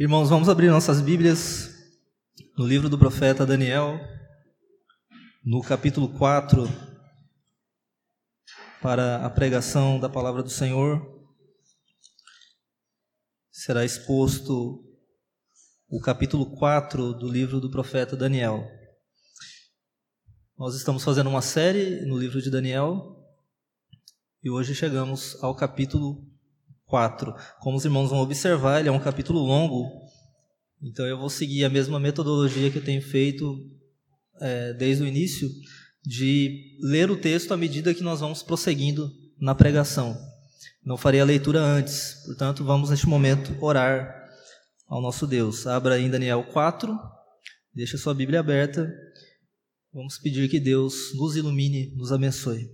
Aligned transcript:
Irmãos, 0.00 0.30
vamos 0.30 0.48
abrir 0.48 0.70
nossas 0.70 0.98
Bíblias 1.02 1.68
no 2.56 2.66
livro 2.66 2.88
do 2.88 2.98
profeta 2.98 3.44
Daniel, 3.44 4.00
no 5.44 5.60
capítulo 5.60 6.08
4, 6.16 6.64
para 8.80 9.26
a 9.26 9.28
pregação 9.28 10.00
da 10.00 10.08
palavra 10.08 10.42
do 10.42 10.48
Senhor. 10.48 11.06
Será 13.52 13.84
exposto 13.84 14.82
o 15.86 16.00
capítulo 16.00 16.56
4 16.56 17.12
do 17.12 17.28
livro 17.28 17.60
do 17.60 17.70
profeta 17.70 18.16
Daniel. 18.16 18.66
Nós 20.56 20.76
estamos 20.76 21.04
fazendo 21.04 21.28
uma 21.28 21.42
série 21.42 22.06
no 22.06 22.18
livro 22.18 22.40
de 22.40 22.50
Daniel 22.50 23.22
e 24.42 24.48
hoje 24.48 24.74
chegamos 24.74 25.36
ao 25.44 25.54
capítulo 25.54 26.29
4. 26.90 27.32
Como 27.60 27.76
os 27.76 27.84
irmãos 27.84 28.10
vão 28.10 28.18
observar, 28.18 28.80
ele 28.80 28.88
é 28.88 28.92
um 28.92 29.00
capítulo 29.00 29.40
longo, 29.40 29.88
então 30.82 31.06
eu 31.06 31.16
vou 31.16 31.30
seguir 31.30 31.64
a 31.64 31.70
mesma 31.70 32.00
metodologia 32.00 32.70
que 32.70 32.78
eu 32.78 32.84
tenho 32.84 33.00
feito 33.00 33.56
é, 34.40 34.74
desde 34.74 35.02
o 35.02 35.06
início, 35.06 35.48
de 36.04 36.78
ler 36.82 37.10
o 37.10 37.16
texto 37.16 37.52
à 37.52 37.56
medida 37.56 37.94
que 37.94 38.02
nós 38.02 38.20
vamos 38.20 38.42
prosseguindo 38.42 39.10
na 39.38 39.54
pregação. 39.54 40.16
Não 40.84 40.96
farei 40.96 41.20
a 41.20 41.24
leitura 41.24 41.60
antes, 41.60 42.22
portanto, 42.26 42.64
vamos 42.64 42.90
neste 42.90 43.06
momento 43.06 43.56
orar 43.62 44.14
ao 44.88 45.00
nosso 45.00 45.26
Deus. 45.26 45.66
Abra 45.66 45.98
em 46.00 46.10
Daniel 46.10 46.42
4, 46.52 46.98
deixa 47.74 47.98
sua 47.98 48.14
Bíblia 48.14 48.40
aberta. 48.40 48.90
Vamos 49.92 50.18
pedir 50.18 50.48
que 50.48 50.58
Deus 50.58 51.14
nos 51.16 51.36
ilumine, 51.36 51.94
nos 51.96 52.12
abençoe. 52.12 52.70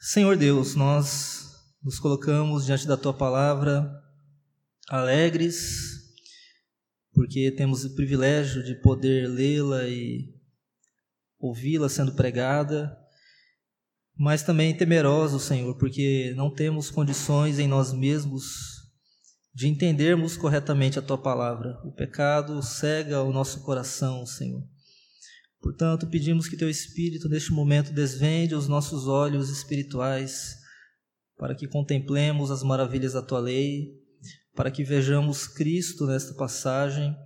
Senhor 0.00 0.36
Deus, 0.36 0.74
nós 0.74 1.41
nos 1.82 1.98
colocamos 1.98 2.64
diante 2.64 2.86
da 2.86 2.96
tua 2.96 3.12
palavra 3.12 4.00
alegres, 4.88 6.00
porque 7.12 7.50
temos 7.52 7.84
o 7.84 7.94
privilégio 7.94 8.62
de 8.62 8.74
poder 8.76 9.28
lê-la 9.28 9.88
e 9.88 10.32
ouvi-la 11.38 11.88
sendo 11.88 12.14
pregada, 12.14 12.96
mas 14.16 14.42
também 14.42 14.76
temerosos, 14.76 15.42
Senhor, 15.42 15.76
porque 15.76 16.32
não 16.36 16.52
temos 16.52 16.90
condições 16.90 17.58
em 17.58 17.66
nós 17.66 17.92
mesmos 17.92 18.82
de 19.54 19.68
entendermos 19.68 20.36
corretamente 20.36 20.98
a 20.98 21.02
tua 21.02 21.18
palavra. 21.18 21.78
O 21.84 21.92
pecado 21.92 22.62
cega 22.62 23.22
o 23.22 23.32
nosso 23.32 23.62
coração, 23.62 24.24
Senhor. 24.24 24.62
Portanto, 25.60 26.06
pedimos 26.06 26.48
que 26.48 26.56
teu 26.56 26.70
Espírito, 26.70 27.28
neste 27.28 27.52
momento, 27.52 27.92
desvende 27.92 28.54
os 28.54 28.68
nossos 28.68 29.06
olhos 29.06 29.50
espirituais 29.50 30.61
para 31.36 31.54
que 31.54 31.66
contemplemos 31.66 32.50
as 32.50 32.62
maravilhas 32.62 33.14
da 33.14 33.22
tua 33.22 33.40
lei, 33.40 33.92
para 34.54 34.70
que 34.70 34.84
vejamos 34.84 35.46
Cristo 35.46 36.06
nesta 36.06 36.34
passagem, 36.34 37.16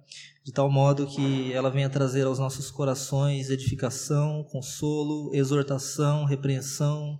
de 0.45 0.53
tal 0.53 0.71
modo 0.71 1.07
que 1.07 1.53
ela 1.53 1.71
venha 1.71 1.91
trazer 1.91 2.25
aos 2.25 2.39
nossos 2.39 2.71
corações 2.71 3.51
edificação, 3.51 4.45
consolo, 4.45 5.35
exortação, 5.35 6.25
repreensão, 6.25 7.19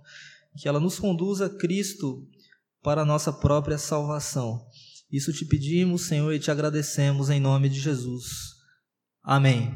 que 0.57 0.67
ela 0.67 0.79
nos 0.79 0.97
conduza 0.97 1.47
a 1.47 1.57
Cristo 1.57 2.25
para 2.81 3.01
a 3.01 3.05
nossa 3.05 3.33
própria 3.33 3.77
salvação. 3.77 4.65
Isso 5.11 5.33
te 5.33 5.45
pedimos, 5.45 6.03
Senhor, 6.03 6.33
e 6.33 6.39
te 6.39 6.49
agradecemos 6.49 7.29
em 7.29 7.39
nome 7.39 7.69
de 7.69 7.79
Jesus. 7.79 8.55
Amém. 9.21 9.75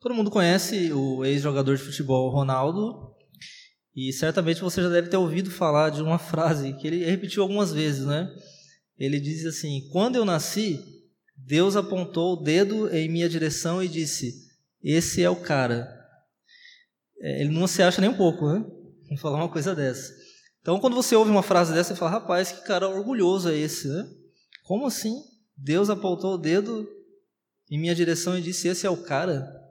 Todo 0.00 0.14
mundo 0.14 0.30
conhece 0.30 0.92
o 0.92 1.24
ex-jogador 1.24 1.76
de 1.76 1.82
futebol 1.82 2.30
Ronaldo, 2.30 3.15
e 3.96 4.12
certamente 4.12 4.60
você 4.60 4.82
já 4.82 4.90
deve 4.90 5.08
ter 5.08 5.16
ouvido 5.16 5.50
falar 5.50 5.88
de 5.88 6.02
uma 6.02 6.18
frase 6.18 6.74
que 6.74 6.86
ele 6.86 7.02
repetiu 7.02 7.42
algumas 7.42 7.72
vezes, 7.72 8.04
né? 8.04 8.30
Ele 8.98 9.18
diz 9.18 9.46
assim: 9.46 9.88
Quando 9.90 10.16
eu 10.16 10.24
nasci, 10.24 10.84
Deus 11.34 11.76
apontou 11.76 12.34
o 12.34 12.42
dedo 12.42 12.94
em 12.94 13.08
minha 13.08 13.26
direção 13.26 13.82
e 13.82 13.88
disse: 13.88 14.34
Esse 14.82 15.22
é 15.22 15.30
o 15.30 15.36
cara. 15.36 15.88
É, 17.18 17.40
ele 17.40 17.50
não 17.50 17.66
se 17.66 17.82
acha 17.82 18.02
nem 18.02 18.10
um 18.10 18.16
pouco, 18.16 18.46
né? 18.46 18.62
Vamos 19.06 19.22
falar 19.22 19.38
uma 19.38 19.48
coisa 19.48 19.74
dessa. 19.74 20.14
Então, 20.60 20.78
quando 20.78 20.94
você 20.94 21.16
ouve 21.16 21.30
uma 21.30 21.42
frase 21.42 21.72
dessa, 21.72 21.94
você 21.94 21.98
fala: 21.98 22.10
Rapaz, 22.10 22.52
que 22.52 22.66
cara 22.66 22.86
orgulhoso 22.86 23.48
é 23.48 23.56
esse, 23.56 23.88
né? 23.88 24.06
Como 24.64 24.84
assim? 24.84 25.14
Deus 25.56 25.88
apontou 25.88 26.34
o 26.34 26.38
dedo 26.38 26.86
em 27.70 27.80
minha 27.80 27.94
direção 27.94 28.36
e 28.36 28.42
disse: 28.42 28.68
Esse 28.68 28.86
é 28.86 28.90
o 28.90 29.02
cara. 29.02 29.65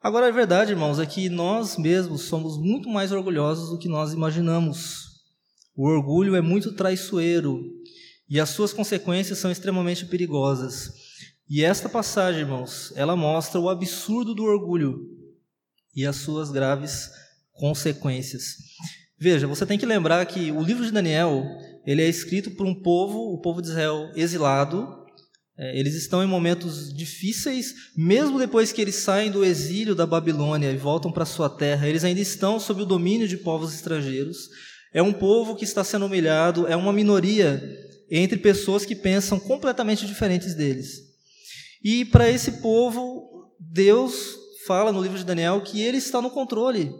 Agora, 0.00 0.28
a 0.28 0.30
verdade, 0.30 0.70
irmãos, 0.70 1.00
é 1.00 1.06
que 1.06 1.28
nós 1.28 1.76
mesmos 1.76 2.22
somos 2.22 2.56
muito 2.56 2.88
mais 2.88 3.10
orgulhosos 3.10 3.70
do 3.70 3.78
que 3.78 3.88
nós 3.88 4.12
imaginamos. 4.12 5.08
O 5.74 5.88
orgulho 5.88 6.36
é 6.36 6.40
muito 6.40 6.72
traiçoeiro 6.72 7.64
e 8.28 8.38
as 8.38 8.50
suas 8.50 8.72
consequências 8.72 9.38
são 9.38 9.50
extremamente 9.50 10.06
perigosas. 10.06 10.92
E 11.50 11.64
esta 11.64 11.88
passagem, 11.88 12.42
irmãos, 12.42 12.92
ela 12.94 13.16
mostra 13.16 13.58
o 13.58 13.68
absurdo 13.68 14.34
do 14.36 14.44
orgulho 14.44 15.00
e 15.96 16.06
as 16.06 16.16
suas 16.16 16.50
graves 16.50 17.10
consequências. 17.52 18.56
Veja, 19.18 19.48
você 19.48 19.66
tem 19.66 19.78
que 19.78 19.86
lembrar 19.86 20.24
que 20.26 20.52
o 20.52 20.62
livro 20.62 20.84
de 20.84 20.92
Daniel, 20.92 21.44
ele 21.84 22.02
é 22.02 22.08
escrito 22.08 22.52
por 22.52 22.64
um 22.64 22.74
povo, 22.74 23.32
o 23.32 23.40
povo 23.40 23.60
de 23.60 23.68
Israel 23.68 24.12
exilado, 24.14 24.97
eles 25.58 25.94
estão 25.94 26.22
em 26.22 26.26
momentos 26.26 26.94
difíceis, 26.94 27.74
mesmo 27.96 28.38
depois 28.38 28.70
que 28.70 28.80
eles 28.80 28.94
saem 28.94 29.30
do 29.30 29.44
exílio 29.44 29.94
da 29.94 30.06
Babilônia 30.06 30.70
e 30.70 30.76
voltam 30.76 31.10
para 31.10 31.24
sua 31.24 31.50
terra, 31.50 31.88
eles 31.88 32.04
ainda 32.04 32.20
estão 32.20 32.60
sob 32.60 32.82
o 32.82 32.86
domínio 32.86 33.26
de 33.26 33.36
povos 33.36 33.74
estrangeiros. 33.74 34.48
É 34.94 35.02
um 35.02 35.12
povo 35.12 35.56
que 35.56 35.64
está 35.64 35.82
sendo 35.82 36.06
humilhado, 36.06 36.66
é 36.68 36.76
uma 36.76 36.92
minoria 36.92 37.60
entre 38.08 38.38
pessoas 38.38 38.86
que 38.86 38.94
pensam 38.94 39.40
completamente 39.40 40.06
diferentes 40.06 40.54
deles. 40.54 41.00
E 41.82 42.04
para 42.04 42.30
esse 42.30 42.52
povo, 42.62 43.52
Deus 43.58 44.36
fala 44.66 44.92
no 44.92 45.02
livro 45.02 45.18
de 45.18 45.24
Daniel 45.24 45.60
que 45.60 45.82
ele 45.82 45.98
está 45.98 46.22
no 46.22 46.30
controle, 46.30 46.92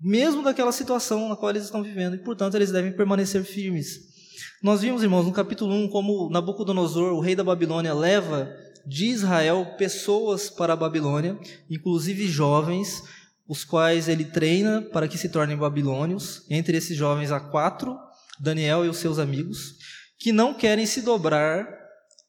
mesmo 0.00 0.42
daquela 0.42 0.72
situação 0.72 1.28
na 1.28 1.36
qual 1.36 1.50
eles 1.50 1.64
estão 1.64 1.82
vivendo, 1.82 2.16
e 2.16 2.24
portanto 2.24 2.54
eles 2.54 2.72
devem 2.72 2.96
permanecer 2.96 3.44
firmes. 3.44 4.15
Nós 4.62 4.82
vimos, 4.82 5.02
irmãos, 5.02 5.24
no 5.24 5.32
capítulo 5.32 5.74
1, 5.74 5.88
como 5.88 6.30
Nabucodonosor, 6.30 7.12
o 7.12 7.20
rei 7.20 7.34
da 7.34 7.44
Babilônia, 7.44 7.94
leva 7.94 8.50
de 8.86 9.06
Israel 9.06 9.74
pessoas 9.76 10.48
para 10.48 10.72
a 10.72 10.76
Babilônia, 10.76 11.38
inclusive 11.68 12.28
jovens, 12.28 13.02
os 13.48 13.64
quais 13.64 14.08
ele 14.08 14.24
treina 14.24 14.82
para 14.82 15.08
que 15.08 15.18
se 15.18 15.28
tornem 15.28 15.56
babilônios. 15.56 16.44
Entre 16.48 16.76
esses 16.76 16.96
jovens 16.96 17.32
há 17.32 17.40
quatro, 17.40 17.96
Daniel 18.38 18.84
e 18.84 18.88
os 18.88 18.98
seus 18.98 19.18
amigos, 19.18 19.74
que 20.18 20.32
não 20.32 20.54
querem 20.54 20.86
se 20.86 21.02
dobrar 21.02 21.66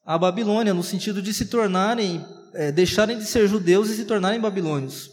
à 0.05 0.17
Babilônia, 0.17 0.73
no 0.73 0.83
sentido 0.83 1.21
de 1.21 1.33
se 1.33 1.45
tornarem, 1.45 2.25
é, 2.53 2.71
deixarem 2.71 3.17
de 3.17 3.25
ser 3.25 3.47
judeus 3.47 3.89
e 3.89 3.95
se 3.95 4.05
tornarem 4.05 4.39
babilônios. 4.39 5.11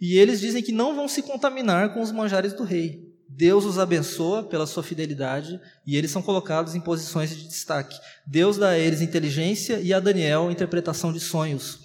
E 0.00 0.16
eles 0.18 0.40
dizem 0.40 0.62
que 0.62 0.72
não 0.72 0.94
vão 0.94 1.06
se 1.06 1.22
contaminar 1.22 1.92
com 1.94 2.00
os 2.00 2.10
manjares 2.10 2.52
do 2.52 2.64
rei. 2.64 3.01
Deus 3.34 3.64
os 3.64 3.78
abençoa 3.78 4.42
pela 4.42 4.66
sua 4.66 4.82
fidelidade 4.82 5.58
e 5.86 5.96
eles 5.96 6.10
são 6.10 6.20
colocados 6.20 6.74
em 6.74 6.80
posições 6.80 7.30
de 7.30 7.48
destaque. 7.48 7.98
Deus 8.26 8.58
dá 8.58 8.70
a 8.70 8.78
eles 8.78 9.00
inteligência 9.00 9.80
e 9.80 9.94
a 9.94 10.00
Daniel 10.00 10.50
interpretação 10.50 11.12
de 11.12 11.18
sonhos. 11.18 11.78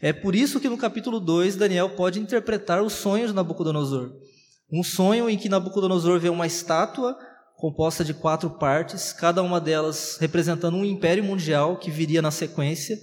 É 0.00 0.12
por 0.12 0.34
isso 0.34 0.60
que 0.60 0.68
no 0.68 0.78
capítulo 0.78 1.18
2 1.18 1.56
Daniel 1.56 1.90
pode 1.90 2.20
interpretar 2.20 2.82
os 2.82 2.92
sonhos 2.92 3.30
de 3.30 3.34
Nabucodonosor. 3.34 4.12
Um 4.70 4.84
sonho 4.84 5.28
em 5.28 5.36
que 5.36 5.48
Nabucodonosor 5.48 6.20
vê 6.20 6.28
uma 6.28 6.46
estátua 6.46 7.18
composta 7.56 8.04
de 8.04 8.14
quatro 8.14 8.50
partes, 8.50 9.12
cada 9.12 9.42
uma 9.42 9.60
delas 9.60 10.18
representando 10.20 10.76
um 10.76 10.84
império 10.84 11.22
mundial 11.22 11.76
que 11.76 11.90
viria 11.90 12.22
na 12.22 12.30
sequência, 12.30 12.98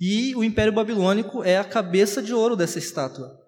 e 0.00 0.34
o 0.34 0.42
império 0.42 0.72
babilônico 0.72 1.44
é 1.44 1.58
a 1.58 1.64
cabeça 1.64 2.22
de 2.22 2.32
ouro 2.32 2.56
dessa 2.56 2.78
estátua. 2.78 3.39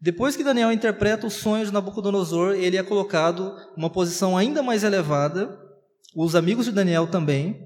Depois 0.00 0.34
que 0.34 0.42
Daniel 0.42 0.72
interpreta 0.72 1.26
os 1.26 1.34
sonhos 1.34 1.68
de 1.68 1.74
Nabucodonosor, 1.74 2.54
ele 2.54 2.78
é 2.78 2.82
colocado 2.82 3.54
numa 3.76 3.90
posição 3.90 4.34
ainda 4.34 4.62
mais 4.62 4.82
elevada, 4.82 5.58
os 6.16 6.34
amigos 6.34 6.64
de 6.64 6.72
Daniel 6.72 7.06
também. 7.06 7.60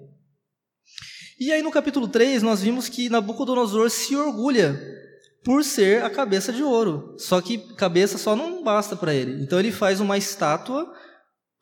E 1.38 1.52
aí 1.52 1.62
no 1.62 1.70
capítulo 1.70 2.08
3 2.08 2.42
nós 2.42 2.60
vimos 2.60 2.88
que 2.88 3.08
Nabucodonosor 3.08 3.88
se 3.88 4.16
orgulha 4.16 4.80
por 5.44 5.62
ser 5.62 6.02
a 6.02 6.10
cabeça 6.10 6.52
de 6.52 6.62
ouro. 6.62 7.14
Só 7.18 7.40
que 7.40 7.58
cabeça 7.74 8.18
só 8.18 8.34
não 8.34 8.64
basta 8.64 8.96
para 8.96 9.14
ele. 9.14 9.40
Então 9.42 9.60
ele 9.60 9.70
faz 9.70 10.00
uma 10.00 10.18
estátua 10.18 10.92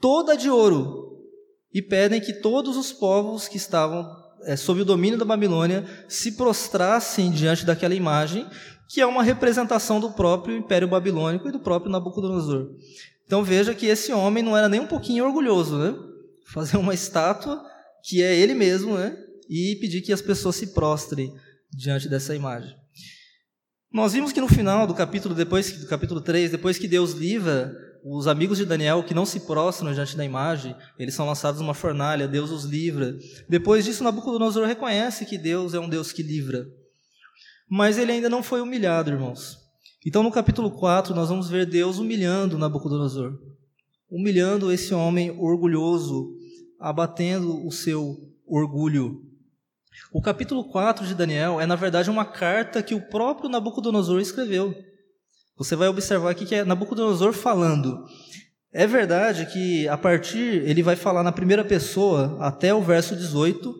toda 0.01 0.37
de 0.37 0.49
ouro 0.49 1.19
e 1.73 1.83
pedem 1.83 2.21
que 2.21 2.33
todos 2.33 2.79
os 2.79 2.93
povos 2.93 3.47
que 3.47 3.59
estavam 3.59 4.07
é, 4.45 4.57
sob 4.57 4.81
o 4.81 4.85
domínio 4.85 5.19
da 5.19 5.25
Babilônia 5.25 5.85
se 6.09 6.33
prostrassem 6.33 7.31
diante 7.31 7.65
daquela 7.65 7.95
imagem 7.95 8.47
que 8.93 9.01
é 9.01 9.07
uma 9.07 9.23
representação 9.23 9.99
do 9.99 10.11
próprio 10.11 10.55
Império 10.55 10.87
Babilônico 10.87 11.49
e 11.49 11.53
do 11.53 11.59
próprio 11.59 11.91
Nabucodonosor. 11.91 12.77
Então 13.25 13.43
veja 13.43 13.75
que 13.75 13.87
esse 13.87 14.13
homem 14.13 14.43
não 14.43 14.55
era 14.55 14.69
nem 14.69 14.81
um 14.81 14.87
pouquinho 14.87 15.25
orgulhoso, 15.25 15.79
né? 15.79 15.95
Fazer 16.53 16.77
uma 16.77 16.93
estátua 16.93 17.65
que 18.05 18.23
é 18.23 18.37
ele 18.37 18.53
mesmo, 18.53 18.99
né? 18.99 19.17
E 19.49 19.77
pedir 19.81 20.03
que 20.03 20.13
as 20.13 20.21
pessoas 20.21 20.57
se 20.57 20.75
prostrem 20.75 21.33
diante 21.73 22.07
dessa 22.07 22.37
imagem. 22.37 22.77
Nós 23.91 24.13
vimos 24.13 24.31
que 24.31 24.43
no 24.43 24.49
final 24.49 24.87
do 24.87 24.93
capítulo, 24.93 25.35
depois 25.35 25.73
do 25.73 25.87
capítulo 25.87 26.21
3, 26.21 26.51
depois 26.51 26.77
que 26.77 26.87
Deus 26.87 27.13
livra 27.13 27.75
os 28.05 28.27
amigos 28.27 28.59
de 28.59 28.67
Daniel 28.67 29.03
que 29.05 29.15
não 29.15 29.25
se 29.25 29.41
prostram 29.41 29.95
diante 29.95 30.19
da 30.19 30.25
imagem, 30.25 30.77
eles 30.99 31.15
são 31.15 31.27
lançados 31.27 31.63
numa 31.63 31.73
fornalha, 31.73 32.29
Deus 32.29 32.51
os 32.51 32.65
livra. 32.65 33.17
Depois 33.49 33.87
disso, 33.87 34.05
Nabucodonosor 34.05 34.67
reconhece 34.67 35.25
que 35.25 35.39
Deus 35.39 35.73
é 35.73 35.81
um 35.81 35.89
Deus 35.89 36.13
que 36.13 36.23
livra. 36.23 36.67
Mas 37.75 37.97
ele 37.97 38.13
ainda 38.13 38.29
não 38.29 38.43
foi 38.43 38.61
humilhado, 38.61 39.11
irmãos. 39.11 39.57
Então, 40.05 40.23
no 40.23 40.31
capítulo 40.31 40.71
4, 40.73 41.15
nós 41.15 41.31
vamos 41.31 41.49
ver 41.49 41.65
Deus 41.65 41.97
humilhando 41.97 42.59
Nabucodonosor, 42.59 43.33
humilhando 44.11 44.71
esse 44.71 44.93
homem 44.93 45.31
orgulhoso, 45.31 46.37
abatendo 46.79 47.67
o 47.67 47.73
seu 47.73 48.15
orgulho. 48.47 49.23
O 50.13 50.21
capítulo 50.21 50.69
4 50.69 51.07
de 51.07 51.15
Daniel 51.15 51.59
é, 51.59 51.65
na 51.65 51.75
verdade, 51.75 52.11
uma 52.11 52.27
carta 52.27 52.83
que 52.83 52.95
o 52.95 53.09
próprio 53.09 53.49
Nabucodonosor 53.49 54.21
escreveu. 54.21 54.75
Você 55.57 55.75
vai 55.75 55.89
observar 55.89 56.33
aqui 56.33 56.45
que 56.45 56.57
é 56.57 56.65
Nabucodonosor 56.67 57.33
falando. 57.33 58.05
É 58.71 58.87
verdade 58.87 59.47
que 59.47 59.89
a 59.89 59.97
partir, 59.97 60.63
ele 60.69 60.83
vai 60.83 60.95
falar 60.95 61.23
na 61.23 61.33
primeira 61.33 61.65
pessoa 61.65 62.37
até 62.39 62.75
o 62.75 62.83
verso 62.83 63.17
18, 63.17 63.75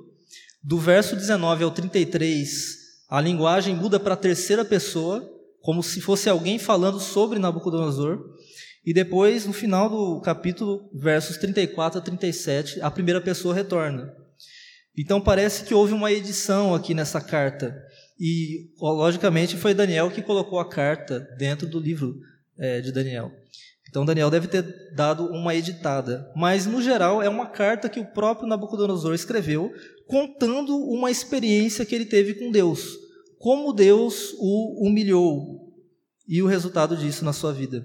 do 0.65 0.79
verso 0.79 1.15
19 1.15 1.65
ao 1.65 1.71
33, 1.71 2.81
a 3.13 3.21
linguagem 3.21 3.77
muda 3.77 4.01
para 4.01 4.15
a 4.15 4.17
terceira 4.17 4.65
pessoa, 4.65 5.31
como 5.61 5.83
se 5.83 6.01
fosse 6.01 6.31
alguém 6.31 6.59
falando 6.59 6.99
sobre 6.99 7.39
Nabucodonosor. 7.39 8.19
E 8.87 8.95
depois, 8.95 9.45
no 9.45 9.53
final 9.53 9.91
do 9.91 10.19
capítulo, 10.23 10.89
versos 10.95 11.37
34 11.37 11.99
a 11.99 12.03
37, 12.03 12.81
a 12.81 12.91
primeira 12.91 13.21
pessoa 13.21 13.55
retorna. 13.55 14.11
Então 14.97 15.21
parece 15.21 15.63
que 15.65 15.75
houve 15.75 15.93
uma 15.93 16.11
edição 16.11 16.75
aqui 16.75 16.95
nessa 16.95 17.21
carta. 17.21 17.77
E, 18.19 18.71
logicamente, 18.81 19.59
foi 19.59 19.75
Daniel 19.75 20.11
que 20.11 20.23
colocou 20.23 20.59
a 20.59 20.67
carta 20.67 21.21
dentro 21.37 21.67
do 21.67 21.79
livro 21.79 22.19
é, 22.59 22.81
de 22.81 22.91
Daniel. 22.91 23.31
Então 23.91 24.07
Daniel 24.07 24.31
deve 24.31 24.49
ter 24.49 24.65
dado 24.95 25.27
uma 25.27 25.55
editada. 25.55 26.33
Mas, 26.35 26.65
no 26.65 26.81
geral, 26.81 27.23
é 27.23 27.29
uma 27.29 27.45
carta 27.45 27.91
que 27.91 28.01
o 28.01 28.07
próprio 28.07 28.49
Nabucodonosor 28.49 29.13
escreveu, 29.13 29.71
contando 30.07 30.75
uma 30.75 31.11
experiência 31.11 31.85
que 31.85 31.95
ele 31.95 32.07
teve 32.07 32.33
com 32.33 32.51
Deus 32.51 33.02
como 33.43 33.73
Deus 33.73 34.37
o 34.39 34.87
humilhou 34.87 35.75
e 36.29 36.41
o 36.41 36.47
resultado 36.47 36.97
disso 36.97 37.25
na 37.25 37.33
sua 37.33 37.53
vida. 37.53 37.85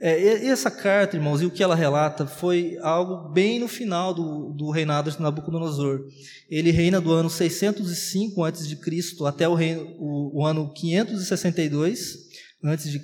É, 0.00 0.46
essa 0.46 0.70
carta, 0.70 1.16
irmãos, 1.16 1.42
e 1.42 1.44
o 1.44 1.50
que 1.50 1.62
ela 1.62 1.74
relata 1.74 2.26
foi 2.26 2.78
algo 2.80 3.28
bem 3.28 3.58
no 3.58 3.68
final 3.68 4.14
do, 4.14 4.54
do 4.54 4.70
reinado 4.70 5.10
de 5.10 5.20
Nabucodonosor. 5.20 6.00
Ele 6.48 6.70
reina 6.70 6.98
do 6.98 7.12
ano 7.12 7.28
605 7.28 8.42
a.C. 8.42 8.78
até 9.26 9.46
o, 9.46 9.52
reino, 9.52 9.82
o, 9.98 10.40
o 10.40 10.46
ano 10.46 10.72
562 10.72 12.16
a.C. 12.64 13.02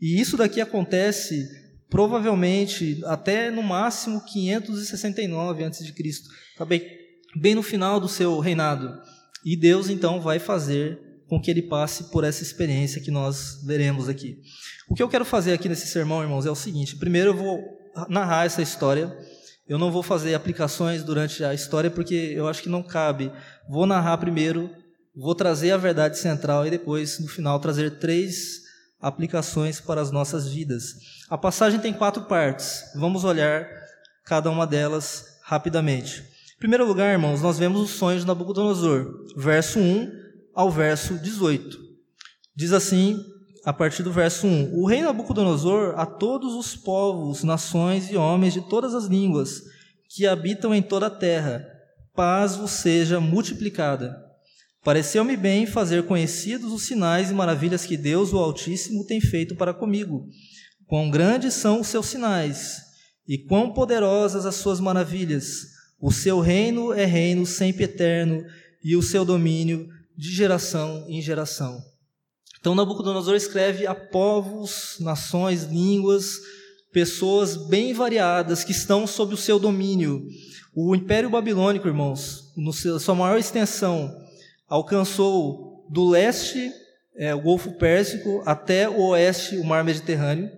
E 0.00 0.20
isso 0.20 0.36
daqui 0.36 0.60
acontece 0.60 1.46
provavelmente 1.88 3.00
até 3.04 3.48
no 3.48 3.62
máximo 3.62 4.24
569 4.24 5.64
a.C. 5.66 5.84
Está 5.84 6.64
bem, 6.64 6.84
bem 7.36 7.54
no 7.54 7.62
final 7.62 8.00
do 8.00 8.08
seu 8.08 8.40
reinado. 8.40 8.90
E 9.44 9.56
Deus 9.56 9.88
então 9.88 10.20
vai 10.20 10.38
fazer 10.38 11.00
com 11.28 11.40
que 11.40 11.50
ele 11.50 11.62
passe 11.62 12.04
por 12.04 12.24
essa 12.24 12.42
experiência 12.42 13.00
que 13.00 13.10
nós 13.10 13.62
veremos 13.64 14.08
aqui. 14.08 14.38
O 14.88 14.94
que 14.94 15.02
eu 15.02 15.08
quero 15.08 15.24
fazer 15.24 15.52
aqui 15.52 15.68
nesse 15.68 15.86
sermão, 15.86 16.22
irmãos, 16.22 16.46
é 16.46 16.50
o 16.50 16.54
seguinte: 16.54 16.96
primeiro 16.96 17.30
eu 17.30 17.36
vou 17.36 17.58
narrar 18.08 18.44
essa 18.44 18.62
história. 18.62 19.16
Eu 19.66 19.78
não 19.78 19.90
vou 19.90 20.02
fazer 20.02 20.34
aplicações 20.34 21.02
durante 21.02 21.42
a 21.44 21.54
história 21.54 21.90
porque 21.90 22.14
eu 22.14 22.46
acho 22.48 22.62
que 22.62 22.68
não 22.68 22.82
cabe. 22.82 23.32
Vou 23.68 23.86
narrar 23.86 24.18
primeiro, 24.18 24.70
vou 25.16 25.34
trazer 25.34 25.70
a 25.70 25.76
verdade 25.76 26.18
central 26.18 26.66
e 26.66 26.70
depois, 26.70 27.18
no 27.18 27.28
final, 27.28 27.58
trazer 27.58 27.98
três 27.98 28.60
aplicações 29.00 29.80
para 29.80 30.00
as 30.00 30.10
nossas 30.10 30.48
vidas. 30.48 30.94
A 31.30 31.38
passagem 31.38 31.80
tem 31.80 31.92
quatro 31.92 32.24
partes. 32.24 32.84
Vamos 32.94 33.24
olhar 33.24 33.66
cada 34.24 34.50
uma 34.50 34.66
delas 34.66 35.38
rapidamente 35.42 36.31
primeiro 36.62 36.86
lugar, 36.86 37.10
irmãos, 37.10 37.42
nós 37.42 37.58
vemos 37.58 37.80
os 37.80 37.90
sonhos 37.90 38.20
de 38.20 38.26
Nabucodonosor, 38.28 39.26
verso 39.36 39.80
1 39.80 40.08
ao 40.54 40.70
verso 40.70 41.18
18. 41.18 41.76
Diz 42.54 42.72
assim, 42.72 43.18
a 43.64 43.72
partir 43.72 44.04
do 44.04 44.12
verso 44.12 44.46
1: 44.46 44.72
O 44.72 44.86
rei 44.86 45.02
Nabucodonosor 45.02 45.98
a 45.98 46.06
todos 46.06 46.54
os 46.54 46.76
povos, 46.76 47.42
nações 47.42 48.08
e 48.12 48.16
homens 48.16 48.52
de 48.52 48.60
todas 48.60 48.94
as 48.94 49.06
línguas 49.06 49.60
que 50.08 50.24
habitam 50.24 50.72
em 50.72 50.80
toda 50.80 51.06
a 51.06 51.10
terra, 51.10 51.66
paz 52.14 52.54
vos 52.54 52.70
seja 52.70 53.18
multiplicada. 53.18 54.16
Pareceu-me 54.84 55.36
bem 55.36 55.66
fazer 55.66 56.06
conhecidos 56.06 56.72
os 56.72 56.86
sinais 56.86 57.32
e 57.32 57.34
maravilhas 57.34 57.84
que 57.84 57.96
Deus, 57.96 58.32
o 58.32 58.38
Altíssimo, 58.38 59.04
tem 59.04 59.20
feito 59.20 59.56
para 59.56 59.74
comigo. 59.74 60.28
Quão 60.86 61.10
grandes 61.10 61.54
são 61.54 61.80
os 61.80 61.88
seus 61.88 62.06
sinais, 62.06 62.76
e 63.26 63.36
quão 63.36 63.72
poderosas 63.72 64.46
as 64.46 64.54
suas 64.54 64.78
maravilhas. 64.78 65.72
O 66.02 66.10
seu 66.10 66.40
reino 66.40 66.92
é 66.92 67.04
reino 67.04 67.46
sempre 67.46 67.84
eterno 67.84 68.44
e 68.82 68.96
o 68.96 69.02
seu 69.02 69.24
domínio 69.24 69.88
de 70.16 70.34
geração 70.34 71.06
em 71.06 71.22
geração. 71.22 71.80
Então 72.58 72.74
Nabucodonosor 72.74 73.36
escreve 73.36 73.86
a 73.86 73.94
povos, 73.94 74.96
nações, 74.98 75.62
línguas, 75.62 76.40
pessoas 76.92 77.56
bem 77.68 77.94
variadas 77.94 78.64
que 78.64 78.72
estão 78.72 79.06
sob 79.06 79.34
o 79.34 79.36
seu 79.36 79.60
domínio. 79.60 80.26
O 80.74 80.92
Império 80.96 81.30
Babilônico, 81.30 81.86
irmãos, 81.86 82.52
seu, 82.72 82.98
sua 82.98 83.14
maior 83.14 83.38
extensão, 83.38 84.12
alcançou 84.68 85.86
do 85.88 86.08
leste 86.08 86.68
é, 87.14 87.32
o 87.32 87.40
Golfo 87.40 87.78
Pérsico 87.78 88.42
até 88.44 88.88
o 88.88 89.00
oeste 89.10 89.56
o 89.56 89.64
Mar 89.64 89.84
Mediterrâneo 89.84 90.50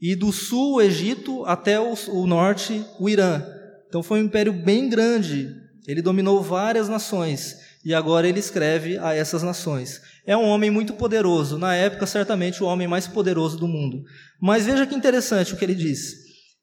e 0.00 0.16
do 0.16 0.32
sul 0.32 0.74
o 0.74 0.82
Egito 0.82 1.44
até 1.44 1.78
o, 1.78 1.94
o 2.08 2.26
norte 2.26 2.84
o 2.98 3.08
Irã. 3.08 3.54
Então 3.94 4.02
foi 4.02 4.20
um 4.20 4.24
império 4.24 4.52
bem 4.52 4.88
grande. 4.88 5.54
Ele 5.86 6.02
dominou 6.02 6.42
várias 6.42 6.88
nações 6.88 7.56
e 7.84 7.94
agora 7.94 8.28
ele 8.28 8.40
escreve 8.40 8.98
a 8.98 9.14
essas 9.14 9.44
nações. 9.44 10.00
É 10.26 10.36
um 10.36 10.42
homem 10.42 10.68
muito 10.68 10.94
poderoso, 10.94 11.58
na 11.58 11.76
época, 11.76 12.04
certamente 12.04 12.60
o 12.60 12.66
homem 12.66 12.88
mais 12.88 13.06
poderoso 13.06 13.56
do 13.56 13.68
mundo. 13.68 14.02
Mas 14.42 14.66
veja 14.66 14.84
que 14.84 14.96
interessante 14.96 15.54
o 15.54 15.56
que 15.56 15.64
ele 15.64 15.76
diz. 15.76 16.12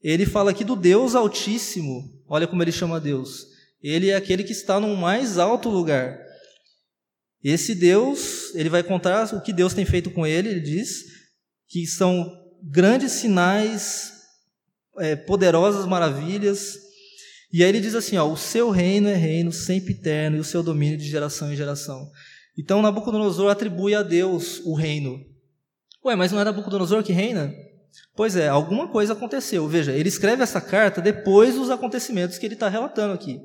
Ele 0.03 0.25
fala 0.25 0.51
aqui 0.51 0.65
do 0.65 0.75
Deus 0.75 1.15
Altíssimo. 1.15 2.03
Olha 2.27 2.45
como 2.45 2.61
ele 2.61 2.71
chama 2.73 2.99
Deus. 2.99 3.45
Ele 3.81 4.09
é 4.09 4.15
aquele 4.17 4.43
que 4.43 4.51
está 4.51 4.77
no 4.77 4.93
mais 4.97 5.37
alto 5.37 5.69
lugar. 5.69 6.19
Esse 7.41 7.73
Deus, 7.73 8.53
ele 8.55 8.67
vai 8.67 8.83
contar 8.83 9.33
o 9.33 9.41
que 9.41 9.53
Deus 9.53 9.73
tem 9.73 9.85
feito 9.85 10.11
com 10.11 10.27
ele, 10.27 10.49
ele 10.49 10.59
diz 10.59 11.05
que 11.69 11.87
são 11.87 12.29
grandes 12.61 13.13
sinais, 13.13 14.11
é, 14.99 15.15
poderosas 15.15 15.85
maravilhas, 15.85 16.90
e 17.51 17.63
aí 17.63 17.69
ele 17.69 17.81
diz 17.81 17.95
assim: 17.95 18.17
ó, 18.17 18.25
o 18.25 18.37
seu 18.37 18.69
reino 18.69 19.07
é 19.07 19.15
reino 19.15 19.51
sempre 19.51 19.93
eterno 19.93 20.37
e 20.37 20.39
o 20.39 20.43
seu 20.43 20.63
domínio 20.63 20.97
de 20.97 21.05
geração 21.05 21.51
em 21.51 21.55
geração. 21.55 22.09
Então 22.57 22.81
Nabucodonosor 22.81 23.49
atribui 23.49 23.93
a 23.95 24.03
Deus 24.03 24.61
o 24.65 24.73
reino. 24.73 25.19
Ué, 26.05 26.15
mas 26.15 26.31
não 26.31 26.39
é 26.39 26.43
Nabucodonosor 26.43 27.03
que 27.03 27.13
reina? 27.13 27.53
Pois 28.15 28.35
é, 28.35 28.47
alguma 28.47 28.87
coisa 28.87 29.13
aconteceu. 29.13 29.67
Veja, 29.67 29.91
ele 29.91 30.09
escreve 30.09 30.43
essa 30.43 30.61
carta 30.61 31.01
depois 31.01 31.55
dos 31.55 31.69
acontecimentos 31.69 32.37
que 32.37 32.45
ele 32.45 32.53
está 32.53 32.69
relatando 32.69 33.13
aqui. 33.13 33.39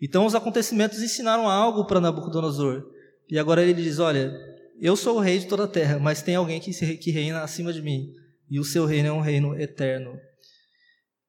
Então 0.00 0.26
os 0.26 0.34
acontecimentos 0.34 1.02
ensinaram 1.02 1.48
algo 1.48 1.86
para 1.86 2.00
Nabucodonosor. 2.00 2.84
E 3.30 3.38
agora 3.38 3.62
ele 3.62 3.74
diz: 3.74 3.98
Olha, 3.98 4.32
eu 4.80 4.96
sou 4.96 5.16
o 5.16 5.20
rei 5.20 5.38
de 5.38 5.46
toda 5.46 5.64
a 5.64 5.68
terra, 5.68 5.98
mas 5.98 6.22
tem 6.22 6.34
alguém 6.34 6.60
que, 6.60 6.72
que 6.96 7.10
reina 7.10 7.42
acima 7.42 7.72
de 7.72 7.80
mim. 7.80 8.12
E 8.50 8.60
o 8.60 8.64
seu 8.64 8.84
reino 8.84 9.08
é 9.08 9.12
um 9.12 9.20
reino 9.20 9.58
eterno. 9.58 10.12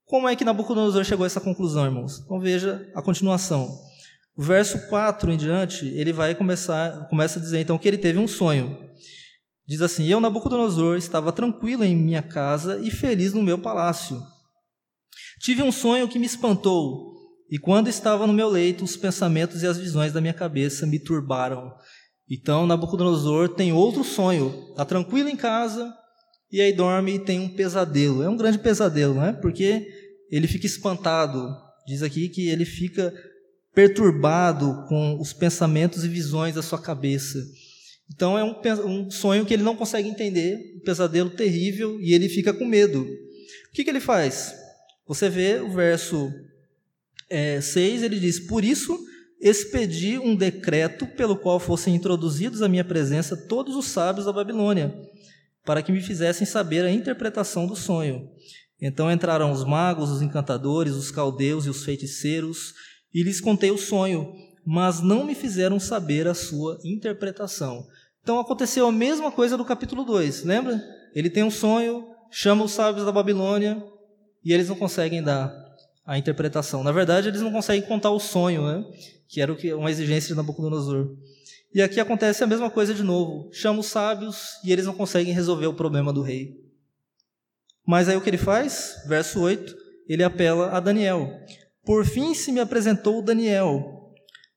Como 0.08 0.26
é 0.26 0.38
que 0.38 0.46
Nabucodonosor 0.46 1.04
chegou 1.04 1.26
a 1.26 1.28
essa 1.28 1.42
conclusão, 1.42 1.84
irmãos? 1.84 2.22
Então 2.24 2.40
veja 2.40 2.90
a 2.96 3.02
continuação. 3.02 3.78
O 4.38 4.42
verso 4.42 4.88
4 4.88 5.34
em 5.34 5.38
diante, 5.38 5.86
ele 5.86 6.14
vai 6.14 6.34
começar, 6.34 7.10
começa 7.10 7.38
a 7.38 7.42
dizer 7.42 7.60
então 7.60 7.78
que 7.78 7.86
ele 7.86 7.98
teve 7.98 8.18
um 8.18 8.28
sonho. 8.28 8.78
Diz 9.68 9.82
assim: 9.82 10.08
Eu, 10.08 10.22
Nabucodonosor, 10.22 10.96
estava 10.96 11.34
tranquilo 11.34 11.84
em 11.84 11.94
minha 11.94 12.22
casa 12.22 12.80
e 12.80 12.90
feliz 12.90 13.34
no 13.34 13.44
meu 13.44 13.60
palácio. 13.60 14.24
Tive 15.42 15.62
um 15.62 15.74
sonho 15.74 16.08
que 16.08 16.18
me 16.18 16.26
espantou, 16.26 17.14
e 17.52 17.60
quando 17.60 17.90
estava 17.90 18.26
no 18.26 18.32
meu 18.32 18.48
leito, 18.48 18.86
os 18.86 18.96
pensamentos 18.96 19.62
e 19.62 19.68
as 19.68 19.78
visões 19.78 20.14
da 20.14 20.22
minha 20.22 20.34
cabeça 20.34 20.88
me 20.88 21.00
turbaram. 21.00 21.74
Então 22.30 22.66
Nabucodonosor 22.66 23.50
tem 23.50 23.74
outro 23.74 24.06
sonho. 24.06 24.68
Está 24.70 24.86
tranquilo 24.86 25.28
em 25.28 25.36
casa, 25.36 25.94
e 26.52 26.62
aí 26.62 26.72
dorme 26.72 27.16
e 27.16 27.20
tem 27.20 27.40
um 27.40 27.50
pesadelo. 27.50 28.24
É 28.24 28.30
um 28.30 28.38
grande 28.38 28.60
pesadelo, 28.60 29.16
não 29.16 29.26
é? 29.26 29.34
Porque 29.34 29.97
ele 30.32 30.48
fica 30.48 30.66
espantado. 30.66 31.56
Diz 31.88 32.02
aqui 32.02 32.30
que 32.30 32.48
ele 32.50 32.66
fica 32.66 33.14
perturbado 33.74 34.86
com 34.88 35.20
os 35.20 35.34
pensamentos 35.34 36.04
e 36.04 36.08
visões 36.08 36.56
da 36.56 36.62
sua 36.62 36.82
cabeça. 36.82 37.40
Então 38.14 38.38
é 38.38 38.44
um, 38.44 38.56
um 38.86 39.12
sonho 39.12 39.46
que 39.46 39.54
ele 39.54 39.64
não 39.64 39.76
consegue 39.76 40.10
entender, 40.10 40.76
um 40.78 40.80
pesadelo 40.80 41.30
terrível, 41.30 42.00
e 42.02 42.14
ele 42.14 42.30
fica 42.30 42.54
com 42.54 42.66
medo. 42.66 43.02
O 43.02 43.74
que, 43.74 43.84
que 43.84 43.90
ele 43.90 44.00
faz? 44.00 44.56
Você 45.08 45.30
vê 45.30 45.60
o 45.60 45.70
verso 45.72 46.32
é, 47.30 47.62
6, 47.62 48.04
ele 48.04 48.20
diz: 48.20 48.40
Por 48.40 48.64
isso 48.64 48.98
expedi 49.40 50.18
um 50.18 50.36
decreto 50.36 51.06
pelo 51.06 51.38
qual 51.38 51.60
fossem 51.60 51.96
introduzidos 51.96 52.62
à 52.62 52.68
minha 52.68 52.84
presença 52.84 53.38
todos 53.38 53.76
os 53.76 53.86
sábios 53.86 54.26
da 54.26 54.34
Babilônia 54.34 54.94
para 55.68 55.84
que 55.84 55.92
me 55.92 56.02
fizessem 56.02 56.48
saber 56.48 56.86
a 56.86 56.92
interpretação 56.92 57.68
do 57.68 57.76
sonho. 57.76 58.32
Então 58.82 59.12
entraram 59.12 59.52
os 59.52 59.64
magos, 59.64 60.10
os 60.10 60.22
encantadores, 60.22 60.94
os 60.94 61.10
caldeus 61.12 61.66
e 61.66 61.70
os 61.70 61.84
feiticeiros, 61.84 62.74
e 63.14 63.24
lhes 63.24 63.42
contei 63.42 63.72
o 63.72 63.78
sonho, 63.78 64.34
mas 64.66 65.02
não 65.02 65.26
me 65.26 65.34
fizeram 65.34 65.80
saber 65.80 66.28
a 66.28 66.34
sua 66.34 66.78
interpretação. 66.84 67.86
Então 68.22 68.40
aconteceu 68.40 68.88
a 68.88 68.92
mesma 68.92 69.32
coisa 69.32 69.58
do 69.58 69.66
capítulo 69.66 70.04
2, 70.04 70.44
lembra? 70.44 70.82
Ele 71.16 71.30
tem 71.30 71.44
um 71.44 71.52
sonho, 71.52 72.06
chama 72.30 72.64
os 72.64 72.72
sábios 72.72 73.06
da 73.06 73.12
Babilônia, 73.12 73.82
e 74.44 74.54
eles 74.54 74.70
não 74.70 74.76
conseguem 74.76 75.24
dar 75.24 75.52
a 76.06 76.18
interpretação. 76.18 76.84
Na 76.84 76.92
verdade, 76.92 77.28
eles 77.28 77.42
não 77.42 77.52
conseguem 77.52 77.88
contar 77.88 78.12
o 78.12 78.20
sonho, 78.20 78.66
né? 78.66 78.86
que 79.28 79.42
era 79.42 79.56
uma 79.76 79.92
exigência 79.92 80.30
de 80.30 80.36
Nabucodonosor. 80.36 81.16
E 81.74 81.82
aqui 81.82 82.00
acontece 82.00 82.44
a 82.44 82.48
mesma 82.48 82.70
coisa 82.70 82.94
de 82.94 83.04
novo. 83.04 83.50
Chama 83.52 83.80
os 83.80 83.88
sábios 83.88 84.58
e 84.64 84.72
eles 84.72 84.86
não 84.86 84.94
conseguem 84.94 85.34
resolver 85.34 85.68
o 85.68 85.74
problema 85.74 86.14
do 86.14 86.22
rei. 86.22 86.67
Mas 87.88 88.10
aí 88.10 88.18
o 88.18 88.22
que 88.22 88.30
ele 88.30 88.38
faz? 88.38 89.02
Verso 89.08 89.40
8, 89.40 89.74
ele 90.10 90.22
apela 90.22 90.72
a 90.72 90.80
Daniel. 90.82 91.32
Por 91.86 92.06
fim 92.06 92.34
se 92.34 92.52
me 92.52 92.60
apresentou 92.60 93.22
Daniel, 93.22 93.82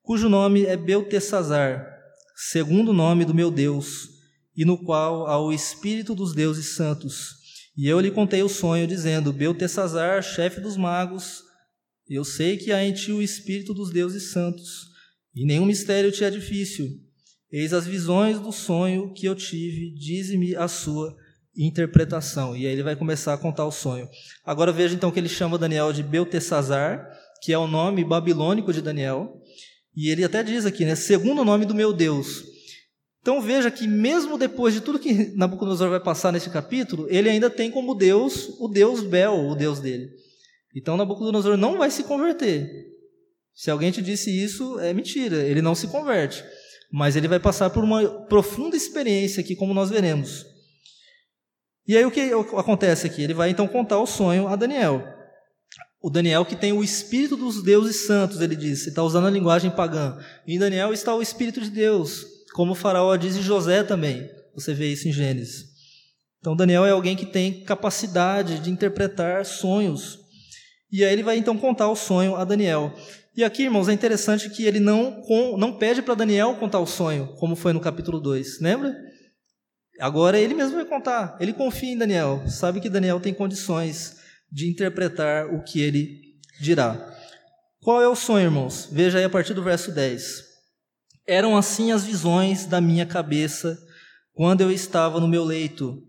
cujo 0.03 0.29
nome 0.29 0.65
é 0.65 0.77
Beltesazar, 0.77 1.87
segundo 2.35 2.89
o 2.89 2.93
nome 2.93 3.25
do 3.25 3.33
meu 3.33 3.49
Deus, 3.49 4.09
e 4.57 4.65
no 4.65 4.77
qual 4.77 5.29
há 5.29 5.41
o 5.41 5.53
espírito 5.53 6.13
dos 6.13 6.35
deuses 6.35 6.75
santos. 6.75 7.37
E 7.77 7.87
eu 7.87 8.01
lhe 8.01 8.11
contei 8.11 8.43
o 8.43 8.49
sonho, 8.49 8.85
dizendo: 8.85 9.33
Beltesazar, 9.33 10.21
chefe 10.25 10.61
dos 10.61 10.77
magos, 10.77 11.45
eu 12.09 12.25
sei 12.25 12.57
que 12.57 12.73
há 12.73 12.85
em 12.85 12.93
ti 12.93 13.13
o 13.13 13.23
espírito 13.23 13.73
dos 13.73 13.93
deuses 13.93 14.33
santos, 14.33 14.89
e 15.33 15.47
nenhum 15.47 15.67
mistério 15.67 16.11
te 16.11 16.25
é 16.25 16.31
difícil. 16.31 16.89
Eis 17.53 17.73
as 17.73 17.87
visões 17.87 18.41
do 18.41 18.51
sonho 18.51 19.13
que 19.15 19.27
eu 19.27 19.37
tive, 19.37 19.95
dize-me 19.95 20.57
a 20.57 20.67
sua 20.67 21.15
interpretação. 21.67 22.57
E 22.57 22.67
aí 22.67 22.73
ele 22.73 22.83
vai 22.83 22.97
começar 22.97 23.35
a 23.35 23.39
contar 23.39 23.67
o 23.67 23.73
sonho. 23.73 24.09
Agora 24.45 24.73
veja 24.73 24.95
então 24.95 25.11
que 25.11 25.19
ele 25.19 25.29
chama 25.29 25.59
Daniel 25.59 25.93
de 25.93 26.03
Beltesazar, 26.03 27.07
que 27.43 27.53
é 27.53 27.59
o 27.59 27.67
nome 27.67 28.05
babilônico 28.05 28.73
de 28.73 28.83
Daniel, 28.83 29.41
e 29.97 30.09
ele 30.09 30.25
até 30.25 30.43
diz 30.43 30.65
aqui, 30.65 30.85
né, 30.85 30.95
segundo 30.95 31.43
o 31.43 31.45
nome 31.45 31.65
do 31.65 31.75
meu 31.75 31.93
Deus. 31.93 32.45
Então 33.21 33.41
veja 33.43 33.71
que 33.71 33.87
mesmo 33.87 34.39
depois 34.39 34.73
de 34.73 34.81
tudo 34.81 34.99
que 34.99 35.37
Nabucodonosor 35.37 35.91
vai 35.91 36.01
passar 36.01 36.33
nesse 36.33 36.49
capítulo, 36.49 37.07
ele 37.11 37.29
ainda 37.29 37.51
tem 37.51 37.71
como 37.71 37.95
Deus 37.95 38.49
o 38.59 38.67
Deus 38.67 39.03
Bel, 39.03 39.49
o 39.49 39.55
Deus 39.55 39.79
dele. 39.79 40.09
Então 40.75 40.97
Nabucodonosor 40.97 41.57
não 41.57 41.77
vai 41.77 41.91
se 41.91 42.05
converter. 42.05 42.69
Se 43.53 43.71
alguém 43.71 43.91
te 43.91 44.01
disse 44.01 44.31
isso, 44.31 44.79
é 44.81 44.95
mentira, 44.95 45.45
ele 45.45 45.61
não 45.61 45.75
se 45.75 45.87
converte. 45.89 46.43
Mas 46.91 47.15
ele 47.15 47.29
vai 47.29 47.39
passar 47.39 47.69
por 47.71 47.85
uma 47.85 48.09
profunda 48.27 48.75
experiência 48.75 49.43
aqui, 49.43 49.55
como 49.55 49.75
nós 49.75 49.91
veremos. 49.91 50.47
E 51.91 51.97
aí 51.97 52.05
o 52.05 52.11
que 52.13 52.21
acontece 52.57 53.05
aqui? 53.05 53.21
Ele 53.21 53.35
vai 53.35 53.51
então 53.51 53.67
contar 53.67 53.99
o 53.99 54.07
sonho 54.07 54.47
a 54.47 54.55
Daniel. 54.55 55.03
O 56.01 56.09
Daniel 56.09 56.45
que 56.45 56.55
tem 56.55 56.73
o 56.73 56.85
espírito 56.85 57.37
dos 57.37 57.65
deuses 57.65 58.07
santos, 58.07 58.41
ele 58.41 58.55
diz, 58.55 58.87
está 58.87 59.03
usando 59.03 59.27
a 59.27 59.31
linguagem 59.31 59.73
pagã. 59.73 60.17
Em 60.47 60.57
Daniel 60.57 60.93
está 60.93 61.13
o 61.13 61.21
espírito 61.21 61.61
de 61.61 61.69
Deus, 61.69 62.25
como 62.55 62.71
o 62.71 62.77
faraó 62.77 63.17
diz 63.17 63.35
e 63.35 63.43
José 63.43 63.83
também. 63.83 64.31
Você 64.55 64.73
vê 64.73 64.87
isso 64.87 65.09
em 65.09 65.13
Gênesis. 65.13 65.65
Então 66.39 66.55
Daniel 66.55 66.87
é 66.87 66.93
alguém 66.93 67.17
que 67.17 67.27
tem 67.27 67.65
capacidade 67.65 68.61
de 68.61 68.71
interpretar 68.71 69.45
sonhos. 69.45 70.21
E 70.93 71.05
aí 71.05 71.13
ele 71.13 71.25
vai 71.25 71.39
então 71.39 71.59
contar 71.59 71.89
o 71.89 71.97
sonho 71.97 72.37
a 72.37 72.45
Daniel. 72.45 72.95
E 73.37 73.43
aqui, 73.43 73.65
irmãos, 73.65 73.89
é 73.89 73.93
interessante 73.93 74.49
que 74.49 74.65
ele 74.65 74.79
não, 74.79 75.25
não 75.59 75.77
pede 75.77 76.03
para 76.03 76.15
Daniel 76.15 76.55
contar 76.55 76.79
o 76.79 76.87
sonho, 76.87 77.35
como 77.35 77.57
foi 77.57 77.73
no 77.73 77.81
capítulo 77.81 78.21
2, 78.21 78.61
lembra? 78.61 78.95
Agora 80.01 80.39
ele 80.39 80.55
mesmo 80.55 80.77
vai 80.77 80.85
contar. 80.85 81.37
Ele 81.39 81.53
confia 81.53 81.93
em 81.93 81.99
Daniel, 81.99 82.43
sabe 82.49 82.81
que 82.81 82.89
Daniel 82.89 83.21
tem 83.21 83.35
condições 83.35 84.19
de 84.51 84.69
interpretar 84.69 85.47
o 85.47 85.63
que 85.63 85.81
ele 85.81 86.21
dirá. 86.61 87.17
Qual 87.81 88.03
é 88.03 88.09
o 88.09 88.17
sonho, 88.17 88.45
irmãos? 88.45 88.89
Veja 88.91 89.19
aí 89.19 89.25
a 89.25 89.31
partir 89.31 89.55
do 89.55 89.63
verso 89.63 89.93
10. 89.93 90.45
Eram 91.27 91.57
assim 91.57 91.93
as 91.93 92.05
visões 92.05 92.67
da 92.67 92.81
minha 92.81 93.07
cabeça 93.07 93.79
quando 94.35 94.63
eu 94.63 94.73
estava 94.73 95.21
no 95.21 95.29
meu 95.29 95.45
leito. 95.45 96.03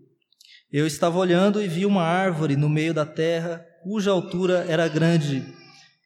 Eu 0.72 0.86
estava 0.86 1.18
olhando 1.18 1.62
e 1.62 1.68
vi 1.68 1.84
uma 1.84 2.02
árvore 2.02 2.56
no 2.56 2.68
meio 2.68 2.94
da 2.94 3.04
terra 3.04 3.64
cuja 3.82 4.10
altura 4.10 4.64
era 4.68 4.88
grande. 4.88 5.44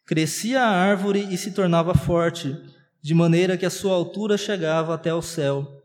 Crescia 0.07 0.61
a 0.63 0.69
árvore 0.69 1.27
e 1.31 1.37
se 1.37 1.51
tornava 1.51 1.95
forte, 1.95 2.57
de 3.03 3.15
maneira 3.15 3.57
que 3.57 3.67
a 3.67 3.71
sua 3.71 3.95
altura 3.95 4.37
chegava 4.37 4.95
até 4.95 5.13
o 5.13 5.23
céu, 5.23 5.76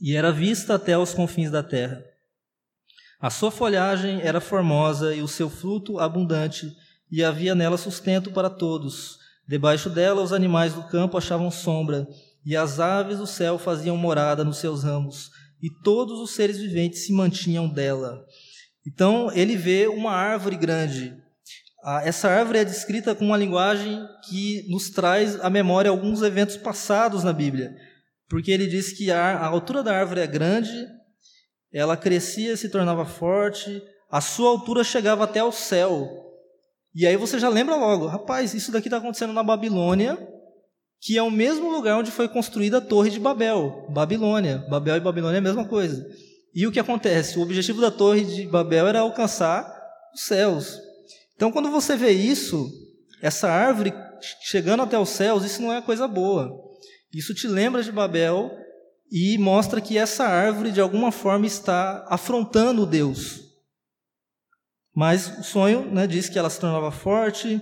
e 0.00 0.16
era 0.16 0.32
vista 0.32 0.74
até 0.74 0.96
os 0.96 1.12
confins 1.12 1.50
da 1.50 1.62
terra. 1.62 2.02
A 3.20 3.28
sua 3.28 3.50
folhagem 3.50 4.20
era 4.22 4.40
formosa 4.40 5.14
e 5.14 5.20
o 5.20 5.28
seu 5.28 5.50
fruto 5.50 5.98
abundante, 5.98 6.72
e 7.10 7.22
havia 7.22 7.54
nela 7.54 7.76
sustento 7.76 8.30
para 8.30 8.48
todos. 8.48 9.18
Debaixo 9.46 9.90
dela 9.90 10.22
os 10.22 10.32
animais 10.32 10.72
do 10.72 10.84
campo 10.84 11.18
achavam 11.18 11.50
sombra, 11.50 12.08
e 12.46 12.56
as 12.56 12.80
aves 12.80 13.18
do 13.18 13.26
céu 13.26 13.58
faziam 13.58 13.96
morada 13.96 14.42
nos 14.42 14.56
seus 14.56 14.84
ramos, 14.84 15.30
e 15.62 15.68
todos 15.82 16.18
os 16.18 16.30
seres 16.30 16.56
viventes 16.56 17.04
se 17.04 17.12
mantinham 17.12 17.68
dela. 17.68 18.24
Então 18.86 19.30
ele 19.32 19.56
vê 19.56 19.86
uma 19.86 20.12
árvore 20.12 20.56
grande. 20.56 21.14
Ah, 21.84 22.02
essa 22.04 22.28
árvore 22.28 22.58
é 22.58 22.64
descrita 22.64 23.14
com 23.14 23.26
uma 23.26 23.36
linguagem 23.36 24.02
que 24.28 24.66
nos 24.70 24.88
traz 24.88 25.38
à 25.40 25.50
memória 25.50 25.90
alguns 25.90 26.22
eventos 26.22 26.56
passados 26.56 27.22
na 27.22 27.32
Bíblia, 27.32 27.74
porque 28.30 28.52
ele 28.52 28.68
diz 28.68 28.92
que 28.92 29.10
a 29.10 29.44
altura 29.44 29.82
da 29.82 29.92
árvore 29.92 30.20
é 30.20 30.26
grande, 30.26 30.86
ela 31.72 31.96
crescia 31.96 32.52
e 32.52 32.56
se 32.56 32.68
tornava 32.68 33.04
forte, 33.04 33.82
a 34.08 34.20
sua 34.20 34.50
altura 34.50 34.84
chegava 34.84 35.24
até 35.24 35.42
o 35.42 35.50
céu. 35.50 36.08
E 36.94 37.06
aí 37.06 37.16
você 37.16 37.40
já 37.40 37.48
lembra 37.48 37.74
logo, 37.74 38.06
rapaz, 38.06 38.54
isso 38.54 38.70
daqui 38.70 38.86
está 38.86 38.98
acontecendo 38.98 39.32
na 39.32 39.42
Babilônia, 39.42 40.16
que 41.00 41.18
é 41.18 41.22
o 41.22 41.30
mesmo 41.30 41.72
lugar 41.72 41.98
onde 41.98 42.12
foi 42.12 42.28
construída 42.28 42.78
a 42.78 42.80
Torre 42.80 43.10
de 43.10 43.18
Babel, 43.18 43.86
Babilônia. 43.90 44.58
Babel 44.70 44.96
e 44.96 45.00
Babilônia 45.00 45.38
é 45.38 45.40
a 45.40 45.42
mesma 45.42 45.64
coisa. 45.64 46.06
E 46.54 46.66
o 46.68 46.72
que 46.72 46.78
acontece? 46.78 47.36
O 47.36 47.42
objetivo 47.42 47.80
da 47.80 47.90
Torre 47.90 48.24
de 48.24 48.46
Babel 48.46 48.86
era 48.86 49.00
alcançar 49.00 49.68
os 50.14 50.22
céus. 50.22 50.78
Então, 51.34 51.50
quando 51.50 51.70
você 51.70 51.96
vê 51.96 52.10
isso, 52.10 52.70
essa 53.20 53.48
árvore 53.48 53.92
chegando 54.42 54.84
até 54.84 54.96
os 54.96 55.08
céus, 55.08 55.44
isso 55.44 55.60
não 55.60 55.72
é 55.72 55.82
coisa 55.82 56.06
boa. 56.06 56.69
Isso 57.12 57.34
te 57.34 57.48
lembra 57.48 57.82
de 57.82 57.90
Babel 57.90 58.50
e 59.10 59.36
mostra 59.38 59.80
que 59.80 59.98
essa 59.98 60.24
árvore, 60.24 60.70
de 60.70 60.80
alguma 60.80 61.10
forma, 61.10 61.46
está 61.46 62.06
afrontando 62.08 62.86
Deus. 62.86 63.40
Mas 64.94 65.38
o 65.38 65.42
sonho 65.42 65.90
né, 65.90 66.06
diz 66.06 66.28
que 66.28 66.38
ela 66.38 66.50
se 66.50 66.60
tornava 66.60 66.90
forte, 66.90 67.60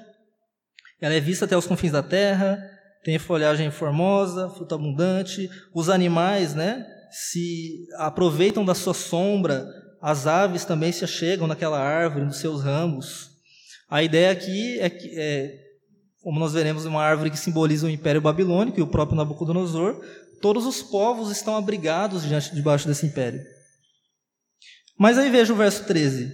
ela 1.01 1.15
é 1.15 1.21
vista 1.21 1.45
até 1.45 1.57
os 1.57 1.67
confins 1.67 1.93
da 1.93 2.03
terra, 2.03 2.59
tem 3.05 3.19
folhagem 3.19 3.71
formosa, 3.71 4.51
fruta 4.51 4.75
abundante, 4.75 5.49
os 5.75 5.89
animais, 5.89 6.55
né, 6.55 6.85
se 7.11 7.87
aproveitam 7.97 8.65
da 8.65 8.75
sua 8.75 8.95
sombra, 8.95 9.67
as 10.01 10.27
aves 10.27 10.65
também 10.65 10.93
se 10.93 11.05
achegam 11.05 11.47
naquela 11.47 11.79
árvore, 11.79 12.27
nos 12.27 12.39
seus 12.39 12.63
ramos. 12.63 13.31
A 13.89 14.03
ideia 14.03 14.31
aqui 14.31 14.79
é 14.81 14.91
que, 14.91 15.19
é, 15.19 15.68
como 16.29 16.39
nós 16.39 16.53
veremos, 16.53 16.85
uma 16.85 17.03
árvore 17.03 17.31
que 17.31 17.39
simboliza 17.39 17.87
o 17.87 17.91
Império 17.91 18.21
Babilônico 18.21 18.79
e 18.79 18.83
o 18.83 18.87
próprio 18.87 19.17
Nabucodonosor, 19.17 19.99
todos 20.43 20.67
os 20.67 20.83
povos 20.83 21.31
estão 21.31 21.57
abrigados 21.57 22.23
diante, 22.23 22.55
debaixo 22.55 22.87
desse 22.87 23.07
império. 23.07 23.41
Mas 24.99 25.17
aí 25.17 25.31
veja 25.31 25.55
o 25.55 25.57
verso 25.57 25.85
13. 25.85 26.31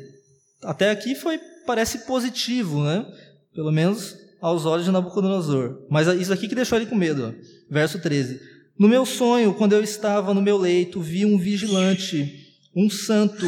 Até 0.64 0.90
aqui 0.90 1.14
foi 1.14 1.38
parece 1.64 1.98
positivo, 2.06 2.82
né? 2.82 3.06
Pelo 3.54 3.70
menos 3.70 4.16
aos 4.40 4.66
olhos 4.66 4.84
de 4.84 4.90
Nabucodonosor. 4.90 5.86
Mas 5.88 6.08
isso 6.08 6.32
aqui 6.32 6.48
que 6.48 6.56
deixou 6.56 6.76
ele 6.76 6.86
com 6.86 6.96
medo. 6.96 7.28
Ó. 7.28 7.72
Verso 7.72 8.00
13. 8.00 8.40
No 8.76 8.88
meu 8.88 9.06
sonho, 9.06 9.54
quando 9.54 9.74
eu 9.74 9.84
estava 9.84 10.34
no 10.34 10.42
meu 10.42 10.58
leito, 10.58 11.00
vi 11.00 11.24
um 11.24 11.38
vigilante, 11.38 12.48
um 12.74 12.90
santo, 12.90 13.46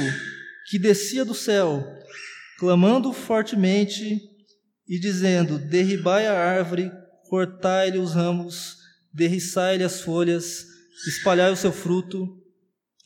que 0.70 0.78
descia 0.78 1.24
do 1.24 1.34
céu, 1.34 1.84
clamando 2.56 3.12
fortemente 3.12 4.35
e 4.88 4.98
dizendo: 4.98 5.58
Derribai 5.58 6.26
a 6.26 6.38
árvore, 6.38 6.90
cortai-lhe 7.28 7.98
os 7.98 8.14
ramos, 8.14 8.76
derriçai-lhe 9.12 9.84
as 9.84 10.00
folhas, 10.00 10.66
espalhai 11.08 11.50
o 11.50 11.56
seu 11.56 11.72
fruto, 11.72 12.26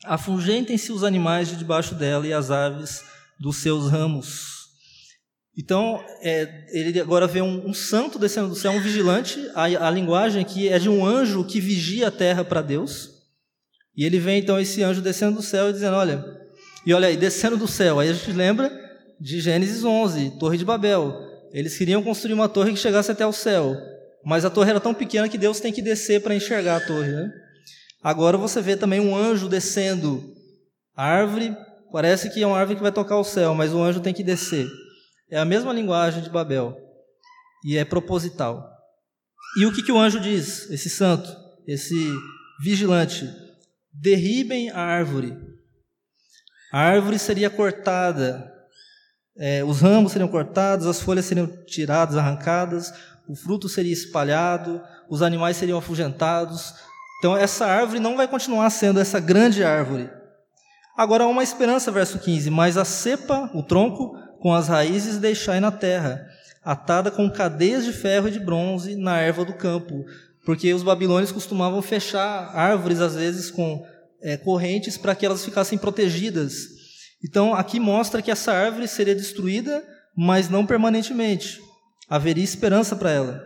afugentem-se 0.05 0.91
os 0.91 1.03
animais 1.03 1.47
de 1.47 1.55
debaixo 1.55 1.95
dela 1.95 2.27
e 2.27 2.33
as 2.33 2.51
aves 2.51 3.03
dos 3.39 3.57
seus 3.57 3.89
ramos. 3.89 4.61
Então, 5.57 6.03
é, 6.21 6.65
ele 6.71 6.99
agora 6.99 7.27
vê 7.27 7.41
um, 7.41 7.67
um, 7.67 7.73
santo 7.73 8.17
descendo 8.17 8.49
do 8.49 8.55
céu, 8.55 8.71
um 8.71 8.79
vigilante. 8.79 9.37
A, 9.53 9.63
a 9.87 9.91
linguagem 9.91 10.41
aqui 10.41 10.69
é 10.69 10.79
de 10.79 10.87
um 10.87 11.05
anjo 11.05 11.43
que 11.43 11.59
vigia 11.59 12.07
a 12.07 12.11
terra 12.11 12.43
para 12.43 12.61
Deus. 12.61 13.09
E 13.95 14.05
ele 14.05 14.17
vê 14.17 14.37
então 14.37 14.59
esse 14.59 14.81
anjo 14.81 15.01
descendo 15.01 15.35
do 15.35 15.41
céu 15.41 15.69
e 15.69 15.73
dizendo: 15.73 15.97
Olha, 15.97 16.23
e 16.85 16.93
olha 16.93 17.09
aí, 17.09 17.17
descendo 17.17 17.57
do 17.57 17.67
céu. 17.67 17.99
Aí 17.99 18.09
a 18.09 18.13
gente 18.13 18.31
lembra 18.31 18.71
de 19.19 19.41
Gênesis 19.41 19.83
11, 19.83 20.37
Torre 20.39 20.57
de 20.57 20.63
Babel. 20.63 21.30
Eles 21.53 21.77
queriam 21.77 22.03
construir 22.03 22.33
uma 22.33 22.49
torre 22.49 22.71
que 22.71 22.79
chegasse 22.79 23.11
até 23.11 23.25
o 23.25 23.33
céu. 23.33 23.75
Mas 24.23 24.45
a 24.45 24.49
torre 24.49 24.69
era 24.69 24.79
tão 24.79 24.93
pequena 24.93 25.27
que 25.27 25.37
Deus 25.37 25.59
tem 25.59 25.73
que 25.73 25.81
descer 25.81 26.21
para 26.21 26.35
enxergar 26.35 26.77
a 26.77 26.85
torre. 26.85 27.11
Né? 27.11 27.31
Agora 28.03 28.37
você 28.37 28.61
vê 28.61 28.77
também 28.77 28.99
um 28.99 29.15
anjo 29.15 29.49
descendo. 29.49 30.23
A 30.95 31.05
árvore 31.05 31.55
Parece 31.91 32.29
que 32.29 32.41
é 32.41 32.47
uma 32.47 32.57
árvore 32.57 32.77
que 32.77 32.81
vai 32.81 32.91
tocar 32.91 33.17
o 33.17 33.23
céu, 33.23 33.53
mas 33.53 33.73
o 33.73 33.81
anjo 33.81 33.99
tem 33.99 34.13
que 34.13 34.23
descer. 34.23 34.65
É 35.29 35.37
a 35.37 35.45
mesma 35.45 35.73
linguagem 35.73 36.23
de 36.23 36.29
Babel. 36.29 36.77
E 37.65 37.77
é 37.77 37.83
proposital. 37.83 38.65
E 39.57 39.65
o 39.65 39.73
que, 39.73 39.83
que 39.83 39.91
o 39.91 39.99
anjo 39.99 40.19
diz, 40.19 40.69
esse 40.71 40.89
santo, 40.89 41.29
esse 41.67 41.95
vigilante? 42.63 43.29
Derribem 43.93 44.69
a 44.69 44.79
árvore. 44.79 45.37
A 46.71 46.79
árvore 46.79 47.19
seria 47.19 47.49
cortada, 47.49 48.49
é, 49.37 49.63
os 49.63 49.81
ramos 49.81 50.11
seriam 50.11 50.27
cortados, 50.27 50.85
as 50.85 51.01
folhas 51.01 51.25
seriam 51.25 51.47
tiradas, 51.65 52.17
arrancadas, 52.17 52.93
o 53.27 53.35
fruto 53.35 53.69
seria 53.69 53.93
espalhado, 53.93 54.81
os 55.09 55.21
animais 55.21 55.57
seriam 55.57 55.77
afugentados. 55.77 56.73
Então, 57.19 57.37
essa 57.37 57.65
árvore 57.65 57.99
não 57.99 58.17
vai 58.17 58.27
continuar 58.27 58.69
sendo 58.69 58.99
essa 58.99 59.19
grande 59.19 59.63
árvore. 59.63 60.09
Agora 60.97 61.23
há 61.23 61.27
uma 61.27 61.43
esperança, 61.43 61.91
verso 61.91 62.19
15: 62.19 62.49
Mas 62.49 62.77
a 62.77 62.83
cepa, 62.83 63.49
o 63.53 63.63
tronco, 63.63 64.15
com 64.39 64.53
as 64.53 64.67
raízes 64.67 65.17
deixai 65.17 65.59
na 65.59 65.71
terra, 65.71 66.25
atada 66.63 67.09
com 67.09 67.29
cadeias 67.29 67.85
de 67.85 67.93
ferro 67.93 68.27
e 68.27 68.31
de 68.31 68.39
bronze 68.39 68.95
na 68.95 69.19
erva 69.19 69.45
do 69.45 69.53
campo, 69.53 70.03
porque 70.45 70.73
os 70.73 70.83
babilônios 70.83 71.31
costumavam 71.31 71.81
fechar 71.81 72.55
árvores, 72.55 72.99
às 72.99 73.15
vezes, 73.15 73.49
com 73.49 73.85
é, 74.21 74.35
correntes 74.37 74.97
para 74.97 75.15
que 75.15 75.25
elas 75.25 75.45
ficassem 75.45 75.77
protegidas. 75.77 76.80
Então, 77.23 77.53
aqui 77.53 77.79
mostra 77.79 78.21
que 78.21 78.31
essa 78.31 78.51
árvore 78.51 78.87
seria 78.87 79.15
destruída, 79.15 79.83
mas 80.15 80.49
não 80.49 80.65
permanentemente. 80.65 81.61
Haveria 82.09 82.43
esperança 82.43 82.95
para 82.95 83.11
ela. 83.11 83.43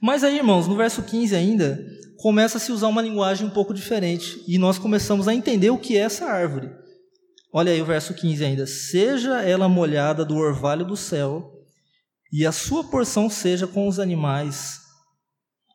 Mas 0.00 0.22
aí, 0.22 0.36
irmãos, 0.36 0.68
no 0.68 0.76
verso 0.76 1.02
15 1.02 1.34
ainda, 1.34 1.78
começa 2.18 2.58
a 2.58 2.60
se 2.60 2.72
usar 2.72 2.88
uma 2.88 3.02
linguagem 3.02 3.46
um 3.46 3.50
pouco 3.50 3.74
diferente, 3.74 4.42
e 4.46 4.58
nós 4.58 4.78
começamos 4.78 5.28
a 5.28 5.34
entender 5.34 5.70
o 5.70 5.78
que 5.78 5.96
é 5.96 6.00
essa 6.00 6.26
árvore. 6.26 6.70
Olha 7.52 7.72
aí 7.72 7.80
o 7.80 7.86
verso 7.86 8.14
15 8.14 8.44
ainda. 8.44 8.66
Seja 8.66 9.42
ela 9.42 9.68
molhada 9.68 10.24
do 10.24 10.36
orvalho 10.36 10.84
do 10.84 10.96
céu, 10.96 11.52
e 12.32 12.46
a 12.46 12.52
sua 12.52 12.84
porção 12.84 13.30
seja 13.30 13.66
com 13.66 13.88
os 13.88 13.98
animais, 13.98 14.80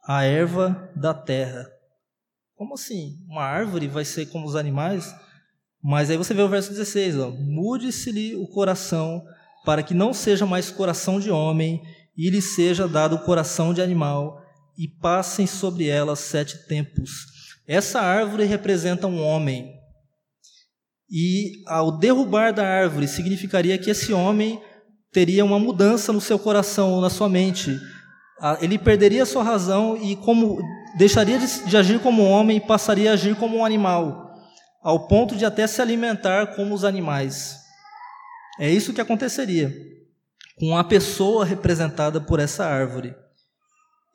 a 0.05 0.23
erva 0.23 0.91
da 0.95 1.13
terra. 1.13 1.67
Como 2.55 2.75
assim? 2.75 3.17
Uma 3.27 3.43
árvore 3.43 3.87
vai 3.87 4.05
ser 4.05 4.27
como 4.27 4.45
os 4.45 4.55
animais? 4.55 5.13
Mas 5.83 6.09
aí 6.09 6.15
você 6.15 6.33
vê 6.33 6.41
o 6.41 6.47
verso 6.47 6.69
16, 6.69 7.15
Mude-se-lhe 7.39 8.35
o 8.35 8.47
coração, 8.47 9.21
para 9.65 9.83
que 9.83 9.93
não 9.93 10.13
seja 10.13 10.45
mais 10.45 10.71
coração 10.71 11.19
de 11.19 11.29
homem, 11.29 11.81
e 12.17 12.29
lhe 12.29 12.41
seja 12.41 12.87
dado 12.87 13.15
o 13.15 13.19
coração 13.19 13.73
de 13.73 13.81
animal, 13.81 14.41
e 14.77 14.87
passem 14.87 15.45
sobre 15.45 15.87
ela 15.87 16.15
sete 16.15 16.67
tempos. 16.67 17.11
Essa 17.67 17.99
árvore 17.99 18.45
representa 18.45 19.07
um 19.07 19.21
homem. 19.21 19.73
E 21.09 21.51
ao 21.67 21.97
derrubar 21.97 22.53
da 22.53 22.65
árvore, 22.65 23.07
significaria 23.07 23.77
que 23.77 23.89
esse 23.89 24.13
homem 24.13 24.61
teria 25.11 25.45
uma 25.45 25.59
mudança 25.59 26.11
no 26.11 26.21
seu 26.21 26.39
coração 26.39 26.99
na 27.01 27.09
sua 27.09 27.29
mente. 27.29 27.77
Ele 28.61 28.79
perderia 28.79 29.25
sua 29.25 29.43
razão 29.43 29.95
e 29.95 30.15
como 30.15 30.59
deixaria 30.97 31.37
de, 31.37 31.65
de 31.69 31.77
agir 31.77 31.99
como 31.99 32.23
homem 32.23 32.57
e 32.57 32.61
passaria 32.61 33.11
a 33.11 33.13
agir 33.13 33.35
como 33.35 33.57
um 33.57 33.65
animal, 33.65 34.22
ao 34.83 35.07
ponto 35.07 35.35
de 35.35 35.45
até 35.45 35.65
se 35.65 35.81
alimentar 35.81 36.55
como 36.55 36.75
os 36.75 36.83
animais. 36.83 37.57
É 38.59 38.69
isso 38.69 38.93
que 38.93 39.01
aconteceria 39.01 39.73
com 40.55 40.77
a 40.77 40.83
pessoa 40.83 41.45
representada 41.45 42.21
por 42.21 42.39
essa 42.39 42.65
árvore. 42.65 43.15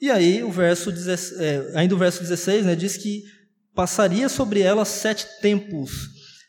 E 0.01 0.11
aí 0.11 0.45
o 0.45 0.53
verso 0.53 0.93
é, 1.39 1.73
ainda 1.75 1.95
o 1.95 1.99
verso 1.99 2.21
16 2.21 2.67
né, 2.67 2.77
diz 2.77 2.97
que 2.97 3.25
passaria 3.75 4.29
sobre 4.29 4.61
ela 4.61 4.85
sete 4.85 5.27
tempos. 5.41 5.91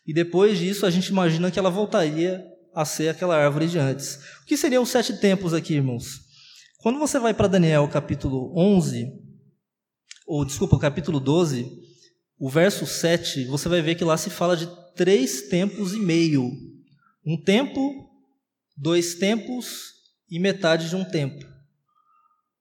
E 0.06 0.12
depois 0.12 0.58
disso 0.58 0.86
a 0.86 0.90
gente 0.90 1.08
imagina 1.08 1.50
que 1.50 1.58
ela 1.58 1.70
voltaria 1.70 2.44
a 2.74 2.84
ser 2.84 3.08
aquela 3.08 3.36
árvore 3.36 3.66
de 3.66 3.78
antes. 3.78 4.20
O 4.42 4.46
que 4.46 4.56
seriam 4.56 4.82
os 4.82 4.90
sete 4.90 5.18
tempos 5.18 5.52
aqui, 5.52 5.74
irmãos? 5.74 6.20
Quando 6.78 6.98
você 6.98 7.18
vai 7.18 7.34
para 7.34 7.48
Daniel 7.48 7.88
capítulo 7.88 8.52
11, 8.56 9.10
ou 10.26 10.44
desculpa, 10.44 10.78
capítulo 10.78 11.18
12, 11.18 11.68
o 12.40 12.48
verso 12.48 12.86
7, 12.86 13.44
você 13.44 13.68
vai 13.68 13.82
ver 13.82 13.96
que 13.96 14.02
lá 14.02 14.16
se 14.16 14.30
fala 14.30 14.56
de 14.56 14.66
três 14.96 15.42
tempos 15.42 15.92
e 15.92 15.98
meio. 15.98 16.50
Um 17.24 17.36
tempo, 17.36 18.08
dois 18.74 19.14
tempos 19.16 19.92
e 20.30 20.38
metade 20.38 20.88
de 20.88 20.96
um 20.96 21.04
tempo. 21.04 21.46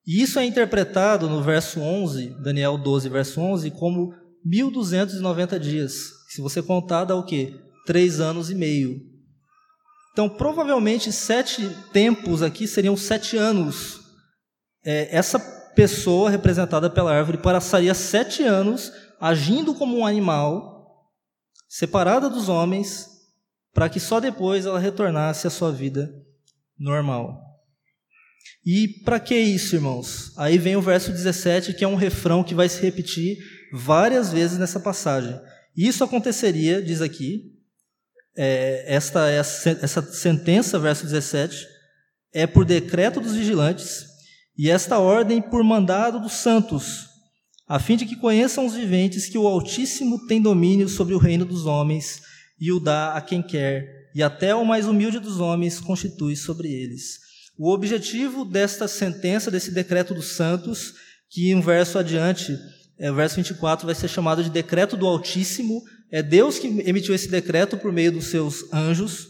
E 0.05 0.21
isso 0.21 0.37
é 0.37 0.43
interpretado 0.43 1.29
no 1.29 1.41
verso 1.41 1.79
11, 1.79 2.35
Daniel 2.43 2.77
12, 2.77 3.07
verso 3.07 3.39
11, 3.39 3.71
como 3.71 4.13
1290 4.43 5.57
dias. 5.57 6.09
Se 6.27 6.41
você 6.41 6.61
contar, 6.61 7.05
dá 7.05 7.15
o 7.15 7.23
quê? 7.23 7.55
Três 7.85 8.19
anos 8.19 8.49
e 8.49 8.55
meio. 8.55 8.99
Então, 10.11 10.27
provavelmente, 10.27 11.09
sete 11.13 11.69
tempos 11.93 12.41
aqui 12.41 12.67
seriam 12.67 12.97
sete 12.97 13.37
anos. 13.37 14.01
É, 14.83 15.15
essa 15.15 15.39
pessoa 15.73 16.29
representada 16.29 16.89
pela 16.89 17.13
árvore 17.13 17.37
passaria 17.37 17.93
sete 17.93 18.43
anos 18.43 18.91
agindo 19.19 19.73
como 19.73 19.97
um 19.97 20.05
animal, 20.05 21.09
separada 21.67 22.29
dos 22.29 22.49
homens, 22.49 23.07
para 23.73 23.89
que 23.89 23.99
só 23.99 24.19
depois 24.19 24.65
ela 24.65 24.79
retornasse 24.79 25.45
à 25.45 25.49
sua 25.49 25.71
vida 25.71 26.11
normal. 26.77 27.39
E 28.65 28.87
para 29.03 29.19
que 29.19 29.35
isso, 29.35 29.75
irmãos? 29.75 30.33
Aí 30.37 30.57
vem 30.57 30.75
o 30.75 30.81
verso 30.81 31.11
17, 31.11 31.73
que 31.73 31.83
é 31.83 31.87
um 31.87 31.95
refrão 31.95 32.43
que 32.43 32.55
vai 32.55 32.67
se 32.67 32.81
repetir 32.81 33.37
várias 33.71 34.31
vezes 34.31 34.57
nessa 34.57 34.79
passagem. 34.79 35.39
Isso 35.75 36.03
aconteceria, 36.03 36.81
diz 36.81 37.01
aqui, 37.01 37.53
é, 38.35 38.85
esta, 38.87 39.29
essa 39.29 40.01
sentença, 40.13 40.79
verso 40.79 41.03
17, 41.03 41.67
é 42.33 42.45
por 42.45 42.65
decreto 42.65 43.19
dos 43.19 43.35
vigilantes, 43.35 44.05
e 44.57 44.69
esta 44.69 44.99
ordem 44.99 45.41
por 45.41 45.63
mandado 45.63 46.19
dos 46.19 46.33
santos, 46.33 47.08
a 47.69 47.77
fim 47.77 47.95
de 47.95 48.07
que 48.07 48.15
conheçam 48.15 48.65
os 48.65 48.73
viventes 48.73 49.29
que 49.29 49.37
o 49.37 49.47
Altíssimo 49.47 50.25
tem 50.25 50.41
domínio 50.41 50.89
sobre 50.89 51.13
o 51.13 51.19
reino 51.19 51.45
dos 51.45 51.67
homens 51.67 52.19
e 52.59 52.71
o 52.71 52.79
dá 52.79 53.13
a 53.13 53.21
quem 53.21 53.43
quer, 53.43 54.09
e 54.15 54.23
até 54.23 54.55
o 54.55 54.65
mais 54.65 54.87
humilde 54.87 55.19
dos 55.19 55.39
homens 55.39 55.79
constitui 55.79 56.35
sobre 56.35 56.67
eles. 56.67 57.19
O 57.55 57.71
objetivo 57.71 58.43
desta 58.43 58.87
sentença, 58.87 59.51
desse 59.51 59.69
decreto 59.69 60.15
dos 60.15 60.29
santos, 60.29 60.95
que 61.29 61.53
um 61.53 61.61
verso 61.61 61.99
adiante, 61.99 62.57
é, 62.97 63.11
o 63.11 63.15
verso 63.15 63.35
24, 63.35 63.85
vai 63.85 63.93
ser 63.93 64.07
chamado 64.07 64.43
de 64.43 64.49
decreto 64.49 64.97
do 64.97 65.05
Altíssimo, 65.05 65.83
é 66.11 66.23
Deus 66.23 66.57
que 66.57 66.67
emitiu 66.67 67.13
esse 67.13 67.29
decreto 67.29 67.77
por 67.77 67.93
meio 67.93 68.11
dos 68.11 68.25
seus 68.25 68.65
anjos. 68.73 69.27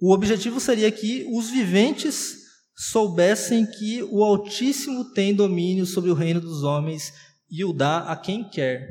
O 0.00 0.14
objetivo 0.14 0.58
seria 0.60 0.90
que 0.90 1.26
os 1.30 1.50
viventes 1.50 2.38
soubessem 2.74 3.66
que 3.66 4.02
o 4.04 4.24
Altíssimo 4.24 5.12
tem 5.12 5.34
domínio 5.34 5.84
sobre 5.84 6.10
o 6.10 6.14
reino 6.14 6.40
dos 6.40 6.62
homens 6.62 7.12
e 7.50 7.64
o 7.64 7.72
dá 7.72 8.10
a 8.10 8.16
quem 8.16 8.48
quer. 8.48 8.88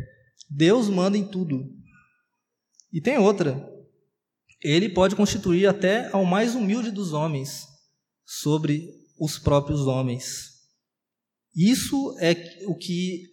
Deus 0.50 0.90
manda 0.90 1.18
em 1.18 1.26
tudo. 1.26 1.64
E 2.92 3.02
tem 3.02 3.18
outra. 3.18 3.68
Ele 4.64 4.90
pode 4.90 5.16
constituir 5.16 5.68
até 5.68 6.10
ao 6.12 6.26
mais 6.26 6.56
humilde 6.56 6.92
dos 6.92 7.14
homens 7.14 7.68
sobre 8.26 8.90
os 9.20 9.38
próprios 9.38 9.82
homens. 9.82 10.56
Isso 11.56 12.16
é 12.20 12.64
o 12.66 12.76
que 12.76 13.24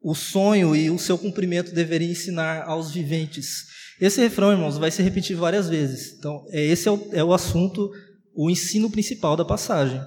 o 0.00 0.14
sonho 0.14 0.76
e 0.76 0.90
o 0.90 0.98
seu 0.98 1.18
cumprimento 1.18 1.74
deveria 1.74 2.10
ensinar 2.10 2.62
aos 2.62 2.90
viventes. 2.90 3.64
Esse 4.00 4.20
refrão, 4.20 4.52
irmãos, 4.52 4.76
vai 4.76 4.90
se 4.90 5.02
repetir 5.02 5.36
várias 5.36 5.68
vezes. 5.68 6.16
Então, 6.18 6.44
é, 6.50 6.62
esse 6.64 6.86
é 6.86 6.92
o, 6.92 7.08
é 7.12 7.24
o 7.24 7.32
assunto, 7.32 7.90
o 8.34 8.50
ensino 8.50 8.90
principal 8.90 9.36
da 9.36 9.44
passagem. 9.44 10.00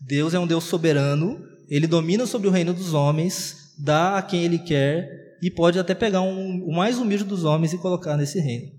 Deus 0.00 0.34
é 0.34 0.38
um 0.38 0.46
Deus 0.46 0.64
soberano, 0.64 1.38
ele 1.68 1.86
domina 1.86 2.26
sobre 2.26 2.48
o 2.48 2.50
reino 2.50 2.72
dos 2.72 2.94
homens, 2.94 3.65
dá 3.78 4.16
a 4.16 4.22
quem 4.22 4.44
ele 4.44 4.58
quer 4.58 5.36
e 5.42 5.50
pode 5.50 5.78
até 5.78 5.94
pegar 5.94 6.22
um, 6.22 6.64
o 6.64 6.74
mais 6.74 6.98
humilde 6.98 7.24
dos 7.24 7.44
homens 7.44 7.72
e 7.72 7.78
colocar 7.78 8.16
nesse 8.16 8.40
reino. 8.40 8.72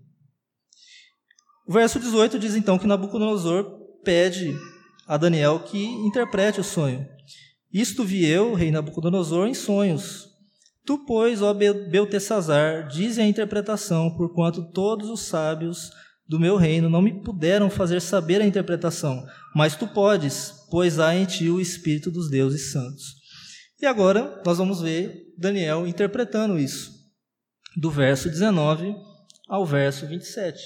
O 1.67 1.73
verso 1.73 1.99
18 1.99 2.39
diz 2.39 2.55
então 2.55 2.79
que 2.79 2.87
Nabucodonosor 2.87 3.65
pede 4.03 4.55
a 5.05 5.17
Daniel 5.17 5.59
que 5.59 5.83
interprete 5.83 6.59
o 6.59 6.63
sonho. 6.63 7.05
Isto 7.71 8.03
vi 8.03 8.25
eu, 8.25 8.53
rei 8.53 8.71
Nabucodonosor, 8.71 9.47
em 9.47 9.53
sonhos. 9.53 10.27
Tu, 10.85 10.97
pois, 11.05 11.41
ó 11.41 11.53
Beltesazar, 11.53 12.87
dize 12.87 13.21
a 13.21 13.27
interpretação, 13.27 14.09
porquanto 14.15 14.71
todos 14.71 15.09
os 15.09 15.21
sábios 15.21 15.91
do 16.27 16.39
meu 16.39 16.55
reino 16.55 16.89
não 16.89 17.01
me 17.01 17.21
puderam 17.21 17.69
fazer 17.69 18.01
saber 18.01 18.41
a 18.41 18.45
interpretação, 18.45 19.25
mas 19.53 19.75
tu 19.75 19.87
podes, 19.87 20.53
pois 20.69 20.99
há 20.99 21.15
em 21.15 21.25
ti 21.25 21.49
o 21.49 21.59
Espírito 21.59 22.09
dos 22.09 22.29
deuses 22.29 22.71
santos. 22.71 23.16
E 23.79 23.85
agora 23.85 24.41
nós 24.45 24.57
vamos 24.57 24.81
ver 24.81 25.33
Daniel 25.37 25.87
interpretando 25.87 26.57
isso, 26.57 26.91
do 27.75 27.91
verso 27.91 28.29
19 28.29 28.95
ao 29.47 29.65
verso 29.65 30.07
27. 30.07 30.59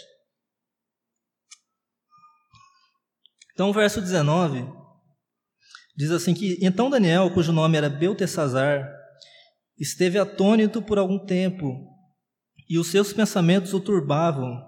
Então, 3.54 3.70
o 3.70 3.74
verso 3.74 4.02
19 4.02 4.66
diz 5.96 6.10
assim 6.10 6.34
que 6.34 6.58
então 6.62 6.90
Daniel, 6.90 7.32
cujo 7.32 7.52
nome 7.52 7.78
era 7.78 7.90
Beltesazar, 7.90 9.02
Esteve 9.82 10.20
atônito 10.20 10.80
por 10.80 11.00
algum 11.00 11.18
tempo, 11.18 11.88
e 12.70 12.78
os 12.78 12.92
seus 12.92 13.12
pensamentos 13.12 13.74
o 13.74 13.80
turbavam. 13.80 14.62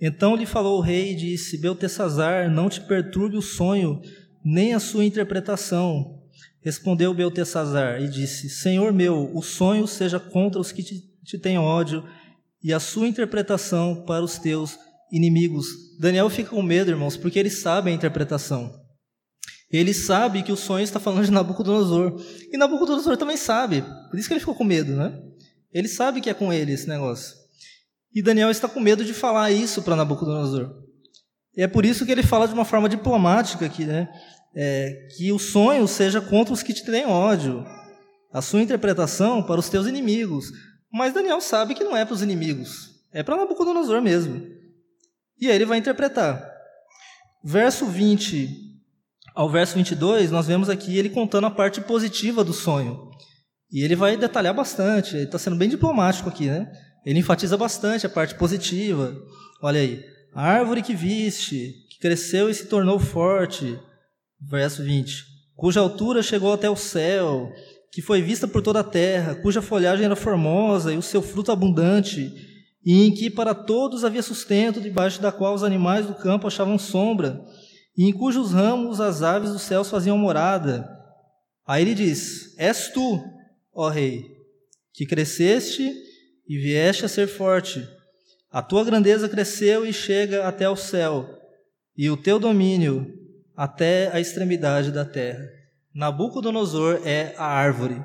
Então 0.00 0.34
lhe 0.34 0.46
falou 0.46 0.78
o 0.78 0.80
rei 0.80 1.12
e 1.12 1.14
disse: 1.14 1.60
Beltesazar, 1.60 2.50
não 2.50 2.70
te 2.70 2.80
perturbe 2.80 3.36
o 3.36 3.42
sonho, 3.42 4.00
nem 4.42 4.72
a 4.72 4.80
sua 4.80 5.04
interpretação. 5.04 6.15
Respondeu 6.66 7.14
Beltesazar 7.14 8.02
e 8.02 8.08
disse: 8.08 8.50
Senhor 8.50 8.92
meu, 8.92 9.30
o 9.32 9.40
sonho 9.40 9.86
seja 9.86 10.18
contra 10.18 10.60
os 10.60 10.72
que 10.72 10.82
te, 10.82 11.00
te 11.24 11.38
têm 11.38 11.56
ódio, 11.56 12.02
e 12.60 12.72
a 12.72 12.80
sua 12.80 13.06
interpretação 13.06 14.04
para 14.04 14.24
os 14.24 14.36
teus 14.36 14.76
inimigos. 15.12 15.68
Daniel 16.00 16.28
fica 16.28 16.50
com 16.50 16.60
medo, 16.62 16.90
irmãos, 16.90 17.16
porque 17.16 17.38
ele 17.38 17.50
sabe 17.50 17.88
a 17.88 17.94
interpretação. 17.94 18.74
Ele 19.70 19.94
sabe 19.94 20.42
que 20.42 20.50
o 20.50 20.56
sonho 20.56 20.82
está 20.82 20.98
falando 20.98 21.24
de 21.24 21.30
Nabucodonosor. 21.30 22.20
E 22.52 22.56
Nabucodonosor 22.56 23.16
também 23.16 23.36
sabe. 23.36 23.84
Por 24.10 24.18
isso 24.18 24.26
que 24.26 24.34
ele 24.34 24.40
ficou 24.40 24.56
com 24.56 24.64
medo, 24.64 24.92
né? 24.92 25.16
Ele 25.72 25.86
sabe 25.86 26.20
que 26.20 26.28
é 26.28 26.34
com 26.34 26.52
ele 26.52 26.72
esse 26.72 26.88
negócio. 26.88 27.32
E 28.12 28.20
Daniel 28.20 28.50
está 28.50 28.68
com 28.68 28.80
medo 28.80 29.04
de 29.04 29.14
falar 29.14 29.52
isso 29.52 29.82
para 29.82 29.94
Nabucodonosor. 29.94 30.68
E 31.56 31.62
é 31.62 31.68
por 31.68 31.86
isso 31.86 32.04
que 32.04 32.10
ele 32.10 32.24
fala 32.24 32.48
de 32.48 32.54
uma 32.54 32.64
forma 32.64 32.88
diplomática 32.88 33.64
aqui, 33.64 33.84
né? 33.84 34.08
É, 34.56 35.08
que 35.16 35.30
o 35.32 35.38
sonho 35.38 35.86
seja 35.86 36.20
contra 36.20 36.54
os 36.54 36.62
que 36.62 36.72
te 36.72 36.84
têm 36.84 37.04
ódio, 37.04 37.64
a 38.32 38.40
sua 38.40 38.62
interpretação 38.62 39.42
para 39.42 39.60
os 39.60 39.68
teus 39.68 39.86
inimigos. 39.86 40.50
Mas 40.90 41.12
Daniel 41.12 41.40
sabe 41.40 41.74
que 41.74 41.84
não 41.84 41.96
é 41.96 42.04
para 42.04 42.14
os 42.14 42.22
inimigos, 42.22 42.90
é 43.12 43.22
para 43.22 43.36
Nabucodonosor 43.36 44.00
mesmo. 44.00 44.42
E 45.38 45.48
aí 45.48 45.54
ele 45.54 45.66
vai 45.66 45.78
interpretar. 45.78 46.42
Verso 47.44 47.84
20 47.84 48.66
ao 49.36 49.50
verso 49.50 49.74
22, 49.74 50.30
nós 50.30 50.46
vemos 50.46 50.70
aqui 50.70 50.96
ele 50.96 51.10
contando 51.10 51.46
a 51.46 51.50
parte 51.50 51.82
positiva 51.82 52.42
do 52.42 52.54
sonho. 52.54 53.10
E 53.70 53.84
ele 53.84 53.94
vai 53.94 54.16
detalhar 54.16 54.54
bastante, 54.54 55.14
ele 55.14 55.24
está 55.24 55.38
sendo 55.38 55.56
bem 55.56 55.68
diplomático 55.68 56.26
aqui, 56.26 56.46
né? 56.46 56.72
Ele 57.04 57.18
enfatiza 57.18 57.54
bastante 57.54 58.06
a 58.06 58.08
parte 58.08 58.34
positiva. 58.34 59.14
Olha 59.62 59.78
aí, 59.78 60.02
a 60.34 60.42
árvore 60.42 60.80
que 60.80 60.94
viste, 60.94 61.74
que 61.90 61.98
cresceu 62.00 62.48
e 62.48 62.54
se 62.54 62.64
tornou 62.66 62.98
forte, 62.98 63.78
verso 64.48 64.82
20, 64.82 65.24
cuja 65.56 65.80
altura 65.80 66.22
chegou 66.22 66.52
até 66.52 66.70
o 66.70 66.76
céu, 66.76 67.52
que 67.90 68.00
foi 68.00 68.22
vista 68.22 68.46
por 68.46 68.62
toda 68.62 68.80
a 68.80 68.84
terra, 68.84 69.34
cuja 69.34 69.62
folhagem 69.62 70.04
era 70.04 70.16
formosa 70.16 70.92
e 70.92 70.96
o 70.96 71.02
seu 71.02 71.20
fruto 71.20 71.50
abundante, 71.50 72.32
e 72.84 73.02
em 73.02 73.12
que 73.12 73.28
para 73.28 73.54
todos 73.54 74.04
havia 74.04 74.22
sustento, 74.22 74.80
debaixo 74.80 75.20
da 75.20 75.32
qual 75.32 75.54
os 75.54 75.64
animais 75.64 76.06
do 76.06 76.14
campo 76.14 76.46
achavam 76.46 76.78
sombra, 76.78 77.40
e 77.96 78.04
em 78.04 78.12
cujos 78.12 78.52
ramos 78.52 79.00
as 79.00 79.22
aves 79.22 79.50
dos 79.50 79.62
céus 79.62 79.90
faziam 79.90 80.16
morada. 80.16 80.88
Aí 81.66 81.82
ele 81.82 81.94
diz: 81.94 82.54
És 82.58 82.88
tu, 82.88 83.20
ó 83.74 83.88
rei, 83.88 84.24
que 84.92 85.06
cresceste 85.06 85.90
e 86.46 86.58
vieste 86.58 87.04
a 87.04 87.08
ser 87.08 87.26
forte. 87.26 87.86
A 88.50 88.62
tua 88.62 88.84
grandeza 88.84 89.28
cresceu 89.28 89.84
e 89.84 89.92
chega 89.92 90.46
até 90.46 90.68
o 90.68 90.76
céu, 90.76 91.28
e 91.96 92.08
o 92.08 92.16
teu 92.16 92.38
domínio 92.38 93.25
até 93.56 94.10
a 94.12 94.20
extremidade 94.20 94.92
da 94.92 95.04
terra. 95.04 95.44
Nabucodonosor 95.94 97.00
é 97.04 97.34
a 97.38 97.46
árvore. 97.46 98.04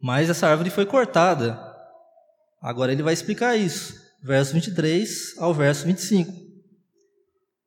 Mas 0.00 0.30
essa 0.30 0.48
árvore 0.48 0.70
foi 0.70 0.86
cortada. 0.86 1.60
Agora 2.60 2.92
ele 2.92 3.02
vai 3.02 3.12
explicar 3.12 3.56
isso. 3.56 4.00
Verso 4.22 4.54
23 4.54 5.36
ao 5.38 5.52
verso 5.52 5.84
25. 5.84 6.32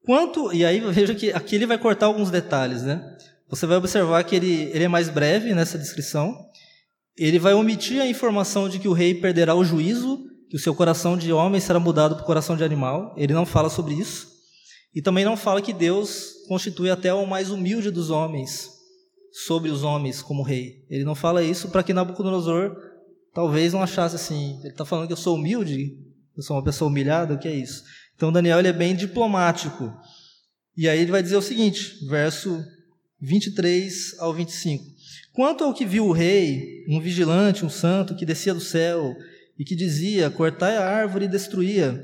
Quanto, 0.04 0.54
e 0.54 0.66
aí 0.66 0.80
veja 0.92 1.14
que 1.14 1.32
aqui 1.32 1.56
ele 1.56 1.66
vai 1.66 1.78
cortar 1.78 2.08
alguns 2.08 2.32
detalhes, 2.32 2.84
né? 2.84 3.18
Você 3.50 3.66
vai 3.66 3.78
observar 3.78 4.24
que 4.24 4.36
ele, 4.36 4.64
ele 4.74 4.84
é 4.84 4.88
mais 4.88 5.10
breve 5.10 5.54
nessa 5.54 5.78
descrição, 5.78 6.36
ele 7.18 7.40
vai 7.40 7.54
omitir 7.54 8.02
a 8.02 8.08
informação 8.08 8.68
de 8.68 8.80
que 8.80 8.88
o 8.88 8.94
rei 8.94 9.14
perderá 9.14 9.56
o 9.56 9.64
juízo, 9.64 10.26
que 10.50 10.56
o 10.56 10.60
seu 10.60 10.76
coração 10.76 11.18
de 11.18 11.32
homem 11.32 11.62
será 11.62 11.80
mudado 11.80 12.16
para 12.16 12.24
o 12.24 12.26
coração 12.26 12.58
de 12.58 12.64
animal. 12.64 13.14
Ele 13.18 13.34
não 13.34 13.46
fala 13.46 13.70
sobre 13.70 13.94
isso. 13.94 14.35
E 14.96 15.02
também 15.02 15.26
não 15.26 15.36
fala 15.36 15.62
que 15.62 15.74
Deus 15.74 16.46
constitui 16.48 16.90
até 16.90 17.14
o 17.14 17.28
mais 17.28 17.52
humilde 17.52 17.92
dos 17.92 18.10
homens 18.10 18.70
sobre 19.46 19.70
os 19.70 19.84
homens 19.84 20.22
como 20.22 20.42
rei. 20.42 20.86
Ele 20.90 21.04
não 21.04 21.14
fala 21.14 21.44
isso 21.44 21.68
para 21.68 21.84
que 21.84 21.94
Nabucodonosor 21.94 22.74
talvez 23.34 23.74
não 23.74 23.84
achasse 23.84 24.16
assim, 24.16 24.58
ele 24.62 24.70
está 24.70 24.86
falando 24.86 25.08
que 25.08 25.14
eu 25.14 25.18
sou 25.18 25.36
humilde, 25.36 25.98
eu 26.38 26.42
sou 26.42 26.56
uma 26.56 26.64
pessoa 26.64 26.90
humilhada, 26.90 27.34
o 27.34 27.38
que 27.38 27.50
é 27.50 27.54
isso? 27.54 27.84
Então 28.16 28.32
Daniel 28.32 28.60
ele 28.60 28.70
é 28.70 28.74
bem 28.74 28.96
diplomático. 28.96 29.94
E 30.78 30.88
aí 30.88 31.00
ele 31.02 31.12
vai 31.12 31.22
dizer 31.22 31.36
o 31.36 31.42
seguinte, 31.42 32.06
verso 32.08 32.64
23 33.20 34.20
ao 34.20 34.34
25. 34.34 34.84
Quanto 35.34 35.66
ao 35.66 35.74
que 35.74 35.86
viu 35.86 36.06
o 36.06 36.14
rei, 36.14 36.86
um 36.88 37.02
vigilante, 37.02 37.66
um 37.66 37.70
santo, 37.70 38.16
que 38.16 38.26
descia 38.26 38.54
do 38.54 38.62
céu 38.62 39.14
e 39.60 39.66
que 39.66 39.76
dizia: 39.76 40.30
Cortai 40.30 40.78
a 40.78 40.88
árvore 40.88 41.26
e 41.26 41.30
destruía, 41.30 42.02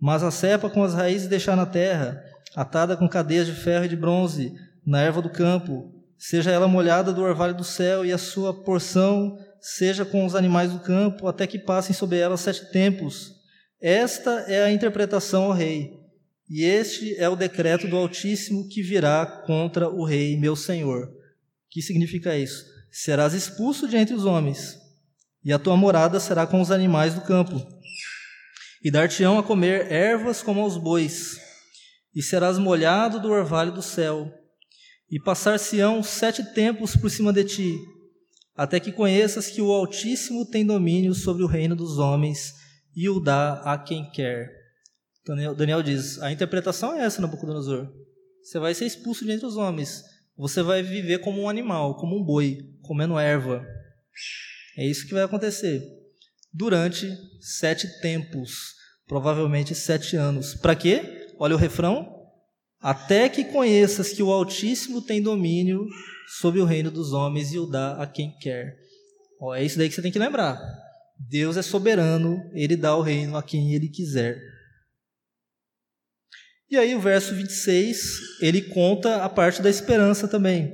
mas 0.00 0.22
a 0.22 0.30
cepa 0.30 0.70
com 0.70 0.84
as 0.84 0.94
raízes 0.94 1.28
deixar 1.28 1.56
na 1.56 1.66
terra, 1.66 2.22
atada 2.60 2.96
com 2.96 3.08
cadeias 3.08 3.46
de 3.46 3.52
ferro 3.52 3.84
e 3.84 3.88
de 3.88 3.96
bronze, 3.96 4.52
na 4.86 5.00
erva 5.00 5.20
do 5.22 5.30
campo, 5.30 5.92
seja 6.16 6.50
ela 6.50 6.66
molhada 6.66 7.12
do 7.12 7.22
orvalho 7.22 7.54
do 7.54 7.64
céu, 7.64 8.04
e 8.04 8.12
a 8.12 8.18
sua 8.18 8.52
porção 8.52 9.38
seja 9.60 10.04
com 10.04 10.24
os 10.24 10.34
animais 10.34 10.72
do 10.72 10.80
campo, 10.80 11.26
até 11.26 11.46
que 11.46 11.58
passem 11.58 11.94
sobre 11.94 12.18
ela 12.18 12.36
sete 12.36 12.70
tempos. 12.70 13.32
Esta 13.80 14.44
é 14.48 14.64
a 14.64 14.70
interpretação 14.70 15.44
ao 15.44 15.52
rei, 15.52 15.92
e 16.48 16.64
este 16.64 17.14
é 17.16 17.28
o 17.28 17.36
decreto 17.36 17.86
do 17.86 17.96
Altíssimo 17.96 18.68
que 18.68 18.82
virá 18.82 19.24
contra 19.46 19.88
o 19.88 20.04
rei, 20.04 20.36
meu 20.36 20.56
senhor 20.56 21.18
que 21.70 21.82
significa 21.82 22.36
isso? 22.36 22.66
Serás 22.90 23.34
expulso 23.34 23.86
de 23.86 23.96
entre 23.96 24.14
os 24.14 24.24
homens, 24.24 24.78
e 25.44 25.52
a 25.52 25.58
tua 25.58 25.76
morada 25.76 26.18
será 26.18 26.46
com 26.46 26.60
os 26.60 26.70
animais 26.70 27.14
do 27.14 27.20
campo. 27.20 27.54
E 28.82 28.90
dar-te-ão 28.90 29.38
a 29.38 29.42
comer 29.42 29.92
ervas 29.92 30.42
como 30.42 30.60
aos 30.60 30.76
bois, 30.76 31.38
e 32.18 32.22
serás 32.22 32.58
molhado 32.58 33.20
do 33.20 33.30
orvalho 33.30 33.72
do 33.72 33.80
céu, 33.80 34.28
e 35.08 35.20
passar-se-ão 35.20 36.02
sete 36.02 36.42
tempos 36.52 36.96
por 36.96 37.10
cima 37.10 37.32
de 37.32 37.44
ti, 37.44 37.78
até 38.54 38.80
que 38.80 38.90
conheças 38.90 39.48
que 39.48 39.62
o 39.62 39.70
Altíssimo 39.70 40.44
tem 40.44 40.66
domínio 40.66 41.14
sobre 41.14 41.44
o 41.44 41.46
reino 41.46 41.76
dos 41.76 41.98
homens 41.98 42.52
e 42.94 43.08
o 43.08 43.20
dá 43.20 43.62
a 43.62 43.78
quem 43.78 44.10
quer. 44.10 44.50
Daniel, 45.24 45.54
Daniel 45.54 45.82
diz: 45.82 46.20
a 46.20 46.32
interpretação 46.32 46.94
é 46.94 47.04
essa, 47.04 47.22
Nabucodonosor. 47.22 47.88
Você 48.42 48.58
vai 48.58 48.74
ser 48.74 48.86
expulso 48.86 49.24
de 49.24 49.32
entre 49.32 49.46
os 49.46 49.56
homens 49.56 50.02
você 50.38 50.62
vai 50.62 50.84
viver 50.84 51.18
como 51.18 51.42
um 51.42 51.48
animal, 51.48 51.96
como 51.96 52.16
um 52.16 52.24
boi, 52.24 52.58
comendo 52.82 53.18
erva. 53.18 53.66
É 54.76 54.86
isso 54.86 55.04
que 55.04 55.12
vai 55.12 55.24
acontecer 55.24 55.82
durante 56.54 57.12
sete 57.40 57.88
tempos, 58.00 58.74
provavelmente 59.08 59.74
sete 59.74 60.14
anos. 60.14 60.54
Para 60.54 60.76
quê? 60.76 61.17
Olha 61.38 61.54
o 61.54 61.58
refrão. 61.58 62.16
Até 62.80 63.28
que 63.28 63.44
conheças 63.44 64.12
que 64.12 64.22
o 64.22 64.32
Altíssimo 64.32 65.02
tem 65.02 65.22
domínio 65.22 65.86
sobre 66.40 66.60
o 66.60 66.64
reino 66.64 66.90
dos 66.90 67.12
homens 67.12 67.52
e 67.52 67.58
o 67.58 67.66
dá 67.66 68.00
a 68.00 68.06
quem 68.06 68.36
quer. 68.38 68.76
Ó, 69.40 69.54
é 69.54 69.64
isso 69.64 69.78
daí 69.78 69.88
que 69.88 69.94
você 69.94 70.02
tem 70.02 70.12
que 70.12 70.18
lembrar. 70.18 70.60
Deus 71.18 71.56
é 71.56 71.62
soberano, 71.62 72.38
ele 72.52 72.76
dá 72.76 72.96
o 72.96 73.02
reino 73.02 73.36
a 73.36 73.42
quem 73.42 73.74
ele 73.74 73.88
quiser. 73.88 74.40
E 76.70 76.76
aí 76.76 76.94
o 76.94 77.00
verso 77.00 77.34
26, 77.34 78.40
ele 78.40 78.62
conta 78.62 79.24
a 79.24 79.28
parte 79.28 79.62
da 79.62 79.70
esperança 79.70 80.28
também. 80.28 80.72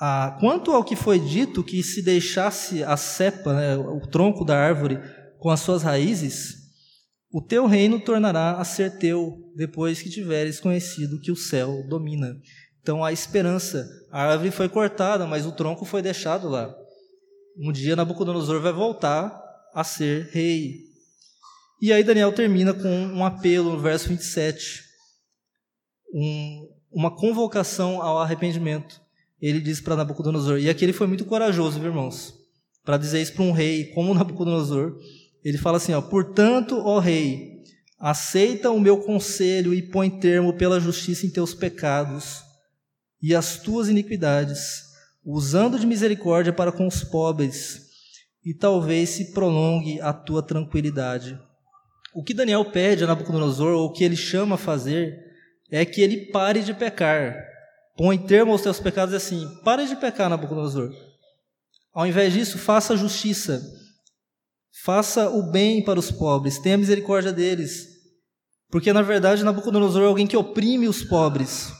Ah, 0.00 0.36
quanto 0.40 0.72
ao 0.72 0.84
que 0.84 0.94
foi 0.94 1.18
dito 1.18 1.64
que 1.64 1.82
se 1.82 2.02
deixasse 2.02 2.84
a 2.84 2.96
cepa, 2.96 3.54
né, 3.54 3.76
o 3.76 4.00
tronco 4.06 4.44
da 4.44 4.56
árvore, 4.56 4.98
com 5.38 5.50
as 5.50 5.60
suas 5.60 5.82
raízes, 5.82 6.57
o 7.30 7.42
teu 7.42 7.66
reino 7.66 8.00
tornará 8.00 8.52
a 8.52 8.64
ser 8.64 8.98
teu, 8.98 9.52
depois 9.54 10.00
que 10.00 10.08
tiveres 10.08 10.60
conhecido 10.60 11.20
que 11.20 11.30
o 11.30 11.36
céu 11.36 11.86
domina. 11.88 12.34
Então 12.80 13.04
a 13.04 13.12
esperança, 13.12 13.86
a 14.10 14.22
árvore 14.22 14.50
foi 14.50 14.68
cortada, 14.68 15.26
mas 15.26 15.44
o 15.44 15.52
tronco 15.52 15.84
foi 15.84 16.00
deixado 16.00 16.48
lá. 16.48 16.74
Um 17.58 17.70
dia 17.70 17.94
Nabucodonosor 17.94 18.62
vai 18.62 18.72
voltar 18.72 19.38
a 19.74 19.84
ser 19.84 20.30
rei. 20.32 20.76
E 21.82 21.92
aí 21.92 22.02
Daniel 22.02 22.32
termina 22.32 22.72
com 22.72 22.88
um 22.88 23.24
apelo 23.24 23.72
no 23.72 23.78
verso 23.78 24.08
27, 24.08 24.82
um, 26.14 26.68
uma 26.90 27.14
convocação 27.14 28.00
ao 28.00 28.18
arrependimento. 28.18 29.00
Ele 29.40 29.60
diz 29.60 29.80
para 29.80 29.96
Nabucodonosor, 29.96 30.58
e 30.58 30.70
aqui 30.70 30.84
ele 30.84 30.92
foi 30.92 31.06
muito 31.06 31.24
corajoso, 31.26 31.78
irmãos, 31.84 32.34
para 32.84 32.96
dizer 32.96 33.20
isso 33.20 33.34
para 33.34 33.44
um 33.44 33.52
rei 33.52 33.92
como 33.92 34.14
Nabucodonosor. 34.14 34.96
Ele 35.44 35.58
fala 35.58 35.76
assim: 35.76 35.92
ó, 35.92 36.00
Portanto, 36.00 36.78
ó 36.78 36.98
rei, 36.98 37.62
aceita 37.98 38.70
o 38.70 38.80
meu 38.80 38.98
conselho 38.98 39.74
e 39.74 39.82
põe 39.82 40.10
termo 40.10 40.52
pela 40.52 40.80
justiça 40.80 41.26
em 41.26 41.30
teus 41.30 41.54
pecados 41.54 42.42
e 43.20 43.34
as 43.34 43.58
tuas 43.58 43.88
iniquidades, 43.88 44.84
usando 45.24 45.78
de 45.78 45.86
misericórdia 45.86 46.52
para 46.52 46.72
com 46.72 46.86
os 46.86 47.02
pobres, 47.02 47.88
e 48.44 48.54
talvez 48.54 49.10
se 49.10 49.32
prolongue 49.32 50.00
a 50.00 50.12
tua 50.12 50.42
tranquilidade. 50.42 51.38
O 52.14 52.22
que 52.22 52.32
Daniel 52.32 52.64
pede 52.70 53.04
a 53.04 53.06
Nabucodonosor, 53.06 53.74
ou 53.74 53.86
o 53.86 53.92
que 53.92 54.04
ele 54.04 54.16
chama 54.16 54.54
a 54.54 54.58
fazer, 54.58 55.18
é 55.70 55.84
que 55.84 56.00
ele 56.00 56.26
pare 56.26 56.62
de 56.62 56.72
pecar. 56.72 57.36
Põe 57.96 58.16
termo 58.16 58.52
aos 58.52 58.62
teus 58.62 58.80
pecados 58.80 59.14
assim: 59.14 59.46
pare 59.64 59.86
de 59.86 59.96
pecar, 59.96 60.30
Nabucodonosor. 60.30 60.90
Ao 61.92 62.06
invés 62.06 62.32
disso, 62.32 62.58
faça 62.58 62.96
justiça. 62.96 63.60
Faça 64.84 65.28
o 65.28 65.50
bem 65.50 65.82
para 65.82 65.98
os 65.98 66.10
pobres, 66.10 66.58
tenha 66.58 66.78
misericórdia 66.78 67.32
deles. 67.32 67.88
Porque, 68.70 68.92
na 68.92 69.02
verdade, 69.02 69.42
Nabucodonosor 69.42 70.02
é 70.02 70.06
alguém 70.06 70.26
que 70.26 70.36
oprime 70.36 70.86
os 70.86 71.02
pobres. 71.02 71.72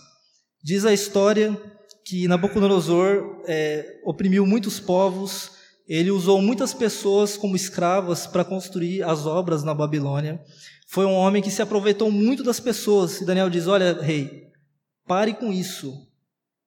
Diz 0.63 0.85
a 0.85 0.93
história 0.93 1.57
que 2.05 2.27
Nabucodonosor 2.27 3.43
é, 3.47 4.01
oprimiu 4.05 4.47
muitos 4.47 4.81
povos, 4.81 5.53
ele 5.87 6.11
usou 6.11 6.41
muitas 6.41 6.75
pessoas 6.75 7.37
como 7.37 7.57
escravas 7.57 8.27
para 8.27 8.45
construir 8.45 9.03
as 9.03 9.27
obras 9.27 9.63
na 9.63 9.75
Babilônia. 9.75 10.43
Foi 10.89 11.05
um 11.05 11.13
homem 11.13 11.43
que 11.43 11.51
se 11.51 11.63
aproveitou 11.63 12.11
muito 12.11 12.43
das 12.43 12.59
pessoas. 12.59 13.21
E 13.21 13.25
Daniel 13.27 13.51
diz: 13.51 13.67
Olha, 13.67 14.01
rei, 14.01 14.49
pare 15.07 15.35
com 15.35 15.53
isso. 15.53 15.95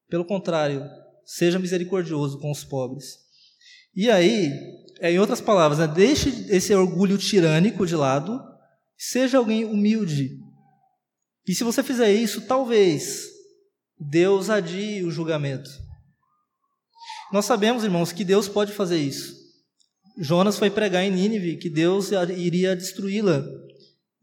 Pelo 0.07 0.25
contrário, 0.25 0.87
seja 1.25 1.59
misericordioso 1.59 2.39
com 2.39 2.51
os 2.51 2.63
pobres. 2.63 3.19
E 3.95 4.09
aí, 4.09 4.51
é, 5.01 5.11
em 5.11 5.19
outras 5.19 5.41
palavras, 5.41 5.79
né, 5.79 5.87
deixe 5.87 6.29
esse 6.49 6.73
orgulho 6.75 7.17
tirânico 7.17 7.87
de 7.87 7.95
lado, 7.95 8.39
seja 8.95 9.39
alguém 9.39 9.65
humilde. 9.65 10.37
E 11.47 11.55
se 11.55 11.63
você 11.63 11.81
fizer 11.81 12.13
isso, 12.13 12.41
talvez 12.41 13.25
Deus 13.99 14.49
adie 14.49 15.03
o 15.03 15.09
julgamento. 15.09 15.69
Nós 17.33 17.45
sabemos, 17.45 17.83
irmãos, 17.83 18.11
que 18.11 18.23
Deus 18.23 18.47
pode 18.47 18.73
fazer 18.73 18.97
isso. 18.97 19.33
Jonas 20.19 20.59
foi 20.59 20.69
pregar 20.69 21.03
em 21.03 21.11
Nínive 21.11 21.57
que 21.57 21.69
Deus 21.69 22.11
iria 22.37 22.75
destruí-la. 22.75 23.43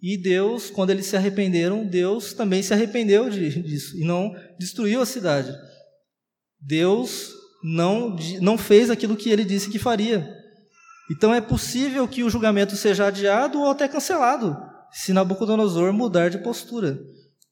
E 0.01 0.17
Deus, 0.17 0.71
quando 0.71 0.91
eles 0.91 1.07
se 1.07 1.17
arrependeram, 1.17 1.85
Deus 1.85 2.33
também 2.33 2.63
se 2.63 2.73
arrependeu 2.73 3.29
disso 3.29 3.99
e 3.99 4.05
não 4.05 4.33
destruiu 4.61 5.01
a 5.01 5.07
cidade. 5.07 5.53
Deus 6.61 7.33
não, 7.65 8.15
não 8.41 8.57
fez 8.57 8.91
aquilo 8.91 9.17
que 9.17 9.29
ele 9.31 9.45
disse 9.45 9.71
que 9.71 9.79
faria. 9.79 10.38
Então 11.11 11.33
é 11.33 11.41
possível 11.41 12.07
que 12.07 12.23
o 12.23 12.31
julgamento 12.31 12.77
seja 12.77 13.07
adiado 13.07 13.61
ou 13.61 13.71
até 13.71 13.89
cancelado, 13.89 14.57
se 14.93 15.13
Nabucodonosor 15.13 15.93
mudar 15.93 16.29
de 16.29 16.39
postura. 16.39 16.99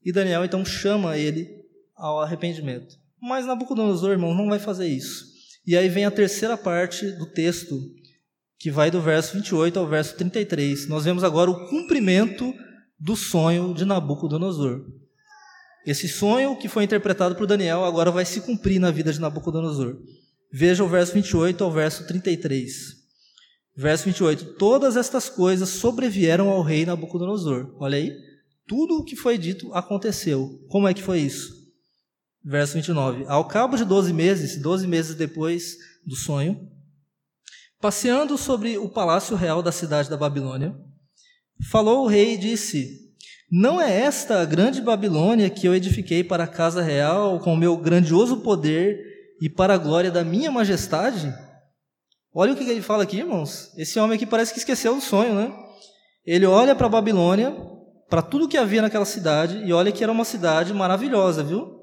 E 0.04 0.12
Daniel 0.12 0.44
então 0.44 0.64
chama 0.64 1.16
ele 1.16 1.48
ao 1.96 2.20
arrependimento. 2.20 2.94
Mas 3.20 3.46
Nabucodonosor, 3.46 4.10
irmão, 4.10 4.34
não 4.34 4.48
vai 4.48 4.58
fazer 4.58 4.86
isso. 4.86 5.24
E 5.66 5.76
aí 5.76 5.88
vem 5.88 6.04
a 6.04 6.10
terceira 6.10 6.56
parte 6.56 7.10
do 7.12 7.26
texto, 7.26 7.80
que 8.58 8.70
vai 8.70 8.90
do 8.90 9.00
verso 9.00 9.34
28 9.34 9.78
ao 9.78 9.88
verso 9.88 10.14
33. 10.16 10.86
Nós 10.86 11.04
vemos 11.04 11.24
agora 11.24 11.50
o 11.50 11.68
cumprimento 11.68 12.54
do 12.98 13.16
sonho 13.16 13.74
de 13.74 13.84
Nabucodonosor. 13.84 14.84
Esse 15.86 16.08
sonho 16.08 16.56
que 16.56 16.68
foi 16.68 16.84
interpretado 16.84 17.36
por 17.36 17.46
Daniel 17.46 17.84
agora 17.84 18.10
vai 18.10 18.24
se 18.24 18.40
cumprir 18.40 18.78
na 18.78 18.90
vida 18.90 19.12
de 19.12 19.20
Nabucodonosor. 19.20 19.96
Veja 20.52 20.84
o 20.84 20.88
verso 20.88 21.14
28 21.14 21.62
ao 21.62 21.72
verso 21.72 22.06
33. 22.06 22.95
Verso 23.76 24.04
28. 24.04 24.54
Todas 24.54 24.96
estas 24.96 25.28
coisas 25.28 25.68
sobrevieram 25.68 26.48
ao 26.48 26.62
rei 26.62 26.86
Nabucodonosor. 26.86 27.76
Olha 27.78 27.98
aí. 27.98 28.16
Tudo 28.66 28.96
o 28.96 29.04
que 29.04 29.14
foi 29.14 29.36
dito 29.36 29.72
aconteceu. 29.74 30.64
Como 30.68 30.88
é 30.88 30.94
que 30.94 31.02
foi 31.02 31.20
isso? 31.20 31.54
Verso 32.42 32.74
29. 32.74 33.26
Ao 33.28 33.46
cabo 33.46 33.76
de 33.76 33.84
12 33.84 34.12
meses, 34.12 34.60
12 34.60 34.86
meses 34.86 35.14
depois 35.14 35.76
do 36.06 36.16
sonho, 36.16 36.68
passeando 37.80 38.38
sobre 38.38 38.78
o 38.78 38.88
palácio 38.88 39.36
real 39.36 39.62
da 39.62 39.70
cidade 39.70 40.08
da 40.08 40.16
Babilônia, 40.16 40.74
falou 41.70 42.04
o 42.04 42.08
rei 42.08 42.34
e 42.34 42.38
disse: 42.38 43.12
Não 43.50 43.80
é 43.80 43.92
esta 44.00 44.40
a 44.40 44.44
grande 44.44 44.80
Babilônia 44.80 45.50
que 45.50 45.68
eu 45.68 45.74
edifiquei 45.74 46.24
para 46.24 46.44
a 46.44 46.48
casa 46.48 46.80
real 46.80 47.38
com 47.40 47.52
o 47.52 47.56
meu 47.56 47.76
grandioso 47.76 48.38
poder 48.38 48.98
e 49.40 49.50
para 49.50 49.74
a 49.74 49.78
glória 49.78 50.10
da 50.10 50.24
minha 50.24 50.50
majestade? 50.50 51.32
Olha 52.38 52.52
o 52.52 52.56
que 52.56 52.68
ele 52.68 52.82
fala 52.82 53.04
aqui, 53.04 53.18
irmãos. 53.18 53.72
Esse 53.76 53.98
homem 53.98 54.16
aqui 54.16 54.26
parece 54.26 54.52
que 54.52 54.58
esqueceu 54.58 54.94
do 54.94 55.00
sonho, 55.00 55.34
né? 55.34 55.52
Ele 56.26 56.44
olha 56.44 56.74
para 56.74 56.86
a 56.86 56.90
Babilônia, 56.90 57.56
para 58.10 58.20
tudo 58.20 58.48
que 58.48 58.58
havia 58.58 58.82
naquela 58.82 59.06
cidade, 59.06 59.62
e 59.64 59.72
olha 59.72 59.90
que 59.90 60.02
era 60.02 60.12
uma 60.12 60.24
cidade 60.24 60.74
maravilhosa, 60.74 61.42
viu? 61.42 61.76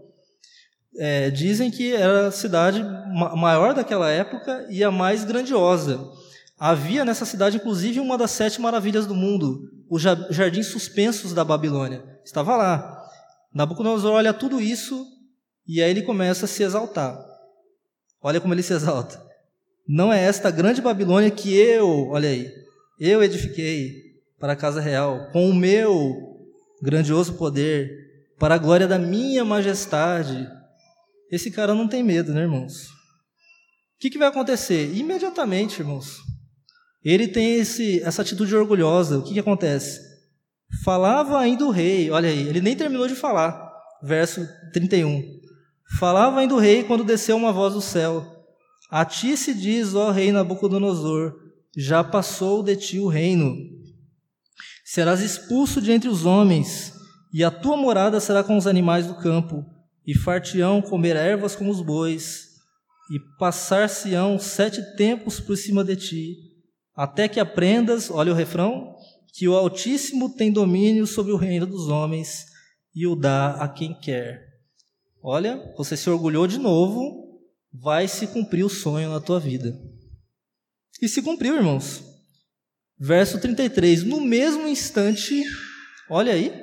é, 0.97 1.29
dizem 1.29 1.71
que 1.71 1.93
era 1.93 2.27
a 2.27 2.31
cidade 2.31 2.83
maior 3.35 3.73
daquela 3.73 4.09
época 4.09 4.65
e 4.69 4.83
a 4.83 4.91
mais 4.91 5.23
grandiosa. 5.23 5.99
Havia 6.57 7.03
nessa 7.03 7.25
cidade, 7.25 7.57
inclusive, 7.57 7.99
uma 7.99 8.17
das 8.17 8.31
sete 8.31 8.61
maravilhas 8.61 9.05
do 9.05 9.15
mundo, 9.15 9.69
os 9.89 10.01
jardins 10.01 10.67
suspensos 10.67 11.33
da 11.33 11.43
Babilônia. 11.43 12.03
Estava 12.23 12.55
lá. 12.55 13.01
Nabucodonosor 13.53 14.11
olha 14.11 14.33
tudo 14.33 14.61
isso 14.61 15.05
e 15.67 15.81
aí 15.81 15.91
ele 15.91 16.03
começa 16.03 16.45
a 16.45 16.47
se 16.47 16.63
exaltar. 16.63 17.17
Olha 18.21 18.39
como 18.39 18.53
ele 18.53 18.63
se 18.63 18.73
exalta. 18.73 19.22
Não 19.87 20.11
é 20.11 20.23
esta 20.23 20.49
grande 20.49 20.81
Babilônia 20.81 21.29
que 21.29 21.53
eu, 21.53 22.09
olha 22.09 22.29
aí, 22.29 22.49
eu 22.99 23.23
edifiquei 23.23 23.91
para 24.39 24.53
a 24.53 24.57
casa 24.57 24.79
real, 24.79 25.29
com 25.31 25.49
o 25.49 25.53
meu 25.53 26.15
grandioso 26.81 27.33
poder, 27.33 27.91
para 28.37 28.55
a 28.55 28.57
glória 28.57 28.87
da 28.87 28.99
minha 28.99 29.45
majestade, 29.45 30.47
esse 31.31 31.49
cara 31.49 31.73
não 31.73 31.87
tem 31.87 32.03
medo, 32.03 32.33
né, 32.33 32.41
irmãos? 32.41 32.87
O 32.87 33.99
que, 33.99 34.09
que 34.09 34.17
vai 34.17 34.27
acontecer? 34.27 34.93
Imediatamente, 34.93 35.79
irmãos, 35.79 36.17
ele 37.03 37.27
tem 37.27 37.55
esse, 37.55 38.01
essa 38.03 38.21
atitude 38.21 38.55
orgulhosa. 38.55 39.17
O 39.17 39.23
que, 39.23 39.33
que 39.33 39.39
acontece? 39.39 39.99
Falava 40.83 41.39
ainda 41.39 41.65
o 41.65 41.71
rei, 41.71 42.09
olha 42.09 42.29
aí, 42.29 42.47
ele 42.47 42.61
nem 42.61 42.75
terminou 42.75 43.07
de 43.07 43.15
falar. 43.15 43.71
Verso 44.01 44.47
31. 44.73 45.23
Falava 45.97 46.39
ainda 46.39 46.53
o 46.53 46.59
rei 46.59 46.83
quando 46.83 47.03
desceu 47.03 47.35
uma 47.35 47.51
voz 47.51 47.73
do 47.73 47.81
céu. 47.81 48.32
A 48.95 49.03
ti 49.03 49.36
se 49.36 49.56
diz, 49.56 49.95
ó 49.95 50.12
rei 50.12 50.32
Nabucodonosor, 50.32 51.34
já 51.75 52.03
passou 52.03 52.62
de 52.62 52.75
ti 52.75 52.99
o 52.99 53.08
reino. 53.08 53.58
Serás 54.86 55.19
expulso 55.19 55.82
de 55.82 55.91
entre 55.91 56.08
os 56.08 56.27
homens, 56.27 56.93
e 57.34 57.43
a 57.43 57.49
tua 57.49 57.75
morada 57.75 58.19
será 58.19 58.43
com 58.43 58.56
os 58.56 58.67
animais 58.67 59.08
do 59.08 59.15
campo 59.15 59.65
e 60.06 60.15
fartião 60.15 60.79
comer 60.79 61.15
ervas 61.15 61.56
como 61.56 61.71
os 61.71 61.82
bois, 61.82 62.49
e 63.10 63.19
passar-se-ão 63.39 64.38
sete 64.38 64.95
tempos 64.95 65.39
por 65.39 65.58
cima 65.58 65.84
de 65.84 65.95
ti, 65.95 66.38
até 66.95 67.27
que 67.27 67.39
aprendas, 67.39 68.12
olha 68.12 68.32
o 68.32 68.36
refrão, 68.36 68.95
que 69.34 69.47
o 69.47 69.56
Altíssimo 69.56 70.36
tem 70.36 70.51
domínio 70.51 71.08
sobre 71.08 71.32
o 71.32 71.38
reino 71.38 71.65
dos 71.65 71.88
homens 71.88 72.45
e 72.93 73.08
o 73.08 73.15
dá 73.15 73.53
a 73.56 73.67
quem 73.67 73.99
quer. 73.99 74.39
Olha, 75.19 75.73
você 75.75 75.97
se 75.97 76.12
orgulhou 76.12 76.45
de 76.45 76.60
novo, 76.60 77.22
vai 77.73 78.07
se 78.07 78.27
cumprir 78.27 78.63
o 78.63 78.69
sonho 78.69 79.09
na 79.09 79.19
tua 79.19 79.39
vida. 79.39 79.77
E 81.01 81.07
se 81.07 81.21
cumpriu, 81.21 81.55
irmãos. 81.55 82.03
Verso 82.99 83.39
33, 83.39 84.03
no 84.03 84.21
mesmo 84.21 84.67
instante, 84.67 85.43
olha 86.09 86.33
aí, 86.33 86.53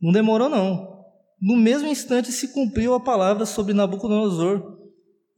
não 0.00 0.10
demorou 0.10 0.48
não. 0.48 0.96
No 1.40 1.56
mesmo 1.56 1.86
instante 1.86 2.32
se 2.32 2.48
cumpriu 2.48 2.94
a 2.94 3.00
palavra 3.00 3.44
sobre 3.44 3.74
Nabucodonosor, 3.74 4.76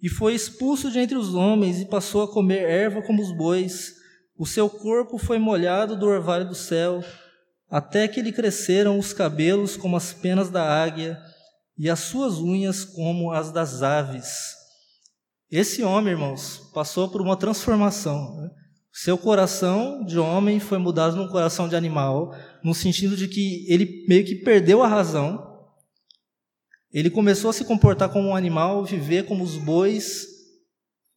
e 0.00 0.08
foi 0.08 0.34
expulso 0.34 0.90
de 0.90 1.00
entre 1.00 1.18
os 1.18 1.34
homens 1.34 1.80
e 1.80 1.84
passou 1.84 2.22
a 2.22 2.32
comer 2.32 2.62
erva 2.62 3.02
como 3.02 3.20
os 3.20 3.36
bois. 3.36 3.94
O 4.36 4.46
seu 4.46 4.70
corpo 4.70 5.18
foi 5.18 5.38
molhado 5.38 5.96
do 5.96 6.06
orvalho 6.06 6.48
do 6.48 6.54
céu, 6.54 7.02
até 7.68 8.06
que 8.06 8.22
lhe 8.22 8.30
cresceram 8.30 8.96
os 8.96 9.12
cabelos 9.12 9.76
como 9.76 9.96
as 9.96 10.12
penas 10.12 10.48
da 10.50 10.62
águia 10.62 11.20
e 11.76 11.90
as 11.90 11.98
suas 11.98 12.34
unhas 12.34 12.84
como 12.84 13.32
as 13.32 13.50
das 13.50 13.82
aves. 13.82 14.57
Esse 15.50 15.82
homem, 15.82 16.12
irmãos, 16.12 16.70
passou 16.74 17.08
por 17.08 17.20
uma 17.20 17.36
transformação. 17.36 18.36
Né? 18.36 18.50
Seu 18.92 19.16
coração 19.16 20.04
de 20.04 20.18
homem 20.18 20.60
foi 20.60 20.78
mudado 20.78 21.16
num 21.16 21.28
coração 21.28 21.68
de 21.68 21.76
animal, 21.76 22.34
no 22.62 22.74
sentido 22.74 23.16
de 23.16 23.28
que 23.28 23.64
ele 23.72 24.04
meio 24.08 24.24
que 24.24 24.36
perdeu 24.36 24.82
a 24.82 24.88
razão 24.88 25.48
ele 26.92 27.10
começou 27.10 27.50
a 27.50 27.52
se 27.52 27.64
comportar 27.64 28.08
como 28.08 28.28
um 28.28 28.36
animal, 28.36 28.84
viver 28.84 29.24
como 29.26 29.44
os 29.44 29.56
bois 29.56 30.26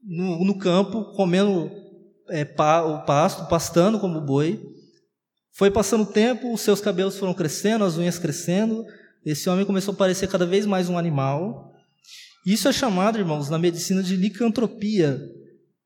no, 0.03 0.43
no 0.43 0.57
campo, 0.57 1.13
comendo 1.15 1.71
é, 2.29 2.43
pa, 2.43 2.83
o 2.83 3.05
pasto, 3.05 3.47
pastando 3.47 3.99
como 3.99 4.19
boi. 4.19 4.61
Foi 5.53 5.71
passando 5.71 6.03
o 6.03 6.11
tempo, 6.11 6.53
os 6.53 6.61
seus 6.61 6.81
cabelos 6.81 7.17
foram 7.17 7.33
crescendo, 7.33 7.85
as 7.85 7.97
unhas 7.97 8.19
crescendo. 8.19 8.85
Esse 9.25 9.49
homem 9.49 9.65
começou 9.65 9.93
a 9.93 9.97
parecer 9.97 10.27
cada 10.27 10.45
vez 10.45 10.65
mais 10.65 10.89
um 10.89 10.97
animal. 10.97 11.70
Isso 12.45 12.67
é 12.67 12.73
chamado, 12.73 13.19
irmãos, 13.19 13.49
na 13.49 13.59
medicina 13.59 14.01
de 14.01 14.15
licantropia, 14.15 15.19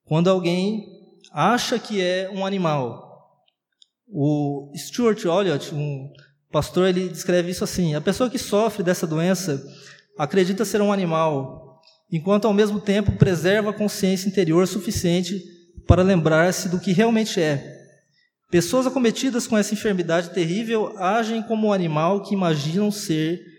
quando 0.06 0.30
alguém 0.30 0.86
acha 1.32 1.78
que 1.78 2.02
é 2.02 2.30
um 2.34 2.46
animal. 2.46 3.04
O 4.08 4.72
Stuart 4.76 5.26
Olliott, 5.26 5.76
um 5.76 6.10
pastor 6.52 6.88
ele 6.88 7.10
descreve 7.10 7.52
isso 7.52 7.64
assim: 7.64 7.94
a 7.94 8.02
pessoa 8.02 8.30
que 8.30 8.38
sofre 8.38 8.84
dessa 8.84 9.06
doença 9.06 9.62
acredita 10.18 10.64
ser 10.64 10.82
um 10.82 10.94
animal, 10.94 11.82
enquanto 12.10 12.46
ao 12.46 12.54
mesmo 12.54 12.80
tempo 12.80 13.18
preserva 13.18 13.72
a 13.72 13.74
consciência 13.74 14.30
interior 14.30 14.66
suficiente 14.66 15.44
para 15.86 16.04
lembrar-se 16.04 16.70
do 16.70 16.80
que 16.80 16.94
realmente 16.94 17.42
é. 17.42 17.74
Pessoas 18.50 18.88
acometidas 18.88 19.46
com 19.46 19.58
essa 19.58 19.74
enfermidade 19.74 20.30
terrível 20.30 20.98
agem 20.98 21.44
como 21.44 21.68
um 21.68 21.74
animal 21.74 22.24
que 22.24 22.34
imaginam 22.34 22.90
ser 22.92 23.55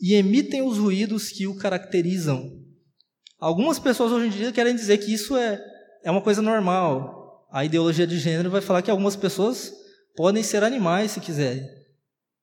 e 0.00 0.14
emitem 0.14 0.62
os 0.62 0.78
ruídos 0.78 1.28
que 1.30 1.46
o 1.46 1.56
caracterizam. 1.56 2.58
Algumas 3.38 3.78
pessoas 3.78 4.12
hoje 4.12 4.26
em 4.26 4.30
dia 4.30 4.52
querem 4.52 4.74
dizer 4.74 4.98
que 4.98 5.12
isso 5.12 5.36
é, 5.36 5.62
é 6.02 6.10
uma 6.10 6.22
coisa 6.22 6.40
normal. 6.40 7.48
a 7.52 7.64
ideologia 7.64 8.06
de 8.06 8.18
gênero 8.18 8.50
vai 8.50 8.60
falar 8.60 8.80
que 8.80 8.90
algumas 8.90 9.16
pessoas 9.16 9.72
podem 10.16 10.42
ser 10.42 10.62
animais 10.62 11.10
se 11.10 11.20
quiserem. 11.20 11.66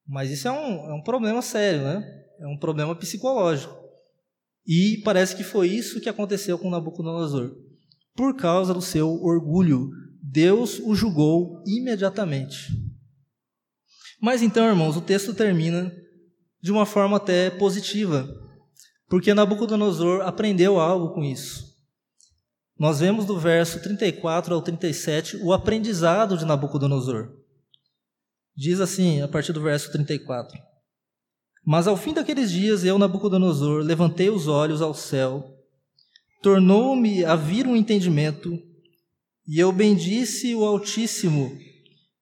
Mas 0.06 0.32
isso 0.32 0.48
é 0.48 0.52
um, 0.52 0.90
é 0.90 0.94
um 0.94 1.02
problema 1.02 1.42
sério, 1.42 1.82
né? 1.82 2.04
É 2.40 2.48
um 2.48 2.58
problema 2.58 2.96
psicológico. 2.96 3.76
E 4.66 5.02
parece 5.04 5.36
que 5.36 5.44
foi 5.44 5.70
isso 5.70 6.02
que 6.02 6.10
aconteceu 6.10 6.58
com 6.58 6.70
Nabucodonosor. 6.70 7.56
Por 8.16 8.36
causa 8.36 8.74
do 8.74 8.82
seu 8.82 9.10
orgulho, 9.24 9.90
Deus 10.22 10.80
o 10.80 10.94
julgou 10.94 11.64
imediatamente. 11.66 12.68
Mas 14.22 14.42
então, 14.42 14.68
irmãos, 14.68 14.98
o 14.98 15.02
texto 15.02 15.34
termina 15.34 15.94
de 16.62 16.72
uma 16.72 16.86
forma 16.86 17.18
até 17.18 17.50
positiva, 17.50 18.28
porque 19.10 19.34
Nabucodonosor 19.34 20.22
aprendeu 20.22 20.80
algo 20.80 21.14
com 21.14 21.24
isso. 21.24 21.68
Nós 22.80 23.00
vemos 23.00 23.26
do 23.26 23.40
verso 23.40 23.82
34 23.82 24.54
ao 24.54 24.62
37 24.62 25.38
o 25.38 25.52
aprendizado 25.52 26.38
de 26.38 26.46
Nabucodonosor. 26.46 27.30
Diz 28.56 28.80
assim, 28.80 29.22
a 29.22 29.28
partir 29.28 29.52
do 29.54 29.62
verso 29.62 29.92
34: 29.92 30.58
Mas 31.66 31.88
ao 31.88 31.98
fim 31.98 32.14
daqueles 32.14 32.52
dias, 32.52 32.84
eu, 32.84 33.00
Nabucodonosor, 33.00 33.82
levantei 33.82 34.30
os 34.30 34.48
olhos 34.48 34.82
ao 34.82 34.94
céu, 34.94 35.44
tornou-me 36.42 37.26
a 37.26 37.36
vir 37.36 37.66
um 37.66 37.76
entendimento, 37.76 38.58
e 39.48 39.60
eu 39.60 39.72
bendisse 39.72 40.54
o 40.54 40.64
Altíssimo, 40.64 41.58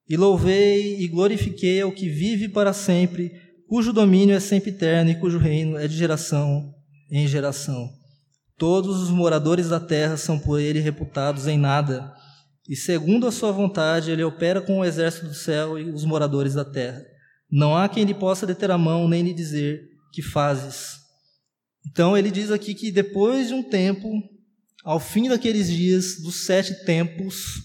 e 0.08 0.16
louvei 0.16 1.00
e 1.02 1.08
glorifiquei 1.08 1.82
ao 1.82 1.92
que 1.92 2.08
vive 2.08 2.48
para 2.48 2.72
sempre, 2.72 3.32
cujo 3.68 3.92
domínio 3.92 4.36
é 4.36 4.40
sempre 4.40 4.72
eterno 4.72 5.12
e 5.12 5.20
cujo 5.20 5.38
reino 5.38 5.78
é 5.78 5.88
de 5.88 5.96
geração 5.96 6.74
em 7.12 7.28
geração. 7.28 7.90
Todos 8.58 9.02
os 9.02 9.10
moradores 9.10 9.70
da 9.70 9.80
terra 9.80 10.18
são 10.18 10.40
por 10.40 10.60
ele 10.60 10.80
reputados 10.80 11.46
em 11.48 11.58
nada, 11.58 12.14
e 12.70 12.76
segundo 12.76 13.28
a 13.28 13.32
sua 13.32 13.52
vontade 13.52 14.12
ele 14.12 14.24
opera 14.24 14.62
com 14.62 14.80
o 14.80 14.86
exército 14.86 15.28
do 15.28 15.34
céu 15.34 15.78
e 15.78 15.90
os 15.92 16.06
moradores 16.06 16.54
da 16.54 16.64
terra. 16.64 17.04
Não 17.52 17.76
há 17.76 17.88
quem 17.90 18.06
lhe 18.06 18.14
possa 18.14 18.48
deter 18.48 18.72
a 18.72 18.78
mão 18.78 19.08
nem 19.08 19.22
lhe 19.22 19.34
dizer 19.34 19.82
que 20.12 20.22
fazes. 20.22 20.98
Então 21.86 22.18
ele 22.18 22.32
diz 22.32 22.50
aqui 22.50 22.74
que 22.74 22.92
depois 22.92 23.50
de 23.50 23.54
um 23.54 23.62
tempo, 23.62 24.10
ao 24.84 25.00
fim 25.00 25.30
daqueles 25.30 25.70
dias, 25.70 26.22
dos 26.22 26.46
sete 26.46 26.86
tempos, 26.86 27.62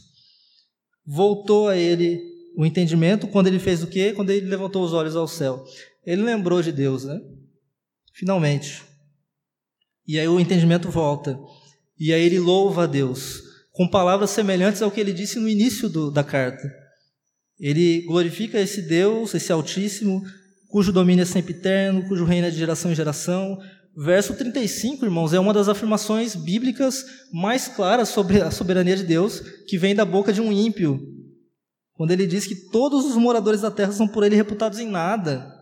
voltou 1.07 1.69
a 1.69 1.77
ele 1.77 2.21
o 2.57 2.67
entendimento 2.67 3.27
quando 3.29 3.47
ele 3.47 3.59
fez 3.59 3.83
o 3.83 3.87
quê? 3.87 4.13
Quando 4.13 4.31
ele 4.31 4.47
levantou 4.47 4.85
os 4.85 4.93
olhos 4.93 5.17
ao 5.17 5.27
céu. 5.27 5.65
Ele 6.05 6.23
lembrou 6.23 6.63
de 6.63 6.73
Deus, 6.73 7.05
né? 7.05 7.21
Finalmente. 8.13 8.83
E 10.07 10.19
aí 10.19 10.27
o 10.27 10.41
entendimento 10.41 10.91
volta. 10.91 11.39
E 11.99 12.13
aí 12.13 12.23
ele 12.23 12.39
louva 12.39 12.85
a 12.85 12.87
Deus, 12.87 13.43
com 13.73 13.87
palavras 13.87 14.31
semelhantes 14.31 14.81
ao 14.83 14.91
que 14.91 15.01
ele 15.01 15.13
disse 15.13 15.39
no 15.39 15.49
início 15.49 15.89
do, 15.89 16.11
da 16.11 16.25
carta. 16.25 16.63
Ele 17.59 18.03
glorifica 18.07 18.59
esse 18.59 18.81
Deus, 18.81 19.35
esse 19.35 19.53
Altíssimo, 19.53 20.23
cujo 20.69 20.93
domínio 20.93 21.23
é 21.23 21.27
sempre 21.27 21.53
eterno, 21.53 22.09
cujo 22.09 22.25
reino 22.25 22.47
é 22.47 22.51
de 22.51 22.57
geração 22.57 22.91
em 22.91 22.95
geração. 22.95 23.59
Verso 23.95 24.35
35, 24.35 25.05
irmãos, 25.05 25.35
é 25.35 25.39
uma 25.39 25.53
das 25.53 25.69
afirmações 25.69 26.35
bíblicas 26.35 27.05
mais 27.33 27.69
claras 27.69 28.09
sobre 28.09 28.41
a 28.41 28.51
soberania 28.51 28.97
de 28.97 29.05
Deus, 29.05 29.41
que 29.67 29.77
vem 29.77 29.95
da 29.95 30.07
boca 30.07 30.33
de 30.33 30.41
um 30.41 30.51
ímpio, 30.51 30.99
quando 31.93 32.13
ele 32.13 32.27
diz 32.27 32.47
que 32.47 32.71
todos 32.71 33.05
os 33.05 33.17
moradores 33.17 33.61
da 33.61 33.71
terra 33.71 33.93
são 33.93 34.09
por 34.09 34.25
ele 34.25 34.37
reputados 34.37 34.79
em 34.79 34.89
nada. 34.89 35.60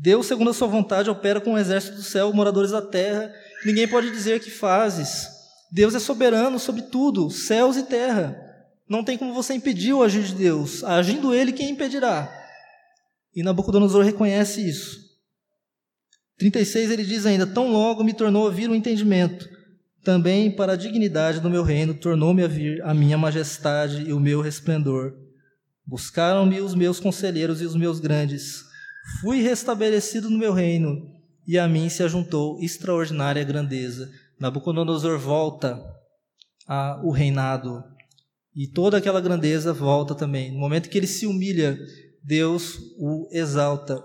Deus, 0.00 0.26
segundo 0.26 0.50
a 0.50 0.54
sua 0.54 0.68
vontade, 0.68 1.10
opera 1.10 1.40
com 1.40 1.54
o 1.54 1.58
exército 1.58 1.96
do 1.96 2.02
céu, 2.02 2.32
moradores 2.32 2.70
da 2.70 2.80
terra. 2.80 3.34
Ninguém 3.64 3.88
pode 3.88 4.10
dizer 4.12 4.38
que 4.38 4.48
fazes. 4.48 5.26
Deus 5.72 5.92
é 5.92 5.98
soberano 5.98 6.56
sobre 6.60 6.82
tudo, 6.82 7.28
céus 7.30 7.76
e 7.76 7.82
terra. 7.82 8.40
Não 8.88 9.02
tem 9.02 9.18
como 9.18 9.34
você 9.34 9.54
impedir 9.54 9.92
o 9.92 10.02
agir 10.02 10.22
de 10.22 10.34
Deus. 10.34 10.84
Agindo 10.84 11.34
ele, 11.34 11.52
quem 11.52 11.70
impedirá? 11.70 12.32
E 13.34 13.42
Nabucodonosor 13.42 14.04
reconhece 14.04 14.66
isso. 14.66 15.00
36 16.38 16.92
ele 16.92 17.04
diz 17.04 17.26
ainda: 17.26 17.44
Tão 17.44 17.72
logo 17.72 18.04
me 18.04 18.14
tornou 18.14 18.46
a 18.46 18.50
vir 18.50 18.70
o 18.70 18.76
entendimento, 18.76 19.48
também 20.04 20.48
para 20.54 20.74
a 20.74 20.76
dignidade 20.76 21.40
do 21.40 21.50
meu 21.50 21.64
reino 21.64 21.92
tornou-me 21.92 22.44
a 22.44 22.48
vir 22.48 22.80
a 22.84 22.94
minha 22.94 23.18
majestade 23.18 24.04
e 24.08 24.12
o 24.12 24.20
meu 24.20 24.40
resplendor. 24.40 25.12
Buscaram-me 25.84 26.60
os 26.60 26.76
meus 26.76 27.00
conselheiros 27.00 27.60
e 27.60 27.64
os 27.64 27.74
meus 27.74 27.98
grandes. 27.98 28.67
Fui 29.20 29.40
restabelecido 29.40 30.28
no 30.28 30.38
meu 30.38 30.52
reino, 30.52 31.02
e 31.46 31.58
a 31.58 31.66
mim 31.66 31.88
se 31.88 32.02
ajuntou 32.02 32.60
extraordinária 32.60 33.42
grandeza. 33.42 34.10
Nabucodonosor 34.38 35.18
volta 35.18 35.82
ao 36.66 37.10
reinado, 37.10 37.82
e 38.54 38.66
toda 38.66 38.98
aquela 38.98 39.20
grandeza 39.20 39.72
volta 39.72 40.14
também. 40.14 40.52
No 40.52 40.58
momento 40.58 40.88
que 40.88 40.98
ele 40.98 41.06
se 41.06 41.26
humilha, 41.26 41.78
Deus 42.22 42.78
o 42.98 43.28
exalta. 43.32 44.02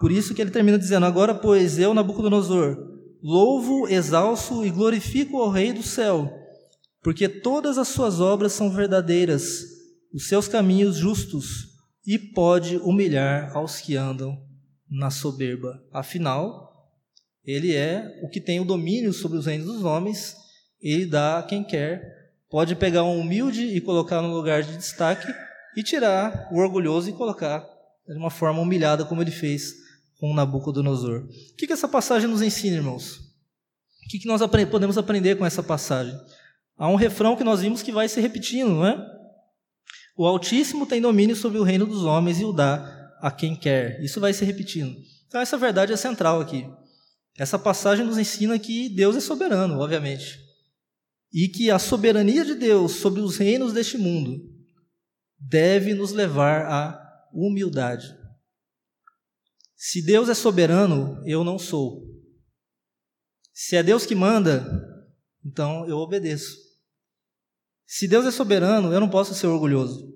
Por 0.00 0.12
isso 0.12 0.34
que 0.34 0.40
ele 0.40 0.50
termina 0.50 0.78
dizendo: 0.78 1.06
Agora, 1.06 1.34
pois, 1.34 1.78
eu, 1.78 1.92
Nabucodonosor, 1.92 2.76
louvo, 3.22 3.88
exalço 3.88 4.64
e 4.64 4.70
glorifico 4.70 5.38
ao 5.38 5.50
Rei 5.50 5.72
do 5.72 5.82
céu, 5.82 6.30
porque 7.02 7.28
todas 7.28 7.76
as 7.76 7.88
suas 7.88 8.20
obras 8.20 8.52
são 8.52 8.70
verdadeiras 8.70 9.76
os 10.12 10.26
seus 10.26 10.48
caminhos 10.48 10.96
justos 10.96 11.67
e 12.08 12.18
pode 12.18 12.78
humilhar 12.78 13.54
aos 13.54 13.82
que 13.82 13.94
andam 13.94 14.42
na 14.90 15.10
soberba. 15.10 15.78
Afinal, 15.92 16.90
ele 17.44 17.74
é 17.74 18.18
o 18.22 18.30
que 18.30 18.40
tem 18.40 18.58
o 18.60 18.64
domínio 18.64 19.12
sobre 19.12 19.36
os 19.36 19.44
reinos 19.44 19.66
dos 19.66 19.84
homens, 19.84 20.34
ele 20.80 21.04
dá 21.04 21.38
a 21.38 21.42
quem 21.42 21.62
quer, 21.62 22.32
pode 22.48 22.74
pegar 22.74 23.04
um 23.04 23.20
humilde 23.20 23.62
e 23.62 23.78
colocar 23.82 24.22
no 24.22 24.34
lugar 24.34 24.62
de 24.62 24.74
destaque 24.78 25.30
e 25.76 25.82
tirar 25.82 26.48
o 26.50 26.56
orgulhoso 26.56 27.10
e 27.10 27.12
colocar 27.12 27.62
de 28.06 28.16
uma 28.16 28.30
forma 28.30 28.62
humilhada, 28.62 29.04
como 29.04 29.20
ele 29.20 29.30
fez 29.30 29.74
com 30.18 30.32
Nabucodonosor. 30.32 31.24
O 31.24 31.56
que, 31.58 31.66
que 31.66 31.74
essa 31.74 31.86
passagem 31.86 32.26
nos 32.26 32.40
ensina, 32.40 32.76
irmãos? 32.76 33.18
O 33.18 34.08
que, 34.08 34.18
que 34.18 34.26
nós 34.26 34.40
podemos 34.70 34.96
aprender 34.96 35.36
com 35.36 35.44
essa 35.44 35.62
passagem? 35.62 36.18
Há 36.74 36.88
um 36.88 36.96
refrão 36.96 37.36
que 37.36 37.44
nós 37.44 37.60
vimos 37.60 37.82
que 37.82 37.92
vai 37.92 38.08
se 38.08 38.18
repetindo, 38.18 38.70
não 38.70 38.86
é? 38.86 39.17
O 40.18 40.26
Altíssimo 40.26 40.84
tem 40.84 41.00
domínio 41.00 41.36
sobre 41.36 41.58
o 41.58 41.62
reino 41.62 41.86
dos 41.86 42.02
homens 42.02 42.40
e 42.40 42.44
o 42.44 42.52
dá 42.52 43.16
a 43.20 43.30
quem 43.30 43.54
quer. 43.54 44.02
Isso 44.02 44.18
vai 44.18 44.32
se 44.32 44.44
repetindo. 44.44 45.00
Então, 45.28 45.40
essa 45.40 45.56
verdade 45.56 45.92
é 45.92 45.96
central 45.96 46.40
aqui. 46.40 46.68
Essa 47.38 47.56
passagem 47.56 48.04
nos 48.04 48.18
ensina 48.18 48.58
que 48.58 48.88
Deus 48.88 49.14
é 49.14 49.20
soberano, 49.20 49.78
obviamente. 49.78 50.40
E 51.32 51.46
que 51.46 51.70
a 51.70 51.78
soberania 51.78 52.44
de 52.44 52.56
Deus 52.56 52.96
sobre 52.96 53.20
os 53.20 53.36
reinos 53.36 53.72
deste 53.72 53.96
mundo 53.96 54.42
deve 55.38 55.94
nos 55.94 56.10
levar 56.10 56.66
à 56.66 57.00
humildade. 57.32 58.12
Se 59.76 60.04
Deus 60.04 60.28
é 60.28 60.34
soberano, 60.34 61.22
eu 61.24 61.44
não 61.44 61.60
sou. 61.60 62.02
Se 63.54 63.76
é 63.76 63.84
Deus 63.84 64.04
que 64.04 64.16
manda, 64.16 64.66
então 65.44 65.86
eu 65.88 65.98
obedeço. 65.98 66.67
Se 67.90 68.06
Deus 68.06 68.26
é 68.26 68.30
soberano, 68.30 68.92
eu 68.92 69.00
não 69.00 69.08
posso 69.08 69.34
ser 69.34 69.46
orgulhoso. 69.46 70.14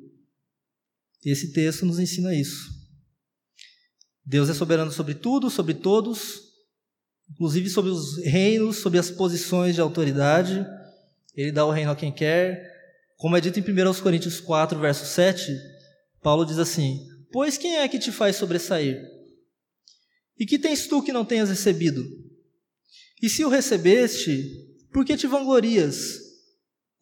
Esse 1.25 1.55
texto 1.55 1.87
nos 1.87 1.99
ensina 1.99 2.35
isso. 2.35 2.71
Deus 4.27 4.51
é 4.51 4.55
soberano 4.55 4.93
sobre 4.93 5.15
tudo, 5.15 5.49
sobre 5.49 5.73
todos, 5.73 6.43
inclusive 7.31 7.71
sobre 7.71 7.91
os 7.91 8.19
reinos, 8.19 8.77
sobre 8.77 8.99
as 8.99 9.11
posições 9.11 9.75
de 9.75 9.81
autoridade. 9.81 10.67
Ele 11.35 11.51
dá 11.51 11.65
o 11.65 11.71
reino 11.71 11.91
a 11.91 11.97
quem 11.97 12.13
quer. 12.13 12.71
Como 13.17 13.39
é 13.39 13.41
dito 13.41 13.59
em 13.59 13.63
1 13.63 14.03
Coríntios 14.03 14.39
4, 14.39 14.79
verso 14.79 15.07
7, 15.07 15.51
Paulo 16.21 16.45
diz 16.45 16.59
assim: 16.59 17.09
Pois 17.33 17.57
quem 17.57 17.79
é 17.79 17.89
que 17.89 17.99
te 17.99 18.13
faz 18.13 18.37
sobressair? 18.37 19.03
E 20.39 20.45
que 20.45 20.59
tens 20.59 20.87
tu 20.87 21.03
que 21.03 21.13
não 21.13 21.25
tenhas 21.25 21.49
recebido? 21.49 22.05
E 23.23 23.31
se 23.31 23.43
o 23.47 23.49
recebeste, 23.49 24.47
por 24.93 25.07
que 25.07 25.17
te 25.17 25.27
vanglorias? 25.27 26.32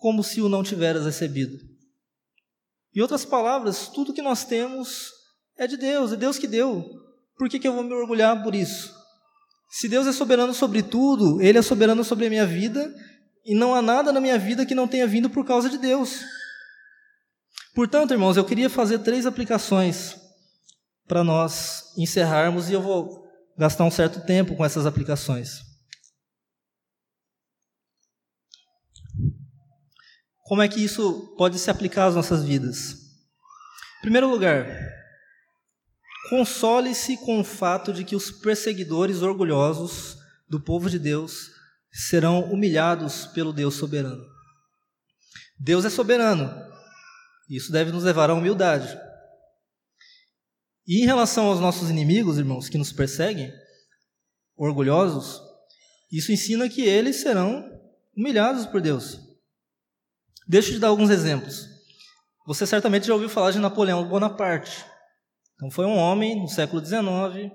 Como 0.01 0.25
se 0.25 0.41
o 0.41 0.49
não 0.49 0.63
tiveras 0.63 1.05
recebido. 1.05 1.57
Em 2.97 3.03
outras 3.03 3.25
palavras, 3.25 3.87
tudo 3.87 4.15
que 4.15 4.23
nós 4.23 4.45
temos 4.45 5.11
é 5.59 5.67
de 5.67 5.77
Deus, 5.77 6.13
é 6.13 6.17
Deus 6.17 6.39
que 6.39 6.49
deu. 6.49 6.83
Por 7.37 7.51
que, 7.51 7.59
que 7.59 7.69
eu 7.69 7.75
vou 7.75 7.85
me 7.85 7.93
orgulhar 7.93 8.43
por 8.43 8.55
isso? 8.55 8.93
Se 9.71 9.89
Deus 9.89 10.07
é 10.07 10.13
soberano 10.13 10.55
sobre 10.55 10.83
tudo, 10.83 11.41
Ele 11.41 11.59
é 11.59 11.63
soberano 11.63 12.03
sobre 12.03 12.27
a 12.27 12.31
minha 12.31 12.47
vida, 12.47 12.93
e 13.45 13.55
não 13.55 13.75
há 13.75 13.83
nada 13.83 14.11
na 14.11 14.21
minha 14.21 14.39
vida 14.39 14.65
que 14.65 14.75
não 14.75 14.89
tenha 14.89 15.07
vindo 15.07 15.29
por 15.29 15.45
causa 15.47 15.69
de 15.69 15.77
Deus. 15.77 16.21
Portanto, 17.75 18.13
irmãos, 18.13 18.39
eu 18.39 18.45
queria 18.45 18.71
fazer 18.71 19.01
três 19.01 19.27
aplicações 19.27 20.17
para 21.07 21.23
nós 21.23 21.93
encerrarmos, 21.97 22.71
e 22.71 22.73
eu 22.73 22.81
vou 22.81 23.23
gastar 23.59 23.85
um 23.85 23.91
certo 23.91 24.25
tempo 24.25 24.57
com 24.57 24.65
essas 24.65 24.87
aplicações. 24.87 25.70
Como 30.51 30.63
é 30.63 30.69
que 30.69 30.85
isso 30.85 31.33
pode 31.39 31.61
se 31.61 31.71
aplicar 31.71 32.07
às 32.07 32.17
nossas 32.17 32.43
vidas? 32.43 32.95
Em 33.99 34.01
primeiro 34.03 34.29
lugar, 34.29 34.67
console-se 36.29 37.17
com 37.19 37.39
o 37.39 37.45
fato 37.45 37.93
de 37.93 38.03
que 38.03 38.17
os 38.17 38.33
perseguidores 38.33 39.23
orgulhosos 39.23 40.19
do 40.49 40.59
povo 40.59 40.91
de 40.91 40.99
Deus 40.99 41.53
serão 41.93 42.53
humilhados 42.53 43.27
pelo 43.27 43.53
Deus 43.53 43.77
soberano. 43.77 44.27
Deus 45.57 45.85
é 45.85 45.89
soberano, 45.89 46.53
Isso 47.49 47.71
deve 47.71 47.93
nos 47.93 48.03
levar 48.03 48.29
à 48.29 48.35
humildade. 48.35 48.99
E 50.85 51.01
em 51.01 51.07
relação 51.07 51.47
aos 51.47 51.61
nossos 51.61 51.91
inimigos, 51.91 52.39
irmãos, 52.39 52.69
que 52.69 52.77
nos 52.77 52.91
perseguem, 52.91 53.53
orgulhosos, 54.57 55.41
isso 56.11 56.33
ensina 56.33 56.69
que 56.69 56.83
eles 56.83 57.21
serão 57.21 57.65
humilhados 58.17 58.67
por 58.67 58.81
Deus. 58.81 59.30
Deixa 60.51 60.71
eu 60.71 60.75
te 60.75 60.81
dar 60.81 60.89
alguns 60.89 61.11
exemplos. 61.11 61.69
Você 62.45 62.67
certamente 62.67 63.07
já 63.07 63.15
ouviu 63.15 63.29
falar 63.29 63.53
de 63.53 63.61
Napoleão 63.61 64.05
Bonaparte. 64.09 64.85
Então, 65.55 65.71
foi 65.71 65.87
um 65.87 65.97
homem 65.97 66.43
no 66.43 66.49
século 66.49 66.85
XIX 66.85 67.53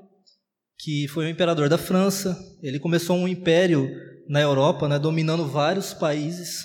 que 0.79 1.05
foi 1.09 1.25
o 1.25 1.29
imperador 1.29 1.67
da 1.67 1.77
França. 1.77 2.39
Ele 2.63 2.79
começou 2.79 3.17
um 3.17 3.27
império 3.27 3.89
na 4.29 4.39
Europa, 4.39 4.87
né, 4.87 4.97
dominando 4.97 5.45
vários 5.45 5.93
países. 5.93 6.63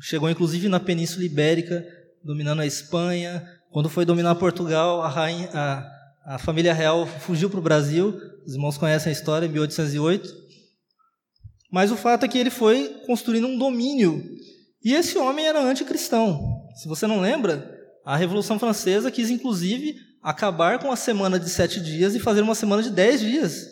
Chegou 0.00 0.30
inclusive 0.30 0.68
na 0.70 0.80
Península 0.80 1.22
Ibérica, 1.22 1.86
dominando 2.24 2.60
a 2.60 2.66
Espanha. 2.66 3.46
Quando 3.70 3.90
foi 3.90 4.06
dominar 4.06 4.36
Portugal, 4.36 5.02
a, 5.02 5.08
rainha, 5.10 5.50
a, 5.52 6.34
a 6.36 6.38
família 6.38 6.72
real 6.72 7.06
fugiu 7.06 7.50
para 7.50 7.60
o 7.60 7.62
Brasil. 7.62 8.18
Os 8.46 8.54
irmãos 8.54 8.78
conhecem 8.78 9.10
a 9.10 9.12
história, 9.12 9.44
em 9.44 9.50
1808. 9.50 10.34
Mas 11.70 11.92
o 11.92 11.96
fato 11.96 12.24
é 12.24 12.28
que 12.28 12.38
ele 12.38 12.48
foi 12.48 13.02
construindo 13.06 13.46
um 13.46 13.58
domínio. 13.58 14.39
E 14.82 14.94
esse 14.94 15.18
homem 15.18 15.46
era 15.46 15.60
anticristão. 15.60 16.66
Se 16.74 16.88
você 16.88 17.06
não 17.06 17.20
lembra, 17.20 17.78
a 18.04 18.16
Revolução 18.16 18.58
Francesa 18.58 19.10
quis 19.10 19.30
inclusive 19.30 19.94
acabar 20.22 20.78
com 20.78 20.90
a 20.90 20.96
semana 20.96 21.38
de 21.38 21.48
sete 21.50 21.80
dias 21.80 22.14
e 22.14 22.20
fazer 22.20 22.42
uma 22.42 22.54
semana 22.54 22.82
de 22.82 22.90
dez 22.90 23.20
dias. 23.20 23.66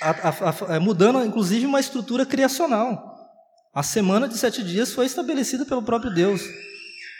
A, 0.00 0.10
a, 0.10 0.76
a, 0.76 0.80
mudando, 0.80 1.24
inclusive, 1.24 1.66
uma 1.66 1.80
estrutura 1.80 2.26
criacional. 2.26 3.12
A 3.74 3.82
semana 3.82 4.28
de 4.28 4.36
sete 4.36 4.62
dias 4.62 4.92
foi 4.92 5.06
estabelecida 5.06 5.64
pelo 5.64 5.82
próprio 5.82 6.12
Deus. 6.12 6.42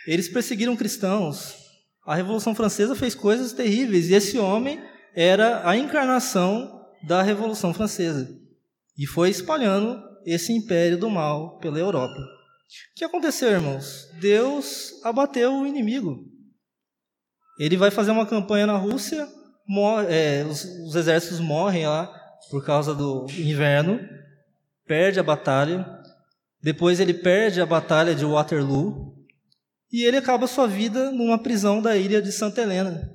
Eles 0.07 0.29
perseguiram 0.29 0.77
cristãos. 0.77 1.55
A 2.07 2.15
Revolução 2.15 2.55
Francesa 2.55 2.97
fez 2.97 3.15
coisas 3.15 3.53
terríveis 3.53 4.09
e 4.09 4.15
esse 4.15 4.37
homem 4.39 4.83
era 5.15 5.69
a 5.69 5.77
encarnação 5.77 6.81
da 7.07 7.23
Revolução 7.23 7.73
Francesa 7.73 8.29
e 8.97 9.07
foi 9.07 9.31
espalhando 9.31 10.03
esse 10.27 10.53
império 10.53 10.99
do 10.99 11.11
mal 11.11 11.59
pela 11.59 11.79
Europa. 11.79 12.19
O 12.19 12.95
que 12.97 13.05
aconteceu, 13.05 13.51
irmãos? 13.51 14.09
Deus 14.21 15.01
abateu 15.05 15.53
o 15.53 15.67
inimigo. 15.67 16.25
Ele 17.59 17.77
vai 17.77 17.91
fazer 17.91 18.11
uma 18.11 18.27
campanha 18.27 18.67
na 18.67 18.77
Rússia, 18.77 19.29
morre, 19.69 20.07
é, 20.09 20.45
os, 20.45 20.65
os 20.65 20.95
exércitos 20.95 21.39
morrem 21.39 21.87
lá 21.87 22.13
por 22.51 22.65
causa 22.65 22.95
do 22.95 23.27
inverno, 23.31 24.01
perde 24.87 25.21
a 25.21 25.23
batalha. 25.23 25.87
Depois 26.63 27.01
ele 27.01 27.15
perde 27.15 27.61
a 27.61 27.67
batalha 27.67 28.15
de 28.15 28.25
Waterloo 28.25 29.13
e 29.93 30.05
ele 30.05 30.17
acaba 30.17 30.47
sua 30.47 30.67
vida 30.67 31.11
numa 31.11 31.39
prisão 31.39 31.83
da 31.83 31.97
ilha 31.97 32.23
de 32.23 32.33
Santa 32.33 32.63
Helena. 32.63 33.11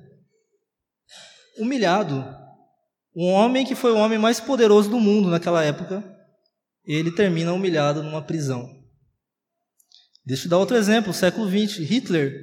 Humilhado. 1.58 2.24
Um 3.16 3.32
homem 3.32 3.66
que 3.66 3.74
foi 3.74 3.90
o 3.90 3.96
homem 3.96 4.18
mais 4.18 4.38
poderoso 4.38 4.88
do 4.88 5.00
mundo 5.00 5.28
naquela 5.28 5.64
época, 5.64 6.04
ele 6.94 7.10
termina 7.10 7.52
humilhado 7.52 8.02
numa 8.02 8.22
prisão. 8.22 8.68
Deixa 10.24 10.46
eu 10.46 10.50
dar 10.50 10.58
outro 10.58 10.76
exemplo, 10.76 11.12
século 11.12 11.48
XX, 11.48 11.78
Hitler, 11.78 12.34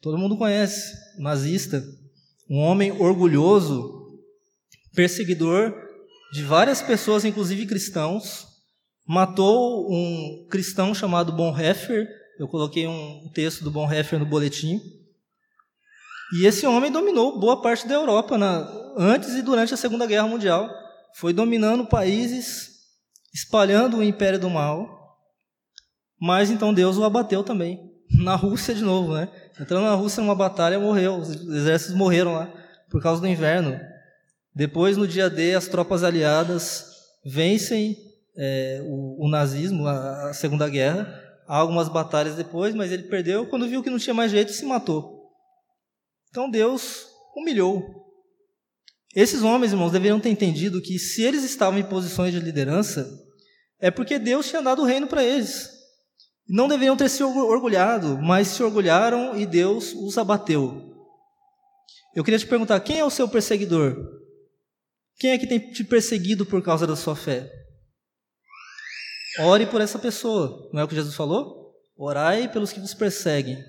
todo 0.00 0.18
mundo 0.18 0.36
conhece, 0.36 0.94
nazista, 1.18 1.82
um 2.48 2.58
homem 2.58 2.92
orgulhoso, 2.92 4.18
perseguidor 4.94 5.74
de 6.32 6.42
várias 6.42 6.82
pessoas, 6.82 7.24
inclusive 7.24 7.66
cristãos, 7.66 8.46
matou 9.06 9.90
um 9.92 10.46
cristão 10.50 10.94
chamado 10.94 11.32
Bonhoeffer, 11.32 12.08
eu 12.38 12.48
coloquei 12.48 12.86
um 12.86 13.30
texto 13.34 13.64
do 13.64 13.70
Bonhoeffer 13.70 14.18
no 14.18 14.26
boletim, 14.26 14.80
e 16.32 16.46
esse 16.46 16.64
homem 16.64 16.92
dominou 16.92 17.40
boa 17.40 17.60
parte 17.60 17.88
da 17.88 17.94
Europa 17.94 18.38
na, 18.38 18.60
antes 18.96 19.34
e 19.34 19.42
durante 19.42 19.74
a 19.74 19.76
Segunda 19.76 20.06
Guerra 20.06 20.28
Mundial. 20.28 20.70
Foi 21.16 21.32
dominando 21.32 21.86
países, 21.86 22.69
espalhando 23.32 23.98
o 23.98 24.02
império 24.02 24.38
do 24.38 24.50
mal. 24.50 25.18
Mas 26.20 26.50
então 26.50 26.74
Deus 26.74 26.96
o 26.98 27.04
abateu 27.04 27.42
também. 27.42 27.90
Na 28.10 28.34
Rússia 28.34 28.74
de 28.74 28.82
novo, 28.82 29.14
né? 29.14 29.28
Entrando 29.58 29.84
na 29.84 29.94
Rússia 29.94 30.22
numa 30.22 30.34
batalha, 30.34 30.78
morreu. 30.78 31.16
Os 31.16 31.30
exércitos 31.30 31.94
morreram 31.94 32.34
lá 32.34 32.52
por 32.90 33.02
causa 33.02 33.20
do 33.20 33.28
inverno. 33.28 33.78
Depois, 34.54 34.96
no 34.96 35.06
dia 35.06 35.30
D, 35.30 35.54
as 35.54 35.68
tropas 35.68 36.02
aliadas 36.02 36.86
vencem 37.24 37.96
é, 38.36 38.82
o, 38.84 39.26
o, 39.26 39.28
nazismo, 39.28 39.86
a, 39.86 40.30
a 40.30 40.34
Segunda 40.34 40.68
Guerra. 40.68 41.06
Há 41.46 41.56
algumas 41.56 41.88
batalhas 41.88 42.34
depois, 42.34 42.74
mas 42.74 42.90
ele 42.90 43.04
perdeu. 43.04 43.46
Quando 43.46 43.68
viu 43.68 43.82
que 43.82 43.90
não 43.90 43.98
tinha 43.98 44.14
mais 44.14 44.30
jeito, 44.30 44.52
se 44.52 44.64
matou. 44.64 45.30
Então 46.30 46.50
Deus 46.50 47.06
humilhou. 47.36 47.99
Esses 49.14 49.42
homens, 49.42 49.72
irmãos, 49.72 49.90
deveriam 49.90 50.20
ter 50.20 50.28
entendido 50.28 50.80
que 50.80 50.98
se 50.98 51.22
eles 51.22 51.42
estavam 51.42 51.78
em 51.78 51.84
posições 51.84 52.32
de 52.32 52.38
liderança, 52.38 53.10
é 53.80 53.90
porque 53.90 54.18
Deus 54.18 54.48
tinha 54.48 54.62
dado 54.62 54.82
o 54.82 54.84
reino 54.84 55.06
para 55.06 55.24
eles. 55.24 55.68
Não 56.48 56.68
deveriam 56.68 56.96
ter 56.96 57.08
se 57.08 57.22
orgulhado, 57.22 58.18
mas 58.18 58.48
se 58.48 58.62
orgulharam 58.62 59.36
e 59.36 59.46
Deus 59.46 59.92
os 59.94 60.16
abateu. 60.18 60.90
Eu 62.14 62.22
queria 62.22 62.38
te 62.38 62.46
perguntar: 62.46 62.80
quem 62.80 62.98
é 62.98 63.04
o 63.04 63.10
seu 63.10 63.28
perseguidor? 63.28 63.96
Quem 65.16 65.32
é 65.32 65.38
que 65.38 65.46
tem 65.46 65.58
te 65.58 65.84
perseguido 65.84 66.46
por 66.46 66.62
causa 66.62 66.86
da 66.86 66.96
sua 66.96 67.14
fé? 67.14 67.50
Ore 69.40 69.66
por 69.66 69.80
essa 69.80 69.98
pessoa, 69.98 70.68
não 70.72 70.80
é 70.80 70.84
o 70.84 70.88
que 70.88 70.94
Jesus 70.94 71.14
falou? 71.14 71.72
Orai 71.96 72.50
pelos 72.50 72.72
que 72.72 72.80
vos 72.80 72.94
perseguem. 72.94 73.62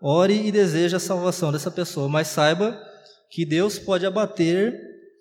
Ore 0.00 0.46
e 0.46 0.52
deseje 0.52 0.94
a 0.94 1.00
salvação 1.00 1.50
dessa 1.50 1.70
pessoa, 1.70 2.08
mas 2.08 2.28
saiba 2.28 2.80
que 3.30 3.44
Deus 3.44 3.78
pode 3.78 4.06
abater 4.06 4.74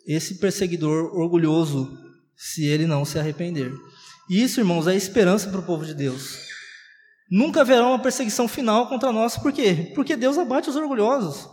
esse 0.06 0.36
perseguidor 0.36 1.14
orgulhoso 1.16 1.98
se 2.36 2.66
ele 2.66 2.86
não 2.86 3.04
se 3.04 3.20
arrepender. 3.20 3.72
Isso, 4.30 4.60
irmãos, 4.60 4.88
é 4.88 4.96
esperança 4.96 5.50
para 5.50 5.60
o 5.60 5.66
povo 5.66 5.86
de 5.86 5.94
Deus. 5.94 6.40
Nunca 7.30 7.62
haverá 7.62 7.86
uma 7.88 8.02
perseguição 8.02 8.48
final 8.48 8.88
contra 8.88 9.12
nós, 9.12 9.38
por 9.38 9.52
quê? 9.52 9.92
Porque 9.94 10.16
Deus 10.16 10.38
abate 10.38 10.70
os 10.70 10.76
orgulhosos. 10.76 11.50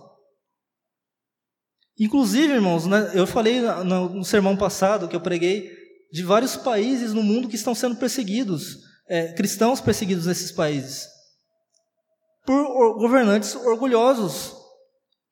Inclusive, 1.98 2.52
irmãos, 2.52 2.86
né, 2.86 3.12
eu 3.14 3.26
falei 3.26 3.60
no 3.60 4.24
sermão 4.24 4.56
passado 4.56 5.08
que 5.08 5.16
eu 5.16 5.20
preguei 5.20 5.70
de 6.12 6.22
vários 6.22 6.56
países 6.56 7.12
no 7.12 7.22
mundo 7.22 7.48
que 7.48 7.56
estão 7.56 7.74
sendo 7.74 7.96
perseguidos, 7.96 8.78
é, 9.08 9.32
cristãos 9.32 9.80
perseguidos 9.80 10.26
nesses 10.26 10.52
países 10.52 11.14
por 12.44 12.98
governantes 12.98 13.54
orgulhosos. 13.54 14.63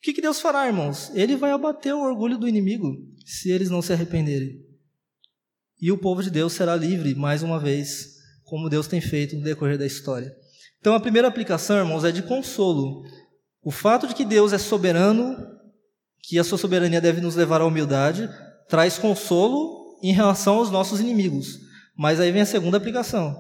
O 0.03 0.05
que, 0.05 0.15
que 0.15 0.21
Deus 0.21 0.41
fará, 0.41 0.67
irmãos? 0.67 1.13
Ele 1.15 1.37
vai 1.37 1.53
abater 1.53 1.95
o 1.95 2.03
orgulho 2.03 2.37
do 2.37 2.49
inimigo 2.49 2.93
se 3.25 3.53
eles 3.53 3.71
não 3.71 3.81
se 3.81 3.93
arrependerem. 3.93 4.61
E 5.81 5.93
o 5.93 5.99
povo 5.99 6.25
de 6.25 6.29
Deus 6.29 6.55
será 6.55 6.75
livre, 6.75 7.15
mais 7.15 7.45
uma 7.45 7.57
vez, 7.61 8.17
como 8.43 8.69
Deus 8.69 8.89
tem 8.89 9.01
feito 9.01 9.37
no 9.37 9.45
decorrer 9.45 9.79
da 9.79 9.87
história. 9.87 10.35
Então, 10.81 10.93
a 10.97 10.99
primeira 10.99 11.29
aplicação, 11.29 11.77
irmãos, 11.77 12.03
é 12.03 12.11
de 12.11 12.21
consolo. 12.21 13.05
O 13.63 13.71
fato 13.71 14.09
de 14.09 14.15
que 14.17 14.25
Deus 14.25 14.53
é 14.53 14.59
soberano, 14.59 15.37
que 16.25 16.37
a 16.37 16.43
sua 16.43 16.59
soberania 16.59 17.01
deve 17.01 17.21
nos 17.21 17.37
levar 17.37 17.61
à 17.61 17.65
humildade, 17.65 18.29
traz 18.69 18.99
consolo 18.99 20.01
em 20.03 20.13
relação 20.13 20.57
aos 20.57 20.69
nossos 20.69 20.99
inimigos. 20.99 21.61
Mas 21.97 22.19
aí 22.19 22.33
vem 22.33 22.43
a 22.43 22.47
segunda 22.47 22.77
aplicação. 22.77 23.37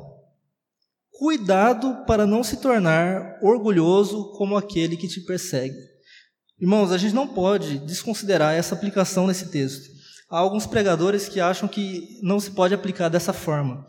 Cuidado 1.10 2.04
para 2.06 2.24
não 2.24 2.44
se 2.44 2.58
tornar 2.58 3.40
orgulhoso 3.42 4.30
como 4.36 4.56
aquele 4.56 4.96
que 4.96 5.08
te 5.08 5.20
persegue. 5.22 5.91
Irmãos, 6.62 6.92
a 6.92 6.96
gente 6.96 7.12
não 7.12 7.26
pode 7.26 7.78
desconsiderar 7.80 8.54
essa 8.54 8.76
aplicação 8.76 9.26
nesse 9.26 9.48
texto. 9.48 9.90
Há 10.30 10.38
alguns 10.38 10.64
pregadores 10.64 11.28
que 11.28 11.40
acham 11.40 11.68
que 11.68 12.20
não 12.22 12.38
se 12.38 12.52
pode 12.52 12.72
aplicar 12.72 13.08
dessa 13.08 13.32
forma. 13.32 13.84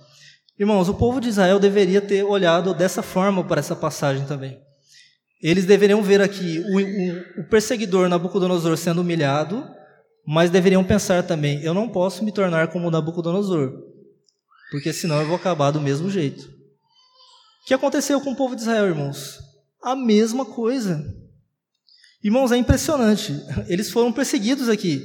Irmãos, 0.59 0.89
o 0.89 0.95
povo 0.95 1.21
de 1.21 1.29
Israel 1.29 1.59
deveria 1.59 2.01
ter 2.01 2.23
olhado 2.23 2.73
dessa 2.73 3.03
forma 3.03 3.43
para 3.43 3.59
essa 3.59 3.75
passagem 3.75 4.25
também. 4.25 4.59
Eles 5.39 5.65
deveriam 5.65 6.01
ver 6.01 6.19
aqui 6.19 6.63
o, 6.65 7.41
o, 7.41 7.43
o 7.43 7.47
perseguidor 7.47 8.09
Nabucodonosor 8.09 8.75
sendo 8.75 9.01
humilhado, 9.01 9.63
mas 10.25 10.49
deveriam 10.49 10.83
pensar 10.83 11.21
também: 11.21 11.61
eu 11.61 11.75
não 11.75 11.87
posso 11.87 12.25
me 12.25 12.31
tornar 12.31 12.69
como 12.69 12.89
Nabucodonosor, 12.89 13.71
porque 14.71 14.91
senão 14.91 15.21
eu 15.21 15.27
vou 15.27 15.35
acabar 15.35 15.69
do 15.69 15.79
mesmo 15.79 16.09
jeito. 16.09 16.43
O 16.43 17.65
que 17.67 17.73
aconteceu 17.75 18.19
com 18.19 18.31
o 18.31 18.35
povo 18.35 18.55
de 18.55 18.63
Israel, 18.63 18.87
irmãos? 18.87 19.37
A 19.79 19.95
mesma 19.95 20.43
coisa. 20.43 21.21
Irmãos, 22.23 22.53
é 22.53 22.57
impressionante. 22.57 23.33
Eles 23.67 23.91
foram 23.91 24.13
perseguidos 24.13 24.69
aqui. 24.69 25.03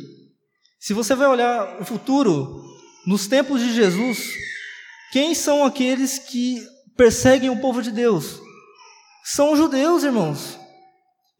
Se 0.79 0.95
você 0.95 1.17
vai 1.17 1.27
olhar 1.27 1.81
o 1.81 1.85
futuro, 1.85 2.65
nos 3.05 3.27
tempos 3.27 3.61
de 3.61 3.75
Jesus, 3.75 4.19
quem 5.11 5.35
são 5.35 5.65
aqueles 5.65 6.19
que 6.19 6.65
perseguem 6.97 7.51
o 7.51 7.61
povo 7.61 7.83
de 7.83 7.91
Deus? 7.91 8.41
São 9.25 9.53
os 9.53 9.59
judeus, 9.59 10.05
irmãos. 10.05 10.57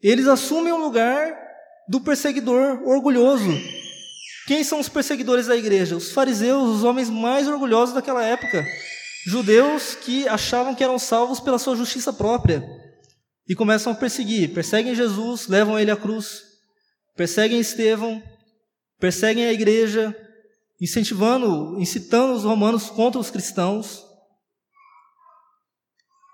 Eles 0.01 0.27
assumem 0.27 0.73
o 0.73 0.83
lugar 0.83 1.33
do 1.87 2.01
perseguidor 2.01 2.81
orgulhoso. 2.85 3.49
Quem 4.47 4.65
são 4.65 4.81
os 4.81 4.89
perseguidores 4.89 5.47
da 5.47 5.55
igreja? 5.55 5.95
Os 5.95 6.11
fariseus, 6.11 6.75
os 6.75 6.83
homens 6.83 7.09
mais 7.09 7.47
orgulhosos 7.47 7.95
daquela 7.95 8.23
época. 8.25 8.67
Judeus 9.25 9.95
que 9.95 10.27
achavam 10.27 10.75
que 10.75 10.83
eram 10.83 10.99
salvos 10.99 11.39
pela 11.39 11.59
sua 11.59 11.75
justiça 11.75 12.11
própria 12.11 12.78
e 13.49 13.55
começam 13.55 13.91
a 13.91 13.95
perseguir. 13.95 14.53
Perseguem 14.53 14.93
Jesus, 14.93 15.47
levam 15.47 15.79
ele 15.79 15.89
à 15.89 15.97
cruz, 15.97 16.43
perseguem 17.15 17.59
Estevão, 17.59 18.21
perseguem 18.99 19.45
a 19.45 19.51
igreja, 19.51 20.15
incentivando, 20.79 21.75
incitando 21.81 22.33
os 22.33 22.43
romanos 22.43 22.91
contra 22.91 23.19
os 23.19 23.31
cristãos. 23.31 24.05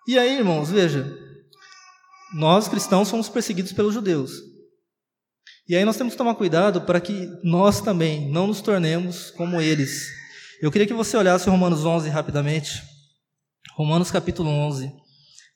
E 0.05 0.19
aí, 0.19 0.37
irmãos, 0.37 0.69
veja, 0.69 1.17
nós 2.35 2.67
cristãos 2.67 3.07
somos 3.07 3.29
perseguidos 3.29 3.71
pelos 3.71 3.93
judeus. 3.93 4.33
E 5.67 5.75
aí 5.75 5.85
nós 5.85 5.97
temos 5.97 6.13
que 6.13 6.17
tomar 6.17 6.35
cuidado 6.35 6.81
para 6.81 6.99
que 6.99 7.27
nós 7.43 7.81
também 7.81 8.29
não 8.29 8.45
nos 8.45 8.61
tornemos 8.61 9.31
como 9.31 9.59
eles. 9.59 10.07
Eu 10.61 10.71
queria 10.71 10.85
que 10.85 10.93
você 10.93 11.17
olhasse 11.17 11.49
Romanos 11.49 11.83
11 11.83 12.09
rapidamente. 12.09 12.83
Romanos 13.75 14.11
capítulo 14.11 14.49
11. 14.49 14.91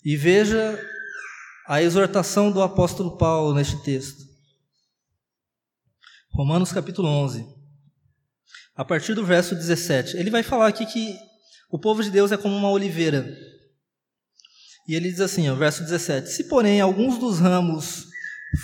E 0.04 0.16
veja 0.18 0.80
a 1.70 1.84
exortação 1.84 2.52
do 2.52 2.64
apóstolo 2.64 3.16
Paulo 3.16 3.54
neste 3.54 3.78
texto. 3.84 4.24
Romanos 6.32 6.72
capítulo 6.72 7.08
11. 7.08 7.46
A 8.76 8.84
partir 8.84 9.14
do 9.14 9.24
verso 9.24 9.54
17. 9.54 10.18
Ele 10.18 10.32
vai 10.32 10.42
falar 10.42 10.66
aqui 10.66 10.84
que 10.88 11.16
o 11.70 11.78
povo 11.78 12.02
de 12.02 12.10
Deus 12.10 12.32
é 12.32 12.38
como 12.38 12.56
uma 12.56 12.72
oliveira. 12.72 13.38
E 14.88 14.96
ele 14.96 15.12
diz 15.12 15.22
assim, 15.22 15.48
ó, 15.48 15.54
verso 15.54 15.84
17: 15.84 16.30
Se, 16.30 16.46
porém, 16.46 16.82
alguns 16.82 17.20
dos 17.20 17.38
ramos 17.38 18.08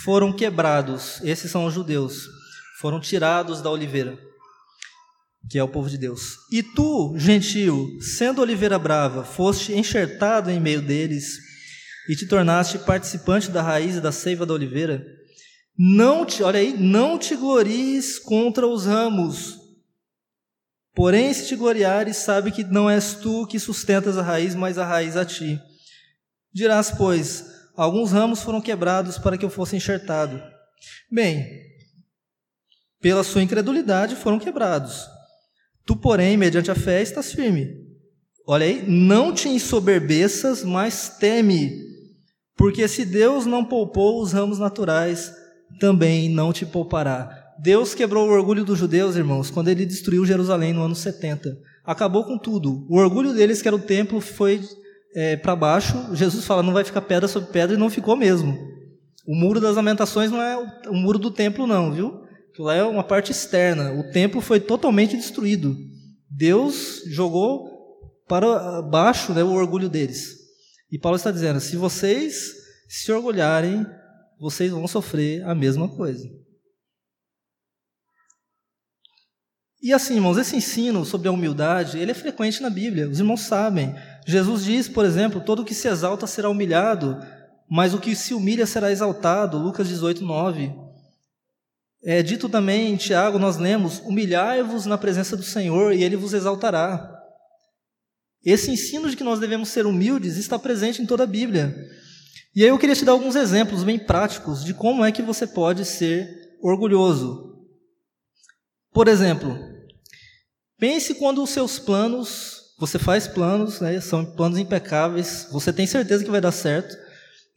foram 0.02 0.32
quebrados, 0.32 1.20
esses 1.22 1.48
são 1.48 1.64
os 1.64 1.74
judeus, 1.74 2.26
foram 2.80 2.98
tirados 2.98 3.62
da 3.62 3.70
oliveira, 3.70 4.18
que 5.48 5.60
é 5.60 5.62
o 5.62 5.68
povo 5.68 5.88
de 5.88 5.96
Deus. 5.96 6.38
E 6.50 6.60
tu, 6.60 7.14
gentio, 7.16 7.86
sendo 8.00 8.42
oliveira 8.42 8.80
brava, 8.80 9.22
foste 9.22 9.72
enxertado 9.74 10.50
em 10.50 10.58
meio 10.58 10.82
deles 10.82 11.45
e 12.08 12.16
te 12.16 12.26
tornaste 12.26 12.78
participante 12.78 13.50
da 13.50 13.62
raiz 13.62 13.96
e 13.96 14.00
da 14.00 14.12
seiva 14.12 14.46
da 14.46 14.54
oliveira, 14.54 15.04
não 15.78 16.24
te, 16.24 16.42
olha 16.42 16.58
aí, 16.58 16.74
não 16.78 17.18
te 17.18 17.36
glories 17.36 18.18
contra 18.18 18.66
os 18.66 18.86
ramos. 18.86 19.58
Porém, 20.94 21.32
se 21.34 21.46
te 21.46 21.56
gloriares, 21.56 22.16
sabe 22.16 22.50
que 22.50 22.64
não 22.64 22.88
és 22.88 23.14
tu 23.14 23.46
que 23.46 23.58
sustentas 23.58 24.16
a 24.16 24.22
raiz, 24.22 24.54
mas 24.54 24.78
a 24.78 24.86
raiz 24.86 25.16
a 25.16 25.26
ti. 25.26 25.60
Dirás, 26.50 26.90
pois, 26.90 27.44
alguns 27.76 28.12
ramos 28.12 28.40
foram 28.40 28.62
quebrados 28.62 29.18
para 29.18 29.36
que 29.36 29.44
eu 29.44 29.50
fosse 29.50 29.76
enxertado. 29.76 30.42
Bem, 31.12 31.46
pela 32.98 33.22
sua 33.22 33.42
incredulidade 33.42 34.16
foram 34.16 34.38
quebrados. 34.38 35.06
Tu, 35.84 35.94
porém, 35.94 36.38
mediante 36.38 36.70
a 36.70 36.74
fé, 36.74 37.02
estás 37.02 37.30
firme. 37.30 37.86
Olha 38.46 38.64
aí, 38.64 38.82
não 38.88 39.34
te 39.34 39.50
ensoberbeças, 39.50 40.64
mas 40.64 41.10
teme, 41.18 41.85
porque 42.56 42.88
se 42.88 43.04
Deus 43.04 43.44
não 43.44 43.64
poupou 43.64 44.22
os 44.22 44.32
ramos 44.32 44.58
naturais, 44.58 45.32
também 45.78 46.28
não 46.28 46.52
te 46.52 46.64
poupará. 46.64 47.28
Deus 47.58 47.94
quebrou 47.94 48.28
o 48.28 48.32
orgulho 48.32 48.64
dos 48.64 48.78
judeus, 48.78 49.16
irmãos, 49.16 49.50
quando 49.50 49.68
ele 49.68 49.86
destruiu 49.86 50.26
Jerusalém 50.26 50.72
no 50.72 50.82
ano 50.82 50.94
70. 50.94 51.56
Acabou 51.84 52.24
com 52.24 52.38
tudo. 52.38 52.86
O 52.88 52.98
orgulho 52.98 53.32
deles, 53.32 53.62
que 53.62 53.68
era 53.68 53.76
o 53.76 53.80
templo, 53.80 54.20
foi 54.20 54.60
é, 55.14 55.36
para 55.36 55.56
baixo. 55.56 56.14
Jesus 56.14 56.44
fala, 56.44 56.62
não 56.62 56.72
vai 56.72 56.84
ficar 56.84 57.00
pedra 57.02 57.28
sobre 57.28 57.50
pedra, 57.50 57.76
e 57.76 57.78
não 57.78 57.90
ficou 57.90 58.16
mesmo. 58.16 58.56
O 59.26 59.34
muro 59.34 59.60
das 59.60 59.76
lamentações 59.76 60.30
não 60.30 60.40
é 60.40 60.56
o 60.88 60.94
muro 60.94 61.18
do 61.18 61.30
templo, 61.30 61.66
não, 61.66 61.92
viu? 61.92 62.22
Lá 62.58 62.74
é 62.74 62.82
uma 62.82 63.04
parte 63.04 63.32
externa. 63.32 63.92
O 63.92 64.10
templo 64.10 64.40
foi 64.40 64.60
totalmente 64.60 65.16
destruído. 65.16 65.76
Deus 66.30 67.02
jogou 67.06 67.68
para 68.26 68.82
baixo 68.82 69.32
né, 69.32 69.42
o 69.42 69.52
orgulho 69.52 69.88
deles. 69.88 70.45
E 70.90 70.98
Paulo 70.98 71.16
está 71.16 71.30
dizendo: 71.30 71.60
se 71.60 71.76
vocês 71.76 72.54
se 72.88 73.10
orgulharem, 73.12 73.84
vocês 74.38 74.70
vão 74.70 74.86
sofrer 74.86 75.42
a 75.44 75.54
mesma 75.54 75.88
coisa. 75.88 76.28
E 79.82 79.92
assim, 79.92 80.14
irmãos, 80.14 80.36
esse 80.38 80.56
ensino 80.56 81.04
sobre 81.04 81.28
a 81.28 81.32
humildade, 81.32 81.98
ele 81.98 82.10
é 82.10 82.14
frequente 82.14 82.60
na 82.60 82.70
Bíblia. 82.70 83.08
Os 83.08 83.18
irmãos 83.18 83.42
sabem. 83.42 83.94
Jesus 84.26 84.64
diz, 84.64 84.88
por 84.88 85.04
exemplo, 85.04 85.40
todo 85.40 85.62
o 85.62 85.64
que 85.64 85.74
se 85.74 85.86
exalta 85.86 86.26
será 86.26 86.48
humilhado, 86.48 87.18
mas 87.70 87.94
o 87.94 88.00
que 88.00 88.16
se 88.16 88.34
humilha 88.34 88.66
será 88.66 88.90
exaltado. 88.90 89.58
Lucas 89.58 89.86
18, 89.86 90.24
9. 90.24 90.74
É 92.04 92.22
dito 92.22 92.48
também 92.48 92.92
em 92.92 92.96
Tiago, 92.96 93.38
nós 93.38 93.56
lemos: 93.56 94.00
humilhai-vos 94.00 94.86
na 94.86 94.98
presença 94.98 95.36
do 95.36 95.42
Senhor 95.42 95.92
e 95.92 96.02
ele 96.02 96.16
vos 96.16 96.32
exaltará. 96.32 97.15
Esse 98.46 98.70
ensino 98.70 99.10
de 99.10 99.16
que 99.16 99.24
nós 99.24 99.40
devemos 99.40 99.70
ser 99.70 99.86
humildes 99.86 100.36
está 100.36 100.56
presente 100.56 101.02
em 101.02 101.06
toda 101.06 101.24
a 101.24 101.26
Bíblia. 101.26 101.76
E 102.54 102.62
aí 102.62 102.68
eu 102.68 102.78
queria 102.78 102.94
te 102.94 103.04
dar 103.04 103.10
alguns 103.10 103.34
exemplos 103.34 103.82
bem 103.82 103.98
práticos 103.98 104.64
de 104.64 104.72
como 104.72 105.04
é 105.04 105.10
que 105.10 105.20
você 105.20 105.48
pode 105.48 105.84
ser 105.84 106.56
orgulhoso. 106.62 107.66
Por 108.92 109.08
exemplo, 109.08 109.58
pense 110.78 111.16
quando 111.16 111.42
os 111.42 111.50
seus 111.50 111.80
planos, 111.80 112.74
você 112.78 113.00
faz 113.00 113.26
planos, 113.26 113.80
né, 113.80 114.00
são 114.00 114.24
planos 114.24 114.58
impecáveis, 114.58 115.48
você 115.50 115.72
tem 115.72 115.86
certeza 115.86 116.24
que 116.24 116.30
vai 116.30 116.40
dar 116.40 116.52
certo, 116.52 116.96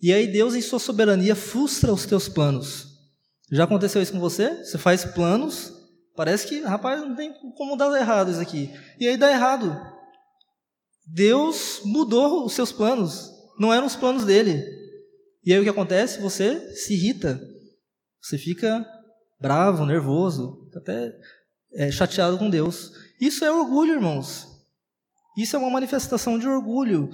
e 0.02 0.12
aí 0.12 0.26
Deus, 0.26 0.56
em 0.56 0.62
sua 0.62 0.80
soberania, 0.80 1.36
frustra 1.36 1.94
os 1.94 2.08
teus 2.08 2.28
planos. 2.28 2.88
Já 3.52 3.66
aconteceu 3.66 4.02
isso 4.02 4.12
com 4.12 4.20
você? 4.20 4.64
Você 4.64 4.80
faz 4.80 5.06
planos, 5.06 5.72
parece 6.16 6.48
que, 6.48 6.62
rapaz, 6.62 7.00
não 7.02 7.16
tem 7.16 7.32
como 7.56 7.78
dar 7.78 7.96
errado 7.96 8.32
isso 8.32 8.42
aqui. 8.42 8.74
E 9.00 9.08
aí 9.08 9.18
dá 9.18 9.30
errado. 9.30 9.99
Deus 11.12 11.82
mudou 11.84 12.46
os 12.46 12.54
seus 12.54 12.72
planos, 12.72 13.32
não 13.60 13.74
eram 13.74 13.88
os 13.88 13.96
planos 13.96 14.26
dele. 14.26 14.64
E 15.44 15.52
aí 15.52 15.60
o 15.60 15.64
que 15.64 15.70
acontece? 15.70 16.22
Você 16.22 16.76
se 16.76 16.94
irrita, 16.94 17.42
você 18.22 18.38
fica 18.38 18.86
bravo, 19.40 19.86
nervoso, 19.86 20.70
até 20.76 21.12
é, 21.74 21.92
chateado 21.92 22.38
com 22.38 22.50
Deus. 22.50 22.92
Isso 23.20 23.44
é 23.44 23.52
orgulho, 23.52 23.94
irmãos. 23.94 24.48
Isso 25.38 25.56
é 25.56 25.60
uma 25.60 25.70
manifestação 25.70 26.38
de 26.38 26.48
orgulho. 26.48 27.10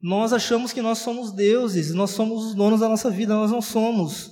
Nós 0.00 0.32
achamos 0.32 0.72
que 0.72 0.80
nós 0.80 0.98
somos 0.98 1.32
deuses, 1.32 1.92
nós 1.92 2.10
somos 2.10 2.46
os 2.46 2.54
donos 2.54 2.80
da 2.80 2.88
nossa 2.88 3.10
vida, 3.10 3.34
nós 3.34 3.50
não 3.50 3.60
somos. 3.60 4.30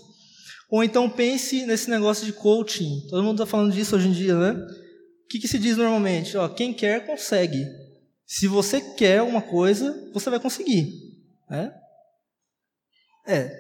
Ou 0.71 0.83
então 0.83 1.11
pense 1.11 1.67
nesse 1.67 1.91
negócio 1.91 2.25
de 2.25 2.33
coaching. 2.33 3.07
Todo 3.11 3.23
mundo 3.23 3.43
está 3.43 3.47
falando 3.47 3.73
disso 3.73 3.97
hoje 3.97 4.09
em 4.09 4.13
dia, 4.13 4.35
né? 4.35 4.53
O 4.53 5.29
que, 5.29 5.39
que 5.39 5.49
se 5.49 5.59
diz 5.59 5.77
normalmente? 5.77 6.37
Ó, 6.39 6.49
quem 6.49 6.73
quer, 6.73 7.07
consegue. 7.07 7.67
Se 8.29 8.47
você 8.47 8.81
quer 8.81 9.23
uma 9.23 9.43
coisa, 9.43 10.11
você 10.13 10.31
vai 10.31 10.39
conseguir. 10.39 10.93
Né? 11.51 11.75
É. 13.27 13.51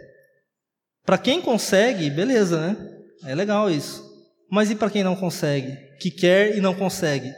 Para 1.05 1.19
quem 1.19 1.41
consegue, 1.41 2.11
beleza, 2.11 2.61
né? 2.61 3.01
É 3.25 3.35
legal 3.35 3.69
isso. 3.71 4.07
Mas 4.49 4.71
e 4.71 4.77
para 4.77 4.91
quem 4.91 5.03
não 5.03 5.17
consegue? 5.17 5.75
Que 5.99 6.11
quer 6.11 6.57
e 6.57 6.61
não 6.61 6.75
consegue? 6.75 7.33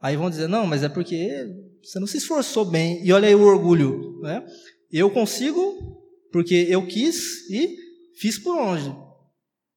Aí 0.00 0.16
vão 0.16 0.30
dizer, 0.30 0.48
não, 0.48 0.66
mas 0.66 0.82
é 0.82 0.88
porque 0.88 1.46
você 1.82 2.00
não 2.00 2.06
se 2.06 2.16
esforçou 2.16 2.64
bem. 2.64 3.04
E 3.04 3.12
olha 3.12 3.28
aí 3.28 3.34
o 3.34 3.42
orgulho. 3.42 4.18
Né? 4.22 4.42
Eu 4.90 5.10
consigo 5.10 6.00
porque 6.32 6.66
eu 6.68 6.86
quis 6.86 7.50
e 7.50 7.76
Fiz 8.20 8.38
por 8.38 8.54
onde? 8.58 8.94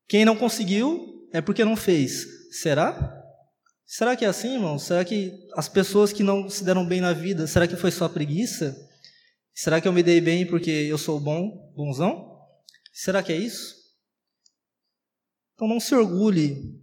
Quem 0.05 0.25
não 0.25 0.35
conseguiu 0.35 1.29
é 1.31 1.39
porque 1.39 1.63
não 1.63 1.77
fez. 1.77 2.25
Será? 2.51 3.22
Será 3.85 4.15
que 4.15 4.25
é 4.25 4.27
assim, 4.27 4.55
irmão? 4.55 4.79
Será 4.79 5.03
que 5.05 5.31
as 5.55 5.69
pessoas 5.69 6.11
que 6.11 6.23
não 6.23 6.49
se 6.49 6.63
deram 6.63 6.85
bem 6.85 7.01
na 7.01 7.13
vida, 7.13 7.45
será 7.47 7.67
que 7.67 7.75
foi 7.75 7.91
só 7.91 8.07
preguiça? 8.09 8.75
Será 9.53 9.79
que 9.79 9.87
eu 9.87 9.93
me 9.93 10.01
dei 10.01 10.19
bem 10.19 10.47
porque 10.47 10.71
eu 10.71 10.97
sou 10.97 11.19
bom, 11.19 11.71
bonzão? 11.75 12.39
Será 12.91 13.21
que 13.21 13.31
é 13.31 13.37
isso? 13.37 13.75
Então 15.53 15.67
não 15.67 15.79
se 15.79 15.93
orgulhe 15.93 16.81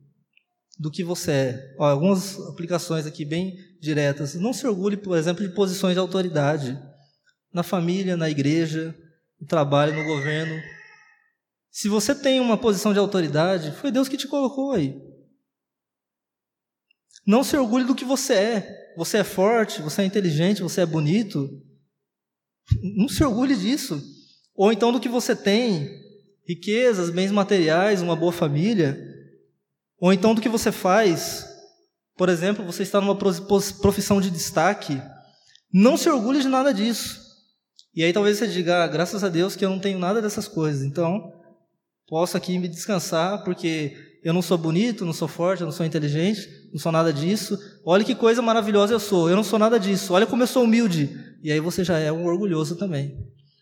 do 0.79 0.91
que 0.91 1.03
você 1.03 1.31
é. 1.31 1.75
Ó, 1.79 1.85
algumas 1.87 2.39
aplicações 2.49 3.07
aqui 3.07 3.25
bem 3.25 3.57
diretas. 3.81 4.35
Não 4.35 4.53
se 4.53 4.67
orgulhe, 4.67 4.97
por 4.97 5.17
exemplo, 5.17 5.47
de 5.47 5.55
posições 5.55 5.95
de 5.95 6.01
autoridade 6.01 6.81
na 7.53 7.63
família, 7.63 8.17
na 8.17 8.31
igreja, 8.31 8.95
no 9.41 9.47
trabalho, 9.47 9.95
no 9.95 10.05
governo, 10.05 10.63
se 11.71 11.89
você 11.89 12.15
tem 12.15 12.41
uma 12.41 12.59
posição 12.59 12.93
de 12.93 12.99
autoridade, 12.99 13.71
foi 13.73 13.93
Deus 13.93 14.09
que 14.09 14.17
te 14.17 14.27
colocou 14.27 14.73
aí. 14.73 15.01
Não 17.27 17.45
se 17.45 17.57
orgulhe 17.57 17.85
do 17.85 17.95
que 17.95 18.05
você 18.05 18.35
é. 18.35 18.93
Você 18.97 19.19
é 19.19 19.25
forte, 19.25 19.83
você 19.83 20.03
é 20.03 20.05
inteligente, 20.05 20.63
você 20.63 20.81
é 20.81 20.87
bonito. 20.87 21.49
Não 22.97 23.09
se 23.09 23.23
orgulhe 23.25 23.57
disso. 23.57 24.03
Ou 24.55 24.73
então 24.73 24.93
do 24.93 25.01
que 25.01 25.09
você 25.09 25.35
tem, 25.35 25.89
riquezas, 26.47 27.11
bens 27.11 27.31
materiais, 27.31 28.03
uma 28.03 28.17
boa 28.17 28.33
família. 28.33 28.99
Ou 29.99 30.13
então 30.13 30.35
do 30.35 30.41
que 30.41 30.49
você 30.49 30.73
faz. 30.73 31.47
Por 32.17 32.29
exemplo, 32.29 32.65
você 32.65 32.83
está 32.83 33.01
numa 33.01 33.17
profissão 33.17 34.21
de 34.21 34.31
destaque. 34.31 35.01
Não 35.73 35.97
se 35.97 36.09
orgulhe 36.11 36.41
de 36.41 36.49
nada 36.49 36.75
disso. 36.75 37.21
E 37.95 38.05
aí 38.05 38.13
talvez 38.13 38.39
você 38.39 38.47
diga, 38.47 38.85
ah, 38.85 38.89
graças 38.89 39.25
a 39.25 39.29
Deus 39.29 39.57
que 39.57 39.65
eu 39.65 39.71
não 39.71 39.81
tenho 39.81 39.99
nada 39.99 40.21
dessas 40.21 40.47
coisas. 40.47 40.83
Então, 40.83 41.33
posso 42.07 42.37
aqui 42.37 42.59
me 42.59 42.69
descansar, 42.69 43.43
porque 43.45 43.97
eu 44.23 44.33
não 44.33 44.43
sou 44.43 44.59
bonito, 44.59 45.05
não 45.05 45.13
sou 45.13 45.29
forte, 45.29 45.63
não 45.63 45.73
sou 45.73 45.87
inteligente, 45.87 46.47
não 46.73 46.79
sou 46.79 46.93
nada 46.93 47.13
disso. 47.13 47.59
Olha 47.85 48.05
que 48.05 48.15
coisa 48.15 48.41
maravilhosa 48.41 48.93
eu 48.93 49.01
sou, 49.01 49.29
eu 49.29 49.37
não 49.37 49.45
sou 49.45 49.59
nada 49.59 49.79
disso. 49.79 50.13
Olha 50.13 50.27
como 50.27 50.43
eu 50.43 50.47
sou 50.47 50.65
humilde. 50.65 51.11
E 51.43 51.51
aí 51.51 51.61
você 51.61 51.83
já 51.83 51.99
é 51.99 52.13
um 52.13 52.27
orgulhoso 52.27 52.77
também. 52.77 53.17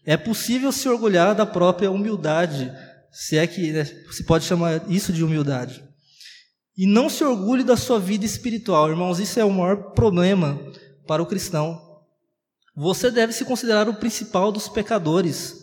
É 0.05 0.17
possível 0.17 0.73
se 0.73 0.89
orgulhar 0.89 1.35
da 1.35 1.47
própria 1.47 1.91
humildade, 1.91 2.73
se 3.13 3.37
é 3.37 3.47
que 3.47 3.73
né, 3.73 3.85
se 3.85 4.25
pode 4.25 4.45
chamar 4.45 4.91
isso 4.91 5.13
de 5.13 5.25
humildade. 5.25 5.83
E 6.77 6.87
não 6.87 7.09
se 7.09 7.25
orgulhe 7.25 7.65
da 7.65 7.77
sua 7.77 7.99
vida 7.99 8.25
espiritual, 8.25 8.89
irmãos, 8.89 9.19
isso 9.19 9.41
é 9.41 9.45
o 9.45 9.51
maior 9.51 9.93
problema 9.95 10.59
para 11.07 11.23
o 11.23 11.27
cristão. 11.27 11.79
Você 12.77 13.11
deve 13.11 13.33
se 13.33 13.45
considerar 13.45 13.89
o 13.89 13.95
principal 13.95 14.53
dos 14.53 14.69
pecadores. 14.69 15.57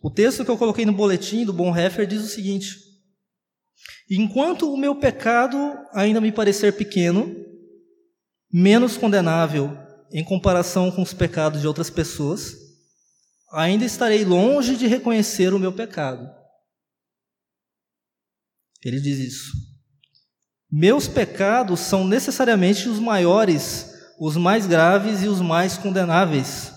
O 0.00 0.10
texto 0.10 0.44
que 0.44 0.50
eu 0.50 0.56
coloquei 0.56 0.86
no 0.86 0.92
boletim 0.92 1.44
do 1.44 1.52
Bonhoeffer 1.52 2.06
diz 2.06 2.22
o 2.22 2.28
seguinte: 2.28 2.78
Enquanto 4.10 4.72
o 4.72 4.76
meu 4.76 4.94
pecado 4.94 5.56
ainda 5.92 6.20
me 6.20 6.32
parecer 6.32 6.76
pequeno, 6.76 7.34
menos 8.52 8.96
condenável 8.96 9.76
em 10.12 10.24
comparação 10.24 10.90
com 10.90 11.02
os 11.02 11.12
pecados 11.12 11.60
de 11.60 11.66
outras 11.66 11.90
pessoas, 11.90 12.54
ainda 13.52 13.84
estarei 13.84 14.24
longe 14.24 14.76
de 14.76 14.86
reconhecer 14.86 15.52
o 15.52 15.58
meu 15.58 15.72
pecado. 15.72 16.28
Ele 18.82 19.00
diz 19.00 19.18
isso. 19.18 19.52
Meus 20.70 21.08
pecados 21.08 21.80
são 21.80 22.06
necessariamente 22.06 22.88
os 22.88 22.98
maiores, 22.98 23.90
os 24.20 24.36
mais 24.36 24.66
graves 24.66 25.22
e 25.22 25.28
os 25.28 25.40
mais 25.40 25.76
condenáveis. 25.78 26.72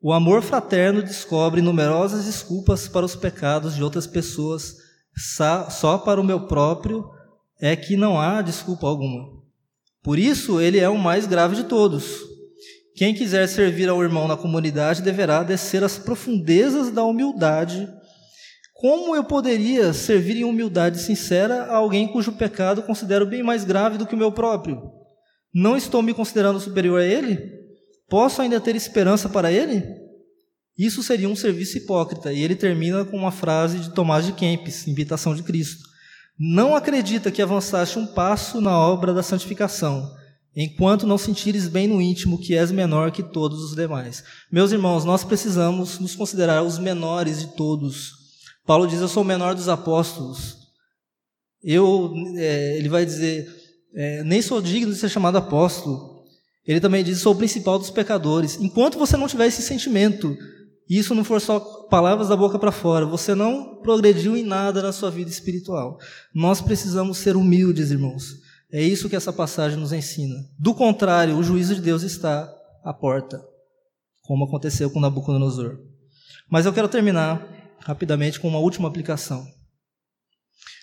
O 0.00 0.12
amor 0.12 0.42
fraterno 0.42 1.02
descobre 1.02 1.60
numerosas 1.60 2.24
desculpas 2.24 2.88
para 2.88 3.04
os 3.04 3.14
pecados 3.14 3.74
de 3.74 3.82
outras 3.82 4.06
pessoas 4.06 4.76
só 5.70 5.98
para 5.98 6.20
o 6.20 6.24
meu 6.24 6.46
próprio 6.46 7.04
é 7.60 7.76
que 7.76 7.96
não 7.96 8.18
há 8.18 8.40
desculpa 8.42 8.86
alguma. 8.86 9.40
Por 10.02 10.18
isso, 10.18 10.60
ele 10.60 10.78
é 10.78 10.88
o 10.88 10.98
mais 10.98 11.26
grave 11.26 11.56
de 11.56 11.64
todos. 11.64 12.30
Quem 12.96 13.14
quiser 13.14 13.46
servir 13.46 13.88
ao 13.88 14.02
irmão 14.02 14.26
na 14.26 14.36
comunidade 14.36 15.02
deverá 15.02 15.42
descer 15.42 15.84
às 15.84 15.98
profundezas 15.98 16.90
da 16.90 17.04
humildade. 17.04 17.88
Como 18.74 19.14
eu 19.14 19.22
poderia 19.24 19.92
servir 19.92 20.38
em 20.38 20.44
humildade 20.44 21.00
sincera 21.00 21.64
a 21.64 21.76
alguém 21.76 22.08
cujo 22.08 22.32
pecado 22.32 22.82
considero 22.82 23.26
bem 23.26 23.42
mais 23.42 23.62
grave 23.62 23.98
do 23.98 24.06
que 24.06 24.14
o 24.14 24.18
meu 24.18 24.32
próprio? 24.32 24.80
Não 25.52 25.76
estou 25.76 26.00
me 26.02 26.14
considerando 26.14 26.60
superior 26.60 27.00
a 27.00 27.04
ele? 27.04 27.60
Posso 28.08 28.40
ainda 28.40 28.58
ter 28.60 28.74
esperança 28.74 29.28
para 29.28 29.52
ele? 29.52 29.99
Isso 30.80 31.02
seria 31.02 31.28
um 31.28 31.36
serviço 31.36 31.76
hipócrita. 31.76 32.32
E 32.32 32.42
ele 32.42 32.56
termina 32.56 33.04
com 33.04 33.14
uma 33.14 33.30
frase 33.30 33.80
de 33.80 33.90
Tomás 33.90 34.24
de 34.24 34.32
Kempis, 34.32 34.88
Invitação 34.88 35.34
de 35.34 35.42
Cristo. 35.42 35.86
Não 36.38 36.74
acredita 36.74 37.30
que 37.30 37.42
avançaste 37.42 37.98
um 37.98 38.06
passo 38.06 38.62
na 38.62 38.78
obra 38.78 39.12
da 39.12 39.22
santificação, 39.22 40.10
enquanto 40.56 41.06
não 41.06 41.18
sentires 41.18 41.68
bem 41.68 41.86
no 41.86 42.00
íntimo 42.00 42.40
que 42.40 42.56
és 42.56 42.72
menor 42.72 43.12
que 43.12 43.22
todos 43.22 43.62
os 43.62 43.76
demais. 43.76 44.24
Meus 44.50 44.72
irmãos, 44.72 45.04
nós 45.04 45.22
precisamos 45.22 45.98
nos 45.98 46.16
considerar 46.16 46.62
os 46.62 46.78
menores 46.78 47.40
de 47.40 47.48
todos. 47.48 48.12
Paulo 48.64 48.86
diz: 48.86 49.02
Eu 49.02 49.08
sou 49.08 49.22
o 49.22 49.26
menor 49.26 49.54
dos 49.54 49.68
apóstolos. 49.68 50.56
Eu, 51.62 52.14
é, 52.38 52.78
ele 52.78 52.88
vai 52.88 53.04
dizer, 53.04 53.54
é, 53.94 54.24
nem 54.24 54.40
sou 54.40 54.62
digno 54.62 54.94
de 54.94 54.98
ser 54.98 55.10
chamado 55.10 55.36
apóstolo. 55.36 56.24
Ele 56.66 56.80
também 56.80 57.04
diz: 57.04 57.18
Sou 57.18 57.34
o 57.34 57.36
principal 57.36 57.78
dos 57.78 57.90
pecadores. 57.90 58.58
Enquanto 58.58 58.98
você 58.98 59.14
não 59.18 59.28
tiver 59.28 59.46
esse 59.46 59.60
sentimento 59.60 60.34
e 60.90 60.98
isso 60.98 61.14
não 61.14 61.22
for 61.22 61.40
só 61.40 61.60
palavras 61.88 62.30
da 62.30 62.36
boca 62.36 62.58
para 62.58 62.72
fora, 62.72 63.06
você 63.06 63.32
não 63.32 63.76
progrediu 63.80 64.36
em 64.36 64.42
nada 64.42 64.82
na 64.82 64.90
sua 64.90 65.08
vida 65.08 65.30
espiritual. 65.30 65.96
Nós 66.34 66.60
precisamos 66.60 67.18
ser 67.18 67.36
humildes, 67.36 67.92
irmãos. 67.92 68.40
É 68.72 68.82
isso 68.82 69.08
que 69.08 69.14
essa 69.14 69.32
passagem 69.32 69.78
nos 69.78 69.92
ensina. 69.92 70.34
Do 70.58 70.74
contrário, 70.74 71.36
o 71.36 71.44
juízo 71.44 71.76
de 71.76 71.80
Deus 71.80 72.02
está 72.02 72.52
à 72.84 72.92
porta, 72.92 73.40
como 74.22 74.44
aconteceu 74.44 74.90
com 74.90 74.98
Nabucodonosor. 74.98 75.78
Mas 76.50 76.66
eu 76.66 76.72
quero 76.72 76.88
terminar 76.88 77.46
rapidamente 77.78 78.40
com 78.40 78.48
uma 78.48 78.58
última 78.58 78.88
aplicação. 78.88 79.46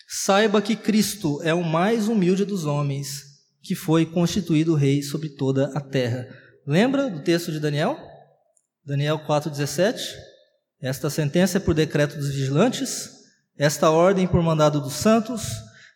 Saiba 0.07 0.61
que 0.61 0.77
Cristo 0.77 1.41
é 1.43 1.53
o 1.53 1.65
mais 1.65 2.07
humilde 2.07 2.45
dos 2.45 2.63
homens, 2.63 3.23
que 3.61 3.75
foi 3.75 4.05
constituído 4.05 4.73
rei 4.73 5.03
sobre 5.03 5.27
toda 5.27 5.69
a 5.77 5.81
terra. 5.81 6.25
Lembra 6.65 7.09
do 7.09 7.21
texto 7.21 7.51
de 7.51 7.59
Daniel? 7.59 8.15
Daniel 8.87 9.19
4,17. 9.19 9.99
Esta 10.81 11.09
sentença 11.09 11.57
é 11.57 11.59
por 11.59 11.73
decreto 11.73 12.15
dos 12.15 12.29
vigilantes, 12.29 13.09
esta 13.57 13.91
ordem 13.91 14.25
por 14.25 14.41
mandado 14.41 14.79
dos 14.79 14.93
santos, 14.93 15.43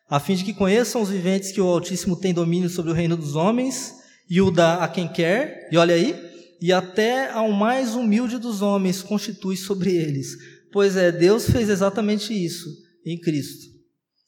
a 0.10 0.20
fim 0.20 0.36
de 0.36 0.44
que 0.44 0.54
conheçam 0.54 1.02
os 1.02 1.08
viventes 1.08 1.54
que 1.54 1.62
o 1.62 1.68
Altíssimo 1.68 2.20
tem 2.20 2.34
domínio 2.34 2.70
sobre 2.70 2.92
o 2.92 2.94
reino 2.94 3.16
dos 3.16 3.34
homens 3.34 3.94
e 4.30 4.42
o 4.42 4.52
dá 4.52 4.84
a 4.84 4.90
quem 4.90 5.08
quer, 5.08 5.70
e 5.72 5.78
olha 5.78 5.96
aí, 5.96 6.14
e 6.60 6.74
até 6.74 7.32
ao 7.32 7.50
mais 7.54 7.96
humilde 7.96 8.38
dos 8.38 8.62
homens 8.62 9.02
constitui 9.02 9.56
sobre 9.56 9.96
eles. 9.96 10.36
Pois 10.74 10.98
é, 10.98 11.14
Deus 11.14 11.50
fez 11.50 11.70
exatamente 11.70 12.34
isso 12.34 12.68
em 13.06 13.18
Cristo. 13.18 13.68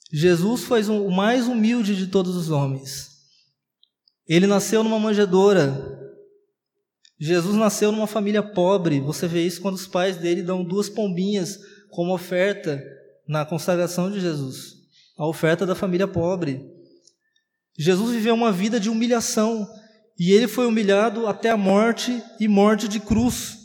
Jesus 0.09 0.61
foi 0.61 0.81
o 0.83 1.11
mais 1.11 1.47
humilde 1.47 1.97
de 1.97 2.07
todos 2.07 2.33
os 2.37 2.49
homens. 2.49 3.09
Ele 4.25 4.47
nasceu 4.47 4.83
numa 4.83 4.99
manjedoura, 4.99 5.92
Jesus 7.19 7.55
nasceu 7.55 7.91
numa 7.91 8.07
família 8.07 8.43
pobre. 8.43 8.99
Você 8.99 9.27
vê 9.27 9.45
isso 9.45 9.61
quando 9.61 9.75
os 9.75 9.87
pais 9.87 10.17
dele 10.17 10.41
dão 10.41 10.63
duas 10.63 10.89
pombinhas 10.89 11.59
como 11.89 12.13
oferta 12.13 12.81
na 13.27 13.45
consagração 13.45 14.11
de 14.11 14.19
Jesus. 14.19 14.73
A 15.17 15.27
oferta 15.27 15.65
da 15.65 15.75
família 15.75 16.07
pobre. 16.07 16.61
Jesus 17.77 18.11
viveu 18.11 18.33
uma 18.33 18.51
vida 18.51 18.79
de 18.79 18.89
humilhação 18.89 19.67
e 20.19 20.31
ele 20.31 20.47
foi 20.47 20.67
humilhado 20.67 21.27
até 21.27 21.49
a 21.49 21.57
morte 21.57 22.21
e 22.39 22.47
morte 22.47 22.87
de 22.87 22.99
cruz. 22.99 23.57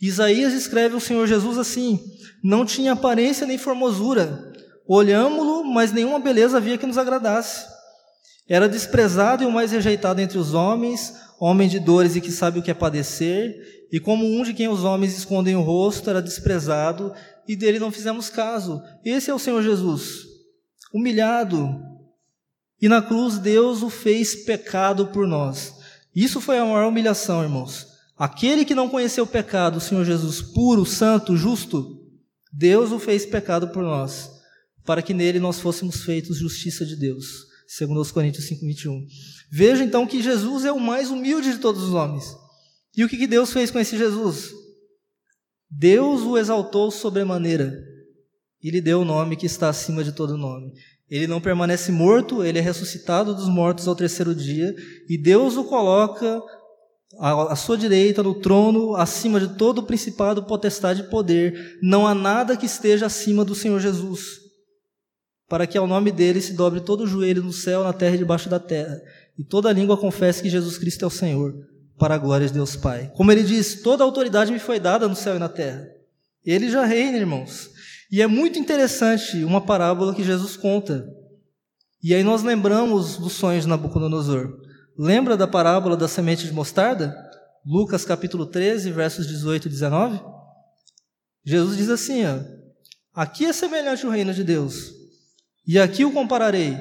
Isaías 0.00 0.52
escreve 0.52 0.94
o 0.94 1.00
Senhor 1.00 1.26
Jesus 1.26 1.56
assim: 1.56 1.98
Não 2.44 2.66
tinha 2.66 2.92
aparência 2.92 3.46
nem 3.46 3.56
formosura. 3.56 4.52
Olhámo-lo, 4.86 5.64
mas 5.64 5.92
nenhuma 5.92 6.18
beleza 6.18 6.58
havia 6.58 6.78
que 6.78 6.86
nos 6.86 6.98
agradasse. 6.98 7.66
Era 8.48 8.68
desprezado 8.68 9.42
e 9.42 9.46
o 9.46 9.50
mais 9.50 9.72
rejeitado 9.72 10.20
entre 10.20 10.38
os 10.38 10.54
homens, 10.54 11.14
homem 11.40 11.68
de 11.68 11.78
dores 11.78 12.16
e 12.16 12.20
que 12.20 12.30
sabe 12.30 12.58
o 12.58 12.62
que 12.62 12.70
é 12.70 12.74
padecer, 12.74 13.88
e 13.92 14.00
como 14.00 14.26
um 14.26 14.42
de 14.42 14.54
quem 14.54 14.68
os 14.68 14.84
homens 14.84 15.16
escondem 15.16 15.54
o 15.54 15.62
rosto, 15.62 16.10
era 16.10 16.22
desprezado, 16.22 17.12
e 17.46 17.54
dele 17.54 17.78
não 17.78 17.92
fizemos 17.92 18.28
caso. 18.28 18.82
Esse 19.04 19.30
é 19.30 19.34
o 19.34 19.38
Senhor 19.38 19.62
Jesus, 19.62 20.24
humilhado. 20.92 21.68
E 22.80 22.88
na 22.88 23.00
cruz 23.00 23.38
Deus 23.38 23.82
o 23.82 23.88
fez 23.88 24.44
pecado 24.44 25.08
por 25.08 25.26
nós. 25.26 25.74
Isso 26.14 26.40
foi 26.40 26.58
a 26.58 26.64
maior 26.64 26.88
humilhação, 26.88 27.42
irmãos. 27.42 27.86
Aquele 28.16 28.64
que 28.64 28.74
não 28.74 28.88
conheceu 28.88 29.24
o 29.24 29.28
pecado, 29.28 29.76
o 29.76 29.80
Senhor 29.80 30.04
Jesus, 30.04 30.40
puro, 30.40 30.86
santo, 30.86 31.36
justo, 31.36 32.02
Deus 32.50 32.90
o 32.90 32.98
fez 32.98 33.26
pecado 33.26 33.68
por 33.68 33.82
nós, 33.82 34.30
para 34.84 35.02
que 35.02 35.12
nele 35.12 35.38
nós 35.38 35.60
fôssemos 35.60 36.02
feitos 36.02 36.38
justiça 36.38 36.86
de 36.86 36.96
Deus. 36.96 37.44
Segundo 37.66 38.00
os 38.00 38.12
Coríntios 38.12 38.46
5, 38.46 38.64
21. 38.64 39.06
Veja 39.50 39.84
então 39.84 40.06
que 40.06 40.22
Jesus 40.22 40.64
é 40.64 40.72
o 40.72 40.80
mais 40.80 41.10
humilde 41.10 41.52
de 41.52 41.58
todos 41.58 41.82
os 41.82 41.94
homens. 41.94 42.24
E 42.96 43.04
o 43.04 43.08
que 43.08 43.26
Deus 43.26 43.52
fez 43.52 43.70
com 43.70 43.78
esse 43.78 43.98
Jesus? 43.98 44.50
Deus 45.70 46.22
o 46.22 46.38
exaltou 46.38 46.90
sobremaneira 46.90 47.76
e 48.62 48.70
lhe 48.70 48.80
deu 48.80 49.00
o 49.00 49.04
nome 49.04 49.36
que 49.36 49.46
está 49.46 49.68
acima 49.68 50.02
de 50.02 50.12
todo 50.12 50.38
nome. 50.38 50.72
Ele 51.08 51.26
não 51.26 51.40
permanece 51.40 51.92
morto, 51.92 52.42
ele 52.42 52.58
é 52.58 52.62
ressuscitado 52.62 53.34
dos 53.34 53.48
mortos 53.48 53.86
ao 53.86 53.94
terceiro 53.94 54.34
dia, 54.34 54.74
e 55.08 55.16
Deus 55.16 55.56
o 55.56 55.64
coloca 55.64 56.42
à, 57.18 57.54
sua 57.54 57.78
direita 57.78 58.22
no 58.22 58.34
trono, 58.34 58.96
acima 58.96 59.38
de 59.38 59.56
todo 59.56 59.78
o 59.78 59.86
principado, 59.86 60.44
potestade 60.44 61.02
e 61.02 61.10
poder. 61.10 61.78
Não 61.80 62.06
há 62.06 62.14
nada 62.14 62.56
que 62.56 62.66
esteja 62.66 63.06
acima 63.06 63.44
do 63.44 63.54
Senhor 63.54 63.78
Jesus, 63.78 64.40
para 65.48 65.66
que 65.66 65.78
ao 65.78 65.86
nome 65.86 66.10
dele 66.10 66.40
se 66.40 66.52
dobre 66.52 66.80
todo 66.80 67.04
o 67.04 67.06
joelho 67.06 67.42
no 67.42 67.52
céu, 67.52 67.84
na 67.84 67.92
terra 67.92 68.14
e 68.14 68.18
debaixo 68.18 68.48
da 68.48 68.58
terra 68.58 69.00
e 69.38 69.44
toda 69.44 69.72
língua 69.72 69.96
confesse 69.96 70.42
que 70.42 70.48
Jesus 70.48 70.78
Cristo 70.78 71.04
é 71.04 71.08
o 71.08 71.10
Senhor, 71.10 71.54
para 71.98 72.14
a 72.14 72.18
glória 72.18 72.46
de 72.46 72.52
Deus 72.52 72.74
Pai. 72.74 73.12
Como 73.14 73.30
ele 73.30 73.42
diz, 73.42 73.82
toda 73.82 74.02
autoridade 74.02 74.50
me 74.50 74.58
foi 74.58 74.80
dada 74.80 75.06
no 75.06 75.16
céu 75.16 75.36
e 75.36 75.38
na 75.38 75.48
terra. 75.48 75.86
Ele 76.44 76.70
já 76.70 76.84
reina, 76.84 77.18
irmãos. 77.18 77.70
E 78.10 78.22
é 78.22 78.26
muito 78.26 78.58
interessante 78.58 79.44
uma 79.44 79.60
parábola 79.60 80.14
que 80.14 80.24
Jesus 80.24 80.56
conta. 80.56 81.06
E 82.02 82.14
aí 82.14 82.22
nós 82.22 82.42
lembramos 82.42 83.16
dos 83.16 83.32
sonhos 83.32 83.64
de 83.64 83.68
Nabucodonosor. 83.68 84.58
Lembra 84.96 85.36
da 85.36 85.46
parábola 85.46 85.96
da 85.96 86.08
semente 86.08 86.46
de 86.46 86.52
mostarda? 86.52 87.14
Lucas 87.64 88.04
capítulo 88.04 88.46
13, 88.46 88.90
versos 88.92 89.26
18 89.26 89.66
e 89.66 89.70
19. 89.70 90.20
Jesus 91.44 91.76
diz 91.76 91.90
assim: 91.90 92.24
ó, 92.24 92.38
Aqui 93.12 93.44
é 93.44 93.52
semelhante 93.52 94.06
o 94.06 94.10
reino 94.10 94.32
de 94.32 94.44
Deus, 94.44 94.92
e 95.66 95.78
aqui 95.78 96.04
o 96.04 96.12
compararei 96.12 96.76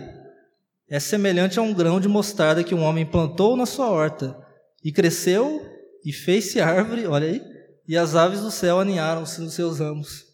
é 0.87 0.99
semelhante 0.99 1.57
a 1.57 1.61
um 1.61 1.73
grão 1.73 1.99
de 1.99 2.07
mostarda 2.07 2.63
que 2.63 2.75
um 2.75 2.83
homem 2.83 3.05
plantou 3.05 3.55
na 3.57 3.65
sua 3.65 3.89
horta, 3.89 4.37
e 4.83 4.91
cresceu 4.91 5.61
e 6.05 6.13
fez-se 6.13 6.61
árvore, 6.61 7.07
olha 7.07 7.27
aí, 7.27 7.41
e 7.87 7.97
as 7.97 8.15
aves 8.15 8.41
do 8.41 8.51
céu 8.51 8.79
aninharam-se 8.79 9.41
nos 9.41 9.53
seus 9.53 9.79
ramos. 9.79 10.25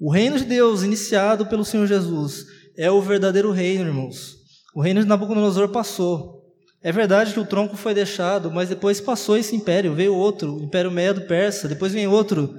O 0.00 0.10
reino 0.10 0.38
de 0.38 0.44
Deus, 0.44 0.82
iniciado 0.82 1.44
pelo 1.44 1.64
Senhor 1.64 1.86
Jesus, 1.86 2.46
é 2.76 2.90
o 2.90 3.02
verdadeiro 3.02 3.50
reino, 3.50 3.86
irmãos. 3.86 4.36
O 4.74 4.80
reino 4.80 5.02
de 5.02 5.06
Nabucodonosor 5.06 5.68
passou. 5.68 6.38
É 6.80 6.90
verdade 6.90 7.34
que 7.34 7.40
o 7.40 7.44
tronco 7.44 7.76
foi 7.76 7.92
deixado, 7.92 8.50
mas 8.50 8.70
depois 8.70 9.00
passou 9.00 9.36
esse 9.36 9.54
império, 9.54 9.94
veio 9.94 10.14
outro, 10.14 10.56
o 10.56 10.62
Império 10.62 10.90
Medo 10.90 11.22
Persa, 11.22 11.68
depois 11.68 11.92
vem 11.92 12.06
outro, 12.06 12.54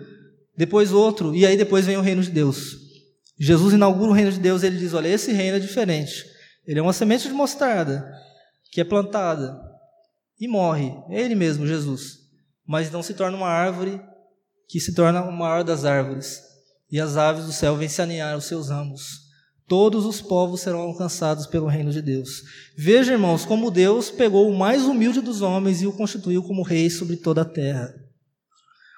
depois 0.55 0.91
outro, 0.91 1.33
e 1.33 1.45
aí 1.45 1.57
depois 1.57 1.85
vem 1.85 1.97
o 1.97 2.01
reino 2.01 2.21
de 2.21 2.29
Deus. 2.29 2.88
Jesus 3.39 3.73
inaugura 3.73 4.11
o 4.11 4.13
reino 4.13 4.31
de 4.31 4.39
Deus, 4.39 4.63
ele 4.63 4.77
diz: 4.77 4.93
"Olha, 4.93 5.07
esse 5.07 5.31
reino 5.31 5.57
é 5.57 5.59
diferente. 5.59 6.25
Ele 6.67 6.79
é 6.79 6.83
uma 6.83 6.93
semente 6.93 7.27
de 7.27 7.33
mostarda 7.33 8.05
que 8.71 8.81
é 8.81 8.83
plantada 8.83 9.59
e 10.39 10.47
morre, 10.47 10.93
é 11.09 11.21
ele 11.21 11.35
mesmo, 11.35 11.67
Jesus, 11.67 12.19
mas 12.65 12.91
não 12.91 13.03
se 13.03 13.13
torna 13.13 13.35
uma 13.35 13.49
árvore 13.49 13.99
que 14.67 14.79
se 14.79 14.93
torna 14.93 15.19
a 15.19 15.31
maior 15.31 15.63
das 15.63 15.83
árvores, 15.83 16.39
e 16.91 16.99
as 16.99 17.17
aves 17.17 17.45
do 17.45 17.51
céu 17.51 17.75
vêm 17.75 17.89
se 17.89 18.01
aninhar 18.01 18.37
os 18.37 18.45
seus 18.45 18.69
ramos. 18.69 19.27
Todos 19.67 20.05
os 20.05 20.21
povos 20.21 20.61
serão 20.61 20.79
alcançados 20.79 21.45
pelo 21.45 21.67
reino 21.67 21.91
de 21.91 22.01
Deus. 22.01 22.41
Veja, 22.77 23.13
irmãos, 23.13 23.45
como 23.45 23.69
Deus 23.69 24.09
pegou 24.09 24.49
o 24.49 24.57
mais 24.57 24.83
humilde 24.83 25.21
dos 25.21 25.41
homens 25.41 25.81
e 25.81 25.87
o 25.87 25.93
constituiu 25.93 26.41
como 26.41 26.63
rei 26.63 26.89
sobre 26.89 27.17
toda 27.17 27.41
a 27.41 27.45
terra. 27.45 27.93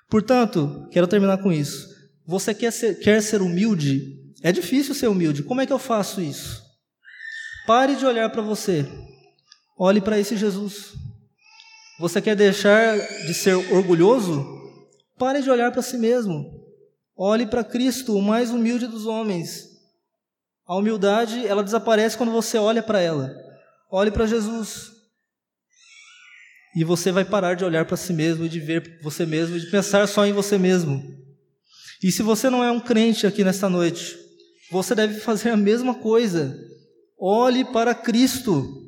Portanto, 0.09 0.87
quero 0.91 1.07
terminar 1.07 1.39
com 1.39 1.51
isso. 1.51 1.89
Você 2.25 2.53
quer 2.53 2.71
ser, 2.71 2.99
quer 2.99 3.21
ser 3.21 3.41
humilde? 3.41 4.20
É 4.43 4.51
difícil 4.51 4.95
ser 4.95 5.07
humilde. 5.07 5.43
Como 5.43 5.61
é 5.61 5.65
que 5.65 5.73
eu 5.73 5.79
faço 5.79 6.21
isso? 6.21 6.63
Pare 7.67 7.95
de 7.95 8.05
olhar 8.05 8.29
para 8.29 8.41
você. 8.41 8.85
Olhe 9.77 10.01
para 10.01 10.19
esse 10.19 10.35
Jesus. 10.35 10.93
Você 11.99 12.21
quer 12.21 12.35
deixar 12.35 12.97
de 13.25 13.33
ser 13.33 13.53
orgulhoso? 13.73 14.43
Pare 15.17 15.41
de 15.41 15.49
olhar 15.49 15.71
para 15.71 15.81
si 15.81 15.97
mesmo. 15.97 16.59
Olhe 17.15 17.45
para 17.45 17.63
Cristo, 17.63 18.15
o 18.15 18.21
mais 18.21 18.49
humilde 18.49 18.87
dos 18.87 19.05
homens. 19.05 19.69
A 20.65 20.75
humildade, 20.75 21.45
ela 21.45 21.63
desaparece 21.63 22.17
quando 22.17 22.31
você 22.31 22.57
olha 22.57 22.81
para 22.81 22.99
ela. 22.99 23.31
Olhe 23.91 24.09
para 24.09 24.25
Jesus. 24.25 24.89
E 26.75 26.83
você 26.83 27.11
vai 27.11 27.25
parar 27.25 27.55
de 27.55 27.65
olhar 27.65 27.85
para 27.85 27.97
si 27.97 28.13
mesmo 28.13 28.45
e 28.45 28.49
de 28.49 28.59
ver 28.59 28.99
você 29.03 29.25
mesmo 29.25 29.57
e 29.57 29.59
de 29.59 29.69
pensar 29.69 30.07
só 30.07 30.25
em 30.25 30.31
você 30.31 30.57
mesmo. 30.57 31.03
E 32.01 32.11
se 32.11 32.23
você 32.23 32.49
não 32.49 32.63
é 32.63 32.71
um 32.71 32.79
crente 32.79 33.27
aqui 33.27 33.43
nesta 33.43 33.69
noite, 33.69 34.17
você 34.71 34.95
deve 34.95 35.19
fazer 35.19 35.49
a 35.49 35.57
mesma 35.57 35.93
coisa. 35.95 36.57
Olhe 37.19 37.65
para 37.65 37.93
Cristo. 37.93 38.79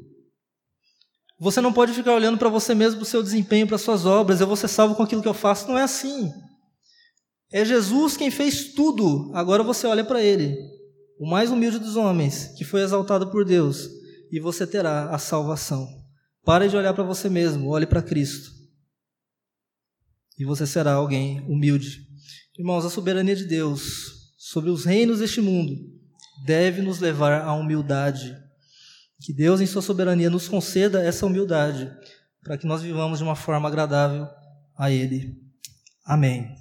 Você 1.37 1.59
não 1.59 1.73
pode 1.73 1.91
ficar 1.91 2.13
olhando 2.13 2.37
para 2.37 2.47
você 2.47 2.73
mesmo, 2.73 2.99
para 2.99 3.03
o 3.03 3.09
seu 3.09 3.21
desempenho, 3.21 3.67
para 3.67 3.77
suas 3.77 4.05
obras. 4.05 4.39
Eu 4.39 4.47
vou 4.47 4.55
ser 4.55 4.69
salvo 4.69 4.95
com 4.95 5.03
aquilo 5.03 5.21
que 5.21 5.27
eu 5.27 5.33
faço. 5.33 5.67
Não 5.67 5.77
é 5.77 5.83
assim. 5.83 6.31
É 7.51 7.65
Jesus 7.65 8.15
quem 8.15 8.31
fez 8.31 8.73
tudo. 8.73 9.29
Agora 9.35 9.61
você 9.61 9.85
olha 9.85 10.05
para 10.05 10.23
Ele 10.23 10.57
o 11.19 11.29
mais 11.29 11.51
humilde 11.51 11.79
dos 11.79 11.95
homens, 11.95 12.47
que 12.57 12.65
foi 12.65 12.81
exaltado 12.81 13.29
por 13.29 13.45
Deus, 13.45 13.87
e 14.31 14.39
você 14.39 14.65
terá 14.65 15.09
a 15.09 15.17
salvação. 15.17 15.87
Pare 16.43 16.67
de 16.67 16.75
olhar 16.75 16.93
para 16.93 17.03
você 17.03 17.29
mesmo, 17.29 17.69
olhe 17.69 17.85
para 17.85 18.01
Cristo. 18.01 18.49
E 20.37 20.43
você 20.43 20.65
será 20.65 20.93
alguém 20.93 21.39
humilde. 21.41 22.07
Irmãos, 22.57 22.85
a 22.85 22.89
soberania 22.89 23.35
de 23.35 23.45
Deus 23.45 24.22
sobre 24.43 24.69
os 24.69 24.83
reinos 24.83 25.19
deste 25.19 25.39
mundo 25.39 25.73
deve 26.45 26.81
nos 26.81 26.99
levar 26.99 27.43
à 27.43 27.53
humildade. 27.53 28.37
Que 29.21 29.31
Deus, 29.31 29.61
em 29.61 29.65
Sua 29.65 29.81
soberania, 29.81 30.29
nos 30.29 30.49
conceda 30.49 31.01
essa 31.01 31.25
humildade, 31.25 31.89
para 32.43 32.57
que 32.57 32.67
nós 32.67 32.81
vivamos 32.81 33.19
de 33.19 33.23
uma 33.23 33.37
forma 33.37 33.69
agradável 33.69 34.27
a 34.77 34.91
Ele. 34.91 35.33
Amém. 36.05 36.51